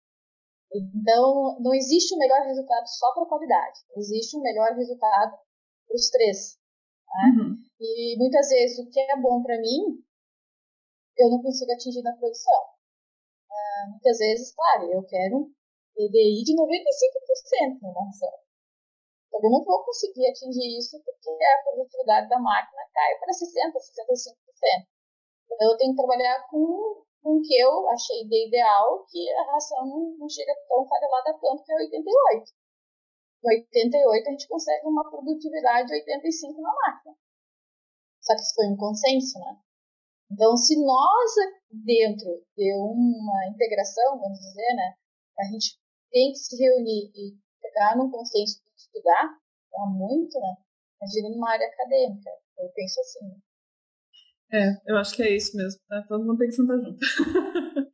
Então, 0.75 1.57
não 1.59 1.73
existe 1.73 2.13
um 2.13 2.17
melhor 2.17 2.41
resultado 2.41 2.85
só 2.87 3.13
para 3.13 3.23
a 3.23 3.27
qualidade. 3.27 3.79
Existe 3.95 4.35
um 4.37 4.41
melhor 4.41 4.73
resultado 4.75 5.37
para 5.87 5.95
os 5.95 6.09
três. 6.09 6.57
Né? 7.07 7.23
Uhum. 7.31 7.55
E 7.79 8.17
muitas 8.17 8.49
vezes 8.49 8.79
o 8.79 8.89
que 8.89 8.99
é 8.99 9.15
bom 9.21 9.41
para 9.41 9.59
mim, 9.59 10.03
eu 11.17 11.29
não 11.29 11.41
consigo 11.41 11.71
atingir 11.71 12.01
na 12.01 12.15
produção. 12.17 12.61
Uh, 13.49 13.91
muitas 13.91 14.17
vezes, 14.17 14.53
claro, 14.53 14.91
eu 14.91 15.03
quero 15.03 15.37
um 15.37 15.53
PDI 15.95 16.43
de 16.43 16.55
95% 16.55 17.81
na 17.81 18.05
ração. 18.05 18.33
Eu 19.33 19.49
não 19.49 19.63
vou 19.63 19.83
conseguir 19.83 20.27
atingir 20.27 20.77
isso 20.77 21.01
porque 21.03 21.29
a 21.29 21.63
produtividade 21.63 22.29
da 22.29 22.39
máquina 22.39 22.81
cai 22.93 23.19
para 23.19 23.33
60%, 23.33 23.75
65%. 23.75 24.87
Então, 25.51 25.71
eu 25.71 25.77
tenho 25.77 25.91
que 25.91 25.97
trabalhar 25.97 26.47
com, 26.49 27.03
com 27.25 27.41
que 27.41 27.57
eu 27.57 27.89
achei 27.89 28.23
de 28.29 28.47
ideal, 28.47 29.03
que 29.09 29.33
a 29.33 29.51
ração 29.51 30.15
não, 30.19 30.29
chega 30.29 30.53
tão 30.69 30.87
farelada 30.87 31.33
tanto, 31.41 31.63
que 31.63 31.73
é 31.73 31.75
88. 31.75 32.53
Com 33.41 33.49
88 33.49 34.27
a 34.27 34.31
gente 34.31 34.47
consegue 34.47 34.85
uma 34.85 35.09
produtividade 35.09 35.87
de 35.87 35.95
85 35.95 36.61
na 36.61 36.69
máquina. 36.71 37.15
Só 38.21 38.35
que 38.35 38.41
isso 38.41 38.53
foi 38.53 38.67
um 38.67 38.77
consenso, 38.77 39.39
né? 39.39 39.57
Então, 40.31 40.55
se 40.55 40.77
nós, 40.85 41.31
dentro 41.71 42.45
de 42.55 42.73
uma 42.77 43.47
integração, 43.49 44.19
vamos 44.19 44.37
dizer, 44.37 44.73
né, 44.75 44.93
a 45.39 45.43
gente 45.45 45.79
tem 46.11 46.31
que 46.31 46.37
se 46.37 46.55
reunir 46.61 47.09
e 47.15 47.33
chegar 47.59 47.97
num 47.97 48.11
consenso 48.11 48.61
estudar 48.77 49.35
há 49.73 49.85
muito, 49.89 50.39
né? 50.39 50.57
Imagina 51.01 51.29
numa 51.29 51.49
área 51.49 51.67
acadêmica. 51.67 52.29
Eu 52.59 52.69
penso 52.69 52.99
assim. 53.01 53.41
É, 54.55 54.73
eu 54.87 54.97
acho 54.97 55.13
que 55.13 55.21
é 55.21 55.35
isso 55.35 55.57
mesmo, 55.57 55.79
tá? 55.89 56.01
Todo 56.07 56.25
mundo 56.25 56.37
tem 56.37 56.47
que 56.47 56.55
sentar 56.55 56.77
junto. 56.79 56.97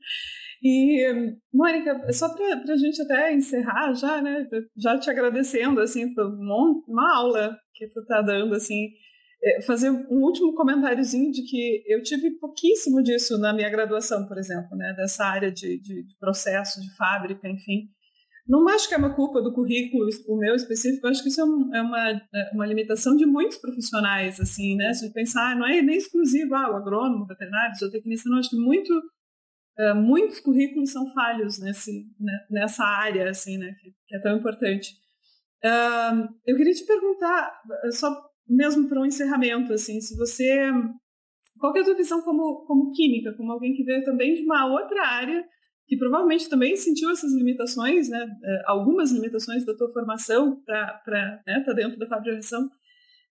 e, 0.62 1.36
Mônica, 1.52 2.14
só 2.14 2.30
para 2.30 2.74
a 2.74 2.78
gente 2.78 3.02
até 3.02 3.34
encerrar 3.34 3.94
já, 3.94 4.22
né? 4.22 4.48
Já 4.78 5.00
te 5.00 5.10
agradecendo, 5.10 5.82
assim, 5.82 6.14
por 6.14 6.26
uma 6.28 7.18
aula 7.18 7.58
que 7.74 7.88
tu 7.88 8.06
tá 8.06 8.22
dando, 8.22 8.54
assim, 8.54 8.90
é, 9.44 9.62
fazer 9.64 9.90
um 9.90 10.22
último 10.22 10.54
comentáriozinho 10.54 11.32
de 11.32 11.42
que 11.44 11.84
eu 11.88 12.04
tive 12.04 12.38
pouquíssimo 12.38 13.02
disso 13.02 13.40
na 13.40 13.54
minha 13.54 13.70
graduação, 13.72 14.28
por 14.28 14.38
exemplo, 14.38 14.78
né? 14.78 14.94
Dessa 14.96 15.26
área 15.26 15.52
de, 15.52 15.82
de, 15.82 16.04
de 16.04 16.18
processo, 16.20 16.80
de 16.80 16.96
fábrica, 16.96 17.50
enfim. 17.50 17.90
Não 18.48 18.68
acho 18.70 18.88
que 18.88 18.96
é 18.96 18.98
uma 18.98 19.14
culpa 19.16 19.42
do 19.42 19.54
currículo, 19.54 20.08
o 20.28 20.38
meu 20.38 20.56
específico, 20.56 21.08
acho 21.08 21.22
que 21.22 21.30
isso 21.30 21.42
é, 21.42 21.78
é 21.78 21.82
uma, 21.82 22.10
é 22.10 22.52
uma 22.54 22.66
limitação 22.66 23.16
de 23.16 23.26
muitos 23.26 23.58
profissionais, 23.58 24.40
assim, 24.40 24.76
né? 24.76 24.94
Se 24.94 25.14
pensar, 25.14 25.56
não 25.56 25.68
é 25.68 25.82
nem 25.82 25.98
exclusivo, 25.98 26.56
ah, 26.56 26.72
o 26.72 26.76
agrônomo, 26.76 27.26
veterinário, 27.26 27.78
zootecnista, 27.78 28.30
não, 28.30 28.40
acho 28.40 28.50
que 28.50 28.58
muito, 28.58 28.92
uh, 29.80 29.96
muitos 29.96 30.40
currículos 30.40 30.92
são 30.92 31.12
falhos 31.14 31.60
nesse, 31.60 31.92
né, 32.20 32.40
nessa 32.50 32.84
área, 32.84 33.30
assim, 33.30 33.58
né, 33.58 33.74
que, 33.80 33.92
que 34.08 34.16
é 34.16 34.20
tão 34.20 34.38
importante. 34.38 34.90
Eu 36.48 36.58
queria 36.58 36.74
te 36.74 36.84
perguntar, 36.86 37.54
só 37.92 38.12
mesmo 38.48 38.90
para 38.90 39.00
um 39.00 39.06
encerramento, 39.06 39.74
assim, 39.74 40.02
se 40.02 40.18
você... 40.18 40.72
Qual 41.60 41.76
é 41.78 41.82
a 41.82 41.84
tua 41.84 41.96
visão 41.96 42.24
como, 42.24 42.66
como 42.66 42.92
química, 42.92 43.34
como 43.38 43.52
alguém 43.52 43.76
que 43.76 43.84
veio 43.84 44.04
também 44.04 44.34
de 44.34 44.42
uma 44.42 44.66
outra 44.66 45.06
área 45.06 45.46
que 45.92 45.98
provavelmente 45.98 46.48
também 46.48 46.78
sentiu 46.78 47.10
essas 47.10 47.34
limitações, 47.34 48.08
né, 48.08 48.26
é, 48.42 48.62
algumas 48.66 49.12
limitações 49.12 49.66
da 49.66 49.76
tua 49.76 49.92
formação 49.92 50.56
para 50.64 51.44
né, 51.46 51.62
tá 51.66 51.74
dentro 51.74 52.00
da 52.00 52.08
fabricação. 52.08 52.70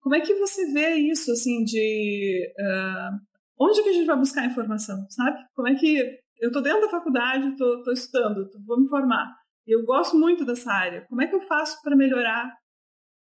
Como 0.00 0.14
é 0.14 0.22
que 0.22 0.32
você 0.36 0.72
vê 0.72 0.94
isso, 0.94 1.30
assim, 1.30 1.62
de 1.64 2.50
uh, 2.58 3.18
onde 3.60 3.82
que 3.82 3.90
a 3.90 3.92
gente 3.92 4.06
vai 4.06 4.16
buscar 4.16 4.46
informação, 4.46 5.06
sabe? 5.10 5.38
Como 5.54 5.68
é 5.68 5.74
que 5.74 5.98
eu 6.40 6.46
estou 6.46 6.62
dentro 6.62 6.80
da 6.80 6.88
faculdade, 6.88 7.46
estou 7.48 7.92
estudando, 7.92 8.48
tô, 8.48 8.58
vou 8.64 8.80
me 8.80 8.88
formar, 8.88 9.36
eu 9.66 9.84
gosto 9.84 10.16
muito 10.16 10.42
dessa 10.42 10.72
área. 10.72 11.04
Como 11.10 11.20
é 11.20 11.26
que 11.26 11.34
eu 11.34 11.42
faço 11.42 11.82
para 11.82 11.94
melhorar, 11.94 12.56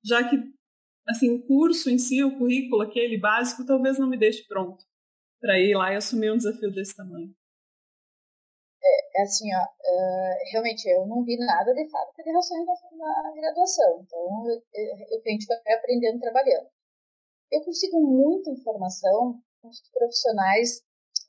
já 0.03 0.27
que 0.27 0.43
assim 1.07 1.33
o 1.33 1.41
curso 1.47 1.89
em 1.89 1.97
si, 1.97 2.21
o 2.21 2.37
currículo 2.37 2.81
aquele 2.81 3.17
básico, 3.17 3.65
talvez 3.65 3.97
não 3.97 4.09
me 4.09 4.17
deixe 4.17 4.45
pronto 4.45 4.83
para 5.39 5.57
ir 5.57 5.73
lá 5.73 5.93
e 5.93 5.95
assumir 5.95 6.33
um 6.33 6.37
desafio 6.37 6.69
desse 6.69 6.93
tamanho? 6.97 7.33
É 8.83 9.21
assim, 9.21 9.47
ó, 9.53 9.63
uh, 9.63 10.51
realmente 10.51 10.87
eu 10.89 11.05
não 11.05 11.23
vi 11.23 11.37
nada 11.37 11.73
de 11.73 11.89
fábrica 11.89 12.23
de 12.23 12.31
rações 12.31 12.65
na, 12.65 13.23
na 13.23 13.31
graduação, 13.33 14.01
então 14.01 14.49
eu, 14.49 14.61
eu, 15.09 15.21
tenho 15.21 15.39
que 15.39 15.45
vai 15.45 15.73
aprendendo 15.73 16.19
trabalhando. 16.19 16.67
Eu 17.51 17.63
consigo 17.63 17.99
muita 18.01 18.49
informação 18.49 19.39
com 19.61 19.67
os 19.67 19.81
profissionais 19.91 20.81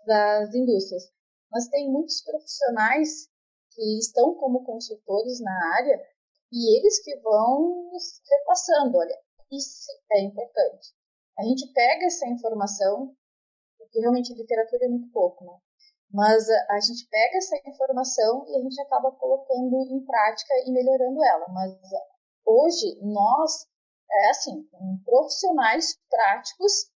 das 0.07 0.55
indústrias, 0.55 1.13
mas 1.51 1.69
tem 1.69 1.91
muitos 1.91 2.23
profissionais 2.23 3.29
que 3.73 3.99
estão 3.99 4.35
como 4.35 4.65
consultores 4.65 5.41
na 5.41 5.75
área 5.77 6.01
e 6.53 6.79
eles 6.79 7.03
que 7.03 7.17
vão 7.21 7.91
repassando, 8.31 8.99
olha, 8.99 9.19
isso 9.51 9.91
é 10.13 10.23
importante. 10.23 10.95
A 11.39 11.43
gente 11.45 11.73
pega 11.73 12.07
essa 12.07 12.29
informação, 12.29 13.15
porque 13.79 14.01
realmente 14.01 14.35
literatura 14.35 14.85
é 14.85 14.89
muito 14.89 15.11
pouco, 15.11 15.45
né? 15.45 15.59
Mas 16.13 16.49
a, 16.49 16.75
a 16.75 16.81
gente 16.81 17.09
pega 17.09 17.39
essa 17.39 17.57
informação 17.67 18.45
e 18.49 18.57
a 18.57 18.61
gente 18.61 18.81
acaba 18.83 19.11
colocando 19.13 19.77
em 19.91 20.05
prática 20.05 20.55
e 20.67 20.71
melhorando 20.71 21.25
ela. 21.25 21.47
Mas 21.49 21.73
hoje 22.45 22.99
nós, 23.03 23.67
é 24.11 24.31
assim, 24.31 24.69
profissionais 25.05 25.99
práticos 26.11 26.91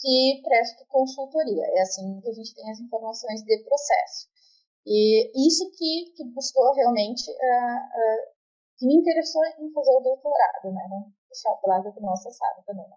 que 0.00 0.40
prestam 0.42 0.86
consultoria. 0.88 1.64
É 1.76 1.82
assim 1.82 2.20
que 2.20 2.30
a 2.30 2.32
gente 2.32 2.54
tem 2.54 2.70
as 2.70 2.80
informações 2.80 3.42
de 3.42 3.58
processo. 3.64 4.32
E 4.84 5.30
isso 5.46 5.70
que, 5.70 6.12
que 6.16 6.24
buscou 6.34 6.72
realmente, 6.74 7.30
uh, 7.30 7.34
uh, 7.34 8.32
que 8.76 8.86
me 8.86 8.96
interessou 8.96 9.42
em 9.60 9.72
fazer 9.72 9.92
o 9.92 10.00
doutorado, 10.00 10.72
né? 10.72 10.86
Não 10.90 11.12
deixar 11.28 11.56
o 11.62 11.68
lado 11.68 11.92
que 11.92 12.00
nossa 12.00 12.30
sabe 12.30 12.64
também, 12.66 12.88
né? 12.88 12.96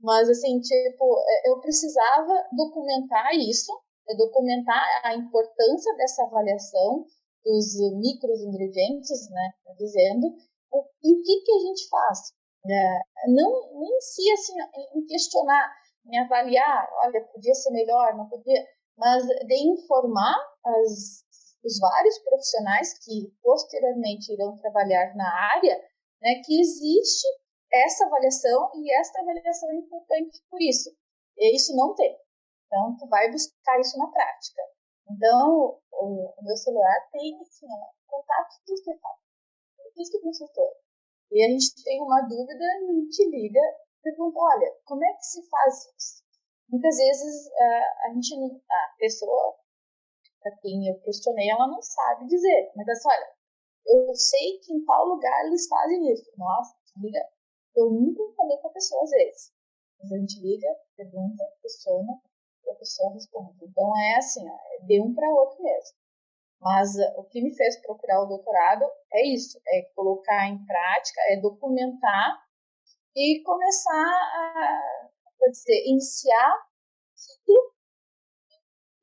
Mas, 0.00 0.30
assim, 0.30 0.60
tipo, 0.60 1.18
eu 1.44 1.60
precisava 1.60 2.32
documentar 2.52 3.34
isso, 3.34 3.72
documentar 4.16 4.84
a 5.04 5.14
importância 5.14 5.94
dessa 5.96 6.24
avaliação 6.24 7.04
dos 7.44 7.76
micros 8.00 8.40
ingredientes, 8.40 9.30
né? 9.30 9.52
Dizendo 9.78 10.26
o, 10.72 10.80
o 10.80 11.22
que, 11.22 11.40
que 11.44 11.52
a 11.52 11.58
gente 11.60 11.88
faz. 11.88 12.32
É, 12.70 12.98
não 13.28 13.82
em 13.82 14.00
si, 14.00 14.30
assim, 14.32 14.52
em 14.94 15.06
questionar, 15.06 15.70
em 16.06 16.18
avaliar, 16.18 16.88
olha, 17.04 17.24
podia 17.32 17.54
ser 17.54 17.70
melhor, 17.70 18.16
não 18.16 18.28
podia, 18.28 18.66
mas 18.96 19.24
de 19.24 19.54
informar 19.70 20.36
as, 20.64 21.24
os 21.64 21.78
vários 21.78 22.18
profissionais 22.18 22.98
que 22.98 23.32
posteriormente 23.42 24.32
irão 24.32 24.58
trabalhar 24.58 25.14
na 25.16 25.28
área, 25.54 25.76
né, 26.20 26.42
que 26.44 26.60
existe 26.60 27.26
essa 27.72 28.06
avaliação 28.06 28.70
e 28.74 28.92
esta 28.94 29.20
avaliação 29.20 29.70
é 29.70 29.76
importante 29.76 30.42
por 30.50 30.60
isso. 30.60 30.90
E 31.36 31.54
isso 31.54 31.74
não 31.76 31.94
tem. 31.94 32.16
Então, 32.68 32.96
tu 33.00 33.08
vai 33.08 33.32
buscar 33.32 33.80
isso 33.80 33.96
na 33.96 34.06
prática. 34.12 34.62
Então, 35.10 35.80
o, 35.90 36.34
meu 36.42 36.56
celular 36.56 37.08
tem 37.10 37.40
assim, 37.40 37.66
contato 38.06 38.60
detalhes. 38.84 39.22
Isso 39.96 40.12
que 40.12 40.20
consultor. 40.20 40.72
E 41.32 41.44
a 41.44 41.48
gente 41.48 41.82
tem 41.82 42.00
uma 42.00 42.20
dúvida, 42.22 42.64
a 42.64 42.92
gente 42.92 43.24
liga 43.30 43.60
pergunta, 44.02 44.38
olha, 44.38 44.76
como 44.84 45.04
é 45.04 45.12
que 45.14 45.24
se 45.24 45.48
faz 45.48 45.74
isso? 45.96 46.22
Muitas 46.70 46.96
vezes 46.96 47.50
a, 48.04 48.12
gente, 48.12 48.62
a 48.70 48.96
pessoa 48.98 49.56
para 50.40 50.56
quem 50.58 50.88
eu 50.88 51.00
questionei, 51.00 51.50
ela 51.50 51.66
não 51.66 51.82
sabe 51.82 52.26
dizer. 52.26 52.70
Mas 52.76 52.88
assim, 52.88 53.08
olha, 53.08 53.32
eu 53.86 54.14
sei 54.14 54.58
que 54.60 54.72
em 54.72 54.84
tal 54.84 55.06
lugar 55.06 55.46
eles 55.46 55.66
fazem 55.66 56.12
isso. 56.12 56.30
Nossa, 56.36 56.76
liga 56.98 57.26
eu 57.76 57.90
nunca 57.90 58.22
falei 58.34 58.56
com 58.58 58.68
a 58.68 58.72
pessoa 58.72 59.02
às 59.04 59.10
vezes. 59.10 59.52
Mas 60.00 60.12
a 60.12 60.18
gente 60.18 60.40
liga, 60.40 60.68
pergunta, 60.96 61.44
questiona, 61.62 62.12
a 62.70 62.74
pessoa 62.74 63.12
responde. 63.12 63.64
Então 63.64 63.92
é 63.98 64.16
assim, 64.16 64.46
é 64.48 64.84
de 64.84 65.00
um 65.00 65.14
para 65.14 65.28
outro 65.28 65.62
mesmo. 65.62 65.96
Mas 66.60 66.94
uh, 66.96 67.20
o 67.20 67.24
que 67.24 67.40
me 67.40 67.54
fez 67.54 67.80
procurar 67.82 68.22
o 68.22 68.26
doutorado 68.26 68.84
é 69.12 69.26
isso, 69.26 69.60
é 69.68 69.82
colocar 69.94 70.48
em 70.48 70.64
prática, 70.64 71.20
é 71.28 71.40
documentar 71.40 72.44
e 73.14 73.42
começar 73.44 74.12
a, 74.12 75.08
pode 75.38 75.52
dizer, 75.52 75.84
iniciar 75.86 76.68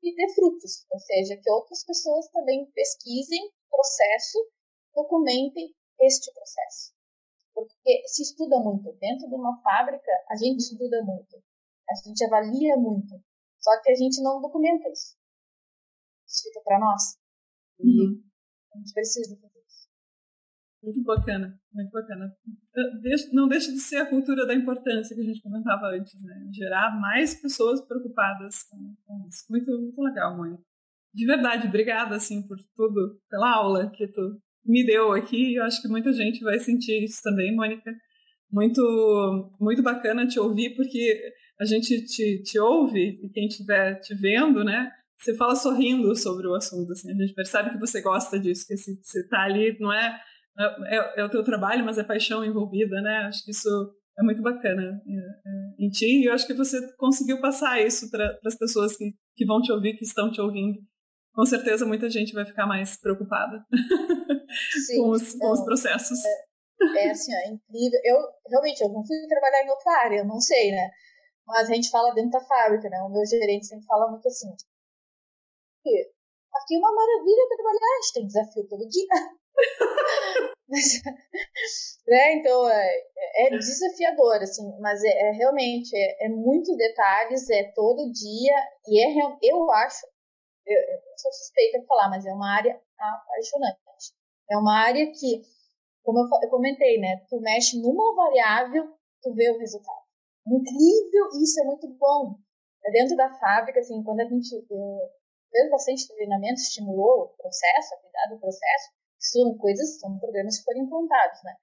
e 0.02 0.14
ter 0.14 0.34
frutos, 0.34 0.86
ou 0.90 1.00
seja, 1.00 1.36
que 1.36 1.50
outras 1.50 1.84
pessoas 1.84 2.28
também 2.28 2.70
pesquisem 2.72 3.46
o 3.46 3.52
processo, 3.70 4.38
documentem 4.94 5.74
este 6.00 6.32
processo. 6.32 6.94
Porque 7.52 8.06
se 8.06 8.22
estuda 8.22 8.58
muito. 8.60 8.92
Dentro 8.98 9.28
de 9.28 9.34
uma 9.34 9.60
fábrica, 9.62 10.12
a 10.28 10.36
gente 10.36 10.58
estuda 10.58 11.02
muito. 11.02 11.42
A 11.90 11.94
gente 12.06 12.24
avalia 12.24 12.76
muito. 12.76 13.14
Só 13.66 13.82
que 13.82 13.90
a 13.90 13.94
gente 13.96 14.22
não 14.22 14.40
documenta 14.40 14.88
isso. 14.88 15.16
Isso 16.24 16.44
fica 16.44 16.60
para 16.64 16.78
nós. 16.78 17.02
E 17.80 17.82
uhum. 17.82 18.22
a 18.72 18.78
gente 18.78 18.92
precisa 18.94 19.36
fazer 19.40 19.58
isso. 19.58 19.88
Muito 20.84 21.02
bacana, 21.02 21.60
muito 21.72 21.90
bacana. 21.90 22.32
Não 23.32 23.48
deixa 23.48 23.72
de 23.72 23.80
ser 23.80 23.96
a 23.96 24.08
cultura 24.08 24.46
da 24.46 24.54
importância 24.54 25.16
que 25.16 25.20
a 25.20 25.24
gente 25.24 25.42
comentava 25.42 25.88
antes, 25.88 26.14
né? 26.22 26.48
Gerar 26.52 26.96
mais 27.00 27.34
pessoas 27.34 27.84
preocupadas 27.84 28.62
com 28.62 29.26
isso. 29.26 29.46
Muito, 29.50 29.72
muito 29.72 30.00
legal, 30.00 30.36
Mônica. 30.36 30.62
De 31.12 31.26
verdade, 31.26 31.66
obrigada, 31.66 32.14
assim, 32.14 32.46
por 32.46 32.58
tudo, 32.76 33.20
pela 33.28 33.52
aula 33.52 33.90
que 33.90 34.06
tu 34.06 34.40
me 34.64 34.86
deu 34.86 35.10
aqui. 35.12 35.56
Eu 35.56 35.64
acho 35.64 35.82
que 35.82 35.88
muita 35.88 36.12
gente 36.12 36.40
vai 36.44 36.60
sentir 36.60 37.02
isso 37.02 37.20
também, 37.20 37.52
Mônica. 37.52 37.92
Muito, 38.48 39.50
muito 39.58 39.82
bacana 39.82 40.24
te 40.24 40.38
ouvir, 40.38 40.76
porque 40.76 41.34
a 41.60 41.64
gente 41.64 42.04
te, 42.04 42.42
te 42.42 42.58
ouve 42.58 43.18
e 43.22 43.28
quem 43.30 43.46
estiver 43.46 43.98
te 44.00 44.14
vendo, 44.14 44.64
né? 44.64 44.90
Você 45.18 45.34
fala 45.36 45.54
sorrindo 45.56 46.14
sobre 46.14 46.46
o 46.46 46.54
assunto, 46.54 46.92
assim, 46.92 47.10
a 47.10 47.14
gente 47.14 47.34
percebe 47.34 47.70
que 47.70 47.78
você 47.78 48.02
gosta 48.02 48.38
disso, 48.38 48.66
que 48.66 48.76
você 48.76 49.20
está 49.20 49.44
ali, 49.44 49.76
não 49.80 49.92
é, 49.92 50.20
é, 50.88 51.20
é, 51.20 51.24
o 51.24 51.30
teu 51.30 51.42
trabalho, 51.42 51.84
mas 51.84 51.96
é 51.96 52.04
paixão 52.04 52.44
envolvida, 52.44 53.00
né? 53.00 53.24
Acho 53.26 53.42
que 53.44 53.50
isso 53.50 53.68
é 54.18 54.22
muito 54.22 54.42
bacana 54.42 54.82
é, 54.82 55.14
é, 55.14 55.84
em 55.84 55.88
ti 55.90 56.22
e 56.22 56.26
eu 56.26 56.32
acho 56.32 56.46
que 56.46 56.54
você 56.54 56.78
conseguiu 56.96 57.40
passar 57.40 57.80
isso 57.80 58.10
para 58.10 58.38
as 58.44 58.56
pessoas 58.56 58.96
que, 58.96 59.12
que 59.34 59.46
vão 59.46 59.60
te 59.60 59.72
ouvir, 59.72 59.96
que 59.96 60.04
estão 60.04 60.30
te 60.30 60.40
ouvindo 60.40 60.78
com 61.36 61.44
certeza 61.44 61.84
muita 61.84 62.08
gente 62.08 62.32
vai 62.32 62.46
ficar 62.46 62.66
mais 62.66 62.96
preocupada 62.96 63.62
Sim, 64.86 64.96
com, 65.04 65.10
os, 65.10 65.34
com 65.34 65.52
os 65.52 65.62
processos. 65.64 66.18
É, 66.24 67.04
é 67.04 67.10
assim, 67.10 67.32
é 67.32 67.48
incrível. 67.50 68.00
Eu 68.02 68.16
realmente 68.48 68.82
eu 68.82 68.88
não 68.88 69.04
fui 69.06 69.16
trabalhar 69.28 69.62
em 69.62 69.68
outra 69.68 69.92
área, 70.02 70.16
eu 70.20 70.26
não 70.26 70.40
sei, 70.40 70.72
né? 70.72 70.90
Mas 71.46 71.70
a 71.70 71.74
gente 71.74 71.90
fala 71.90 72.12
dentro 72.12 72.30
da 72.30 72.40
fábrica, 72.40 72.88
né? 72.88 73.00
O 73.02 73.08
meu 73.08 73.24
gerente 73.24 73.66
sempre 73.66 73.86
fala 73.86 74.10
muito 74.10 74.26
assim. 74.26 74.48
Aqui 76.54 76.74
é 76.74 76.78
uma 76.78 76.92
maravilha 76.92 77.48
trabalhar, 77.48 77.78
a 77.78 78.02
gente 78.02 78.12
tem 78.14 78.26
desafio 78.26 78.68
todo 78.68 78.88
dia. 78.88 79.06
mas, 80.68 81.02
né? 82.06 82.34
Então 82.34 82.68
é, 82.68 83.02
é, 83.36 83.50
desafiador, 83.50 84.42
assim, 84.42 84.64
mas 84.80 85.02
é, 85.04 85.08
é 85.08 85.30
realmente 85.32 85.96
é, 85.96 86.26
é 86.26 86.28
muitos 86.28 86.76
detalhes, 86.76 87.48
é 87.50 87.72
todo 87.72 88.10
dia 88.12 88.54
e 88.88 89.00
é 89.00 89.36
eu 89.42 89.70
acho 89.70 90.06
eu, 90.66 90.80
eu 90.80 91.18
sou 91.18 91.32
suspeita 91.32 91.78
de 91.78 91.86
falar, 91.86 92.10
mas 92.10 92.26
é 92.26 92.32
uma 92.32 92.56
área 92.56 92.80
apaixonante. 92.98 93.78
É 94.50 94.56
uma 94.56 94.78
área 94.78 95.06
que, 95.12 95.42
como 96.02 96.18
eu, 96.20 96.28
eu 96.42 96.50
comentei, 96.50 96.98
né, 96.98 97.24
tu 97.28 97.40
mexe 97.40 97.80
numa 97.80 98.14
variável, 98.14 98.92
tu 99.22 99.32
vê 99.34 99.50
o 99.50 99.58
resultado. 99.58 100.05
Incrível, 100.46 101.28
isso 101.42 101.60
é 101.60 101.64
muito 101.64 101.88
bom. 101.98 102.38
É 102.86 102.90
dentro 102.92 103.16
da 103.16 103.32
fábrica, 103.34 103.80
assim, 103.80 104.02
quando 104.04 104.20
a 104.20 104.28
gente 104.28 104.48
fez 105.50 105.70
bastante 105.70 106.06
treinamento, 106.08 106.60
estimulou 106.60 107.24
o 107.24 107.28
processo, 107.36 107.94
a 107.94 108.00
cuidar 108.00 108.26
do 108.30 108.40
processo, 108.40 108.90
são 109.18 109.58
coisas, 109.58 109.98
são 109.98 110.18
programas 110.18 110.58
que 110.58 110.64
foram 110.64 110.82
implantados, 110.82 111.42
né? 111.42 111.56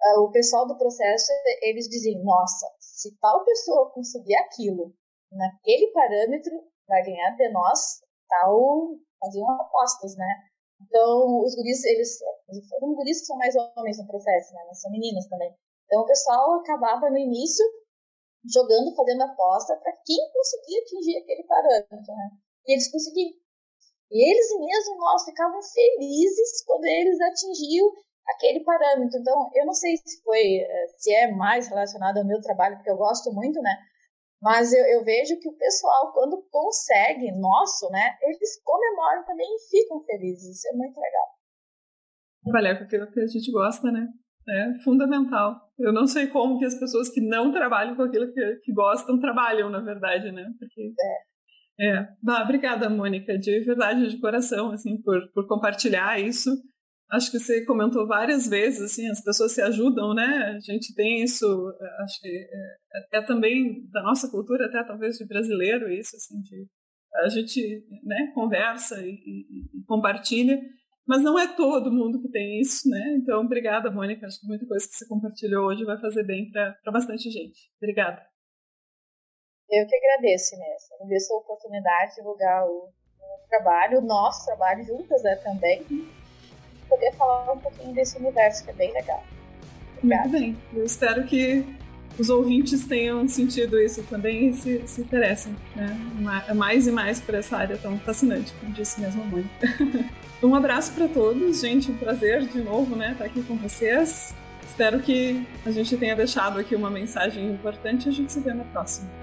Ah, 0.00 0.20
o 0.20 0.30
pessoal 0.30 0.66
do 0.66 0.78
processo, 0.78 1.32
eles 1.62 1.88
dizem, 1.88 2.22
nossa, 2.22 2.66
se 2.78 3.16
tal 3.18 3.44
pessoa 3.44 3.90
conseguir 3.90 4.36
aquilo 4.36 4.94
naquele 5.32 5.90
parâmetro, 5.92 6.52
vai 6.86 7.02
ganhar 7.02 7.36
de 7.36 7.48
nós 7.50 8.00
tal 8.28 8.96
faziam 9.18 9.50
apostas, 9.50 10.14
né? 10.16 10.48
Então, 10.80 11.40
os 11.42 11.56
guris, 11.56 11.82
eles, 11.84 12.18
foram 12.68 12.94
guris 12.94 13.20
que 13.20 13.26
são 13.26 13.36
mais 13.36 13.54
homens 13.56 13.98
no 13.98 14.06
processo, 14.06 14.54
né? 14.54 14.64
Mas 14.68 14.80
são 14.80 14.92
meninas 14.92 15.26
também. 15.26 15.52
Então, 15.88 16.02
o 16.02 16.06
pessoal 16.06 16.60
acabava 16.60 17.08
no 17.08 17.16
início 17.16 17.64
jogando, 18.44 18.94
fazendo 18.94 19.22
aposta 19.22 19.74
para 19.76 19.92
quem 20.04 20.18
conseguia 20.30 20.82
atingir 20.82 21.16
aquele 21.16 21.42
parâmetro, 21.44 22.14
né? 22.14 22.30
E 22.66 22.72
eles 22.74 22.92
conseguiam. 22.92 23.32
E 24.10 24.30
eles 24.30 24.48
mesmos, 24.60 24.98
nós 24.98 25.24
ficavam 25.24 25.60
felizes 25.62 26.62
quando 26.64 26.84
eles 26.84 27.18
atingiam 27.20 27.90
aquele 28.28 28.60
parâmetro. 28.60 29.18
Então, 29.18 29.50
eu 29.54 29.64
não 29.64 29.72
sei 29.72 29.96
se 29.96 30.22
foi, 30.22 30.60
eh, 30.60 30.86
se 30.98 31.12
é 31.12 31.32
mais 31.32 31.68
relacionado 31.68 32.18
ao 32.18 32.26
meu 32.26 32.40
trabalho, 32.42 32.76
porque 32.76 32.90
eu 32.90 32.96
gosto 32.96 33.32
muito, 33.32 33.60
né? 33.60 33.74
Mas 34.40 34.72
eu, 34.72 34.84
eu, 34.84 35.04
vejo 35.04 35.40
que 35.40 35.48
o 35.48 35.56
pessoal, 35.56 36.12
quando 36.12 36.46
consegue, 36.50 37.32
nosso, 37.32 37.90
né, 37.90 38.16
eles 38.22 38.62
comemoram 38.62 39.24
também 39.24 39.48
e 39.56 39.68
ficam 39.68 40.00
felizes. 40.04 40.58
Isso 40.58 40.68
é 40.68 40.76
muito 40.76 40.98
legal. 41.00 41.26
Trabalhar 42.44 42.78
com 42.78 42.84
aquilo 42.84 43.10
que 43.10 43.20
a 43.20 43.26
gente 43.26 43.50
gosta, 43.50 43.90
né? 43.90 44.06
É 44.48 44.78
fundamental. 44.82 45.60
Eu 45.78 45.92
não 45.92 46.06
sei 46.06 46.26
como 46.26 46.58
que 46.58 46.64
as 46.64 46.78
pessoas 46.78 47.08
que 47.08 47.20
não 47.20 47.52
trabalham 47.52 47.94
com 47.94 48.02
aquilo 48.02 48.32
que, 48.32 48.56
que 48.64 48.72
gostam 48.72 49.20
trabalham, 49.20 49.68
na 49.68 49.80
verdade, 49.80 50.32
né? 50.32 50.50
Porque 50.58 50.92
é. 51.00 51.28
É, 51.80 52.08
bah, 52.20 52.42
obrigada, 52.42 52.90
Mônica, 52.90 53.38
de 53.38 53.60
verdade, 53.60 54.08
de 54.08 54.18
coração, 54.18 54.72
assim, 54.72 55.00
por, 55.00 55.30
por 55.32 55.46
compartilhar 55.46 56.18
isso 56.18 56.50
acho 57.10 57.30
que 57.30 57.38
você 57.38 57.64
comentou 57.64 58.06
várias 58.06 58.46
vezes, 58.46 58.80
assim, 58.80 59.08
as 59.08 59.22
pessoas 59.22 59.52
se 59.52 59.62
ajudam, 59.62 60.14
né? 60.14 60.56
A 60.56 60.60
gente 60.60 60.94
tem 60.94 61.22
isso, 61.22 61.46
acho 62.00 62.20
que 62.20 62.28
é, 62.28 63.16
é, 63.16 63.18
é 63.18 63.22
também 63.22 63.88
da 63.90 64.02
nossa 64.02 64.30
cultura, 64.30 64.66
até 64.66 64.84
talvez 64.84 65.16
de 65.16 65.26
brasileiro, 65.26 65.90
isso, 65.90 66.14
assim, 66.16 66.40
de 66.42 66.66
a 67.24 67.28
gente 67.30 67.84
né, 68.04 68.30
conversa 68.34 69.00
e, 69.00 69.10
e, 69.10 69.78
e, 69.78 69.84
compartilha, 69.86 70.60
mas 71.08 71.22
não 71.22 71.38
é 71.38 71.56
todo 71.56 71.90
mundo 71.90 72.20
que 72.20 72.28
tem 72.28 72.60
isso, 72.60 72.86
né? 72.86 73.16
Então, 73.16 73.40
obrigada, 73.40 73.90
Mônica. 73.90 74.26
Acho 74.26 74.40
que 74.40 74.46
muita 74.46 74.66
coisa 74.66 74.86
que 74.86 74.94
você 74.94 75.08
compartilhou 75.08 75.66
hoje 75.66 75.82
vai 75.82 75.98
fazer 75.98 76.22
bem 76.24 76.50
para 76.50 76.92
bastante 76.92 77.30
gente. 77.30 77.58
Obrigada. 77.80 78.20
Eu 79.70 79.86
que 79.86 79.96
agradeço, 79.96 80.54
Inês. 80.54 80.82
Agradeço 80.92 81.32
a 81.32 81.38
oportunidade 81.38 82.10
de 82.10 82.16
divulgar 82.16 82.66
o, 82.66 82.90
o 82.90 83.48
trabalho, 83.48 84.00
o 84.00 84.02
nosso 84.02 84.44
trabalho 84.44 84.84
juntas 84.84 85.22
né, 85.22 85.36
também, 85.36 85.80
e 85.90 86.06
poder 86.90 87.12
falar 87.14 87.52
um 87.52 87.58
pouquinho 87.58 87.94
desse 87.94 88.18
universo 88.18 88.64
que 88.64 88.70
é 88.70 88.74
bem 88.74 88.92
legal. 88.92 89.24
Obrigada. 89.96 90.28
Muito 90.28 90.38
bem. 90.38 90.56
Eu 90.74 90.84
espero 90.84 91.24
que 91.24 91.64
os 92.18 92.28
ouvintes 92.28 92.86
tenham 92.86 93.26
sentido 93.28 93.80
isso 93.80 94.02
também 94.04 94.48
e 94.48 94.52
se, 94.52 94.82
se 94.86 95.00
interessem 95.00 95.54
né? 95.74 95.98
mais 96.54 96.86
e 96.86 96.90
mais 96.90 97.20
por 97.20 97.34
essa 97.34 97.56
área 97.56 97.76
tão 97.76 97.98
fascinante, 98.00 98.52
como 98.60 98.72
disse 98.72 99.00
mesmo 99.00 99.22
a 99.22 99.26
um 100.46 100.54
abraço 100.54 100.92
para 100.92 101.08
todos, 101.08 101.60
gente, 101.60 101.90
um 101.90 101.96
prazer 101.96 102.46
de 102.46 102.60
novo 102.60 102.96
né, 102.96 103.12
estar 103.12 103.24
aqui 103.24 103.42
com 103.42 103.56
vocês. 103.56 104.34
Espero 104.66 105.00
que 105.00 105.44
a 105.64 105.70
gente 105.70 105.96
tenha 105.96 106.14
deixado 106.14 106.58
aqui 106.58 106.74
uma 106.74 106.90
mensagem 106.90 107.50
importante 107.50 108.06
e 108.06 108.08
a 108.10 108.12
gente 108.12 108.32
se 108.32 108.40
vê 108.40 108.52
na 108.52 108.64
próxima. 108.64 109.17